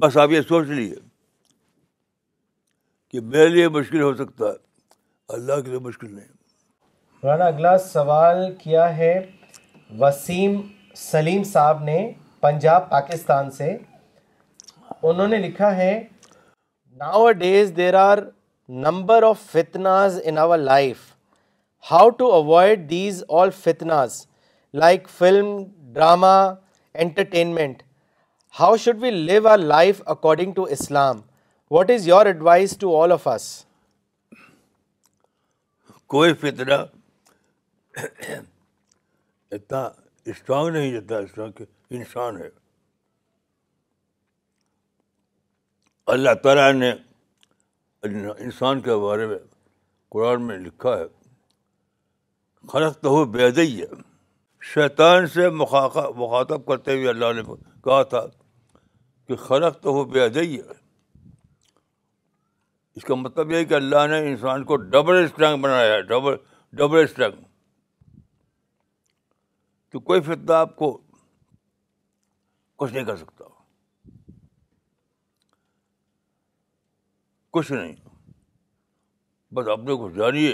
بس 0.00 0.16
آپ 0.22 0.30
یہ 0.30 0.40
سوچ 0.48 0.66
لیے 0.68 0.94
کہ 3.10 3.20
میرے 3.30 3.48
لیے 3.48 3.68
مشکل 3.76 4.00
ہو 4.02 4.12
سکتا 4.16 4.44
ہے 4.48 4.56
اللہ 5.36 5.60
کے 5.64 5.70
لیے 5.70 5.78
مشکل 5.86 6.10
نہیں 6.14 6.26
مولانا 7.22 7.44
اگلا 7.46 7.76
سوال 7.86 8.42
کیا 8.58 8.84
ہے 8.96 9.10
وسیم 10.00 10.56
سلیم 11.00 11.42
صاحب 11.52 11.82
نے 11.88 11.96
پنجاب 12.46 12.88
پاکستان 12.90 13.50
سے 13.56 13.70
انہوں 15.02 15.26
نے 15.34 15.38
لکھا 15.48 15.74
ہے 15.76 15.92
nowadays 17.40 17.72
there 17.76 17.94
are 18.02 18.18
number 18.86 19.22
of 19.30 19.40
فتناز 19.52 20.20
in 20.24 20.38
our 20.44 20.58
life 20.70 21.00
how 21.90 22.08
to 22.22 22.32
avoid 22.42 22.88
these 22.90 23.24
all 23.40 23.50
فتناز 23.64 24.24
like 24.84 25.08
film 25.18 25.52
drama 25.98 26.34
entertainment 27.06 27.82
how 28.58 28.76
should 28.82 29.02
we 29.02 29.10
live 29.10 29.46
our 29.48 29.58
life 29.58 30.00
according 30.14 30.52
to 30.52 30.62
Islam 30.76 31.20
what 31.70 31.90
is 31.90 32.06
your 32.08 32.26
advice 32.26 32.76
to 32.78 32.94
all 33.02 33.12
of 33.12 33.26
us 33.28 33.42
کوئی 36.14 36.32
فطرہ 36.40 36.78
اتنا 39.50 39.82
strong 40.30 40.68
نہیں 40.72 40.90
جتنا 40.98 41.18
strong 41.18 41.52
کہ 41.58 41.64
انسان 41.98 42.40
ہے 42.42 42.48
اللہ 46.16 46.34
تعالیٰ 46.42 46.72
نے 46.72 46.90
انسان 48.02 48.80
کے 48.88 48.96
بارے 49.04 49.26
میں 49.26 49.38
قرآن 50.14 50.46
میں 50.46 50.58
لکھا 50.58 50.98
ہے 50.98 51.04
خلق 52.72 52.98
تو 53.02 53.10
ہو 53.18 53.50
دئی 53.60 53.80
ہے 53.80 53.86
شیطان 54.74 55.26
سے 55.34 55.48
مخاطب 55.62 56.66
کرتے 56.66 56.96
ہوئے 56.96 57.08
اللہ 57.08 57.32
نے 57.36 57.42
کہا 57.84 58.02
تھا 58.14 58.24
کہ 59.28 59.36
خرق 59.36 59.80
تو 59.82 59.90
ہو 59.92 60.04
بے 60.12 60.24
ادئی 60.24 60.56
ہے 60.56 60.74
اس 62.98 63.02
کا 63.04 63.14
مطلب 63.14 63.50
یہ 63.50 63.56
ہے 63.56 63.64
کہ 63.70 63.74
اللہ 63.74 64.06
نے 64.10 64.18
انسان 64.28 64.64
کو 64.70 64.76
ڈبل 64.94 65.24
اسٹرنگ 65.24 65.60
بنایا 65.62 65.92
ہے 65.94 66.00
ڈبل 66.12 66.36
ڈبل 66.80 67.02
اسٹرنگ 67.02 67.42
تو 69.92 70.00
کوئی 70.08 70.20
فتنہ 70.28 70.52
آپ 70.52 70.74
کو 70.76 70.90
کچھ 72.78 72.92
نہیں 72.92 73.04
کر 73.04 73.16
سکتا 73.16 73.44
کچھ 77.58 77.72
نہیں 77.72 77.94
بس 79.54 79.68
اپنے 79.72 79.94
کو 79.96 80.08
جانیے 80.16 80.50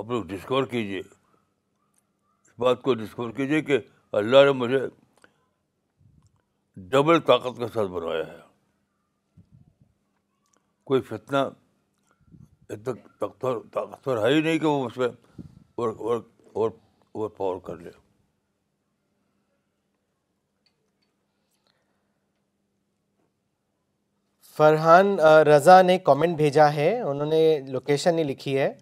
اپنے 0.00 0.22
ڈسکور 0.34 0.64
کیجیے 0.74 1.00
اس 1.00 2.52
بات 2.58 2.82
کو 2.82 2.94
ڈسکور 3.04 3.30
کیجیے 3.36 3.60
کہ 3.70 3.78
اللہ 4.22 4.44
نے 4.44 4.52
مجھے 4.62 4.80
ڈبل 6.88 7.20
طاقت 7.26 7.58
کے 7.58 7.66
ساتھ 7.74 7.88
بنوایا 7.90 8.26
ہے 8.26 8.38
کوئی 10.86 11.00
فتنا 11.08 11.44
فرحان 12.88 14.08
رضا 25.46 25.80
نے 25.82 25.98
کامنٹ 26.04 26.36
بھیجا 26.36 26.72
ہے 26.74 26.90
انہوں 27.00 27.26
نے 27.26 27.46
لوکیشن 27.68 28.14
نہیں 28.14 28.24
لکھی 28.24 28.56
ہے 28.58 28.72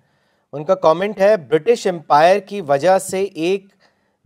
ان 0.53 0.65
کا 0.65 0.75
کامنٹ 0.75 1.21
ہے 1.21 1.37
برٹش 1.51 1.87
امپائر 1.87 2.39
کی 2.49 2.61
وجہ 2.69 2.99
سے 3.11 3.23
ایک 3.23 3.67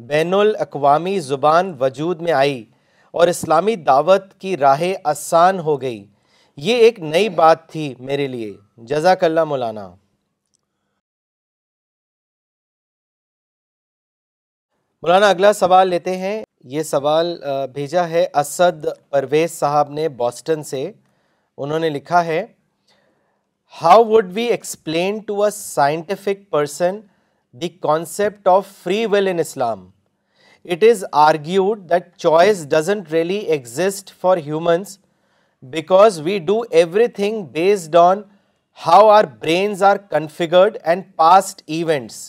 بین 0.09 0.35
الاقوامی 0.35 1.19
زبان 1.21 1.75
وجود 1.81 2.21
میں 2.23 2.33
آئی 2.33 2.65
اور 3.21 3.29
اسلامی 3.29 3.75
دعوت 3.89 4.33
کی 4.41 4.57
راہیں 4.57 4.93
آسان 5.11 5.59
ہو 5.65 5.81
گئی 5.81 6.05
یہ 6.69 6.77
ایک 6.85 6.99
نئی 7.01 7.29
بات 7.41 7.69
تھی 7.71 7.93
میرے 8.11 8.27
لیے 8.29 8.53
جزاک 8.89 9.25
اللہ 9.25 9.45
مولانا 9.51 9.87
مولانا 15.03 15.29
اگلا 15.31 15.53
سوال 15.53 15.89
لیتے 15.89 16.17
ہیں 16.17 16.43
یہ 16.75 16.83
سوال 16.91 17.37
بھیجا 17.75 18.09
ہے 18.09 18.27
اسد 18.41 18.85
پرویز 19.11 19.53
صاحب 19.53 19.91
نے 19.93 20.09
بوسٹن 20.19 20.63
سے 20.65 20.91
انہوں 21.63 21.79
نے 21.79 21.89
لکھا 21.91 22.25
ہے 22.25 22.45
how 23.83 24.05
would 24.09 24.31
we 24.35 24.45
explain 24.55 25.19
to 25.27 25.43
a 25.45 25.51
scientific 25.57 26.51
person 26.51 27.01
the 27.61 27.69
concept 27.89 28.49
of 28.49 28.67
free 28.83 29.05
in 29.29 29.39
Islam 29.39 29.89
it 30.71 30.83
is 30.91 31.05
argued 31.27 31.79
that 31.91 32.17
choice 32.19 32.67
doesn't 32.75 33.11
really 33.13 33.37
exist 33.55 34.13
for 34.21 34.37
human 34.47 34.69
because 35.73 36.21
we 36.25 36.39
do 36.47 36.61
everything 37.19 37.43
based 37.53 37.97
on 37.97 38.23
how 38.87 39.09
our 39.11 39.25
brains 39.41 39.83
are 39.83 39.97
configured 40.11 40.77
and 40.83 41.05
past 41.17 41.63
events 41.67 42.21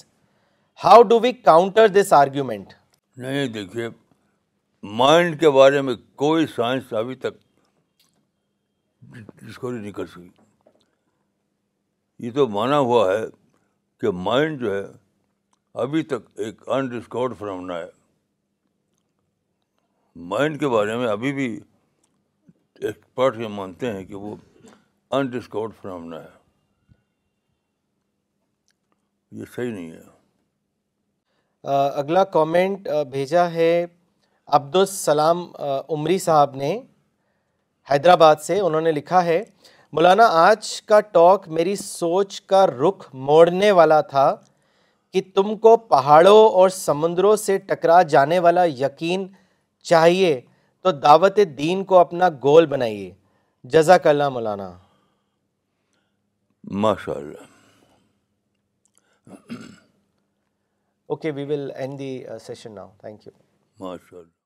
how 0.84 1.02
do 1.10 1.20
we 1.24 1.32
counter 1.32 1.88
this 2.00 2.14
argument 2.14 2.74
نہیں 3.20 3.48
دیکھیے 3.54 3.88
mind 5.04 5.40
کے 5.40 5.50
بارے 5.58 5.82
میں 5.82 5.96
کوئی 6.26 6.46
science 6.56 6.94
ابھی 7.00 7.16
تک 7.16 7.38
Discovery 9.48 9.78
نہیں 9.80 9.92
کر 9.92 10.06
سکی 10.14 10.28
یہ 12.26 12.32
تو 12.36 12.48
مانا 12.48 12.78
ہوا 12.80 13.08
ہے 13.12 13.24
کہ 14.02 14.12
مائنڈ 14.28 14.60
جو 14.62 14.74
ہے 14.78 14.84
ابھی 15.84 16.04
تک 16.10 16.30
ایک 16.46 16.68
انڈسکورڈ 16.70 17.34
فرامنا 17.40 17.78
ہے 17.80 17.86
مائنڈ 20.32 20.60
کے 20.60 20.68
بارے 20.70 20.96
میں 20.96 21.08
ابھی 21.10 21.32
بھی 21.34 21.46
ایکسپرٹ 22.86 23.38
یہ 23.40 23.48
مانتے 23.50 23.92
ہیں 23.92 24.04
کہ 24.06 24.16
وہ 24.16 24.36
ہے 25.14 26.26
یہ 29.32 29.46
صحیح 29.56 29.72
نہیں 29.74 29.92
ہے 29.92 30.02
اگلا 32.00 32.24
کامنٹ 32.38 32.88
بھیجا 33.12 33.50
ہے 33.54 33.70
عبد 34.58 34.76
السلام 34.76 35.46
عمری 35.90 36.18
صاحب 36.20 36.56
نے 36.56 36.78
حیدرآباد 37.92 38.36
سے 38.42 38.60
انہوں 38.60 38.82
نے 38.82 38.92
لکھا 38.92 39.24
ہے 39.26 39.42
مولانا 39.94 40.28
آج 40.48 40.72
کا 40.92 41.00
ٹاک 41.16 41.48
میری 41.58 41.76
سوچ 41.76 42.40
کا 42.52 42.66
رخ 42.68 43.10
موڑنے 43.32 43.72
والا 43.82 44.00
تھا 44.14 44.34
کہ 45.14 45.22
تم 45.36 45.56
کو 45.66 45.76
پہاڑوں 45.88 46.38
اور 46.50 46.70
سمندروں 46.76 47.36
سے 47.36 47.58
ٹکرا 47.68 48.02
جانے 48.14 48.40
والا 48.48 48.64
یقین 48.78 49.28
چاہیے 49.92 50.40
تو 50.84 50.92
دعوت 51.06 51.40
دین 51.58 51.84
کو 51.92 51.98
اپنا 52.00 52.30
گول 52.44 52.66
بنائیے 52.74 53.12
جزاک 53.76 54.08
اللہ 54.08 54.30
مولانا 54.36 54.72
ماشاء 56.84 57.14
اللہ 57.14 57.52
okay 61.14 61.32
we 61.36 61.44
will 61.54 61.70
end 61.76 62.00
the 62.00 62.12
session 62.46 62.76
now 62.76 62.90
thank 63.02 63.28
you 63.28 63.34
ماشاء 63.86 64.18
اللہ 64.20 64.43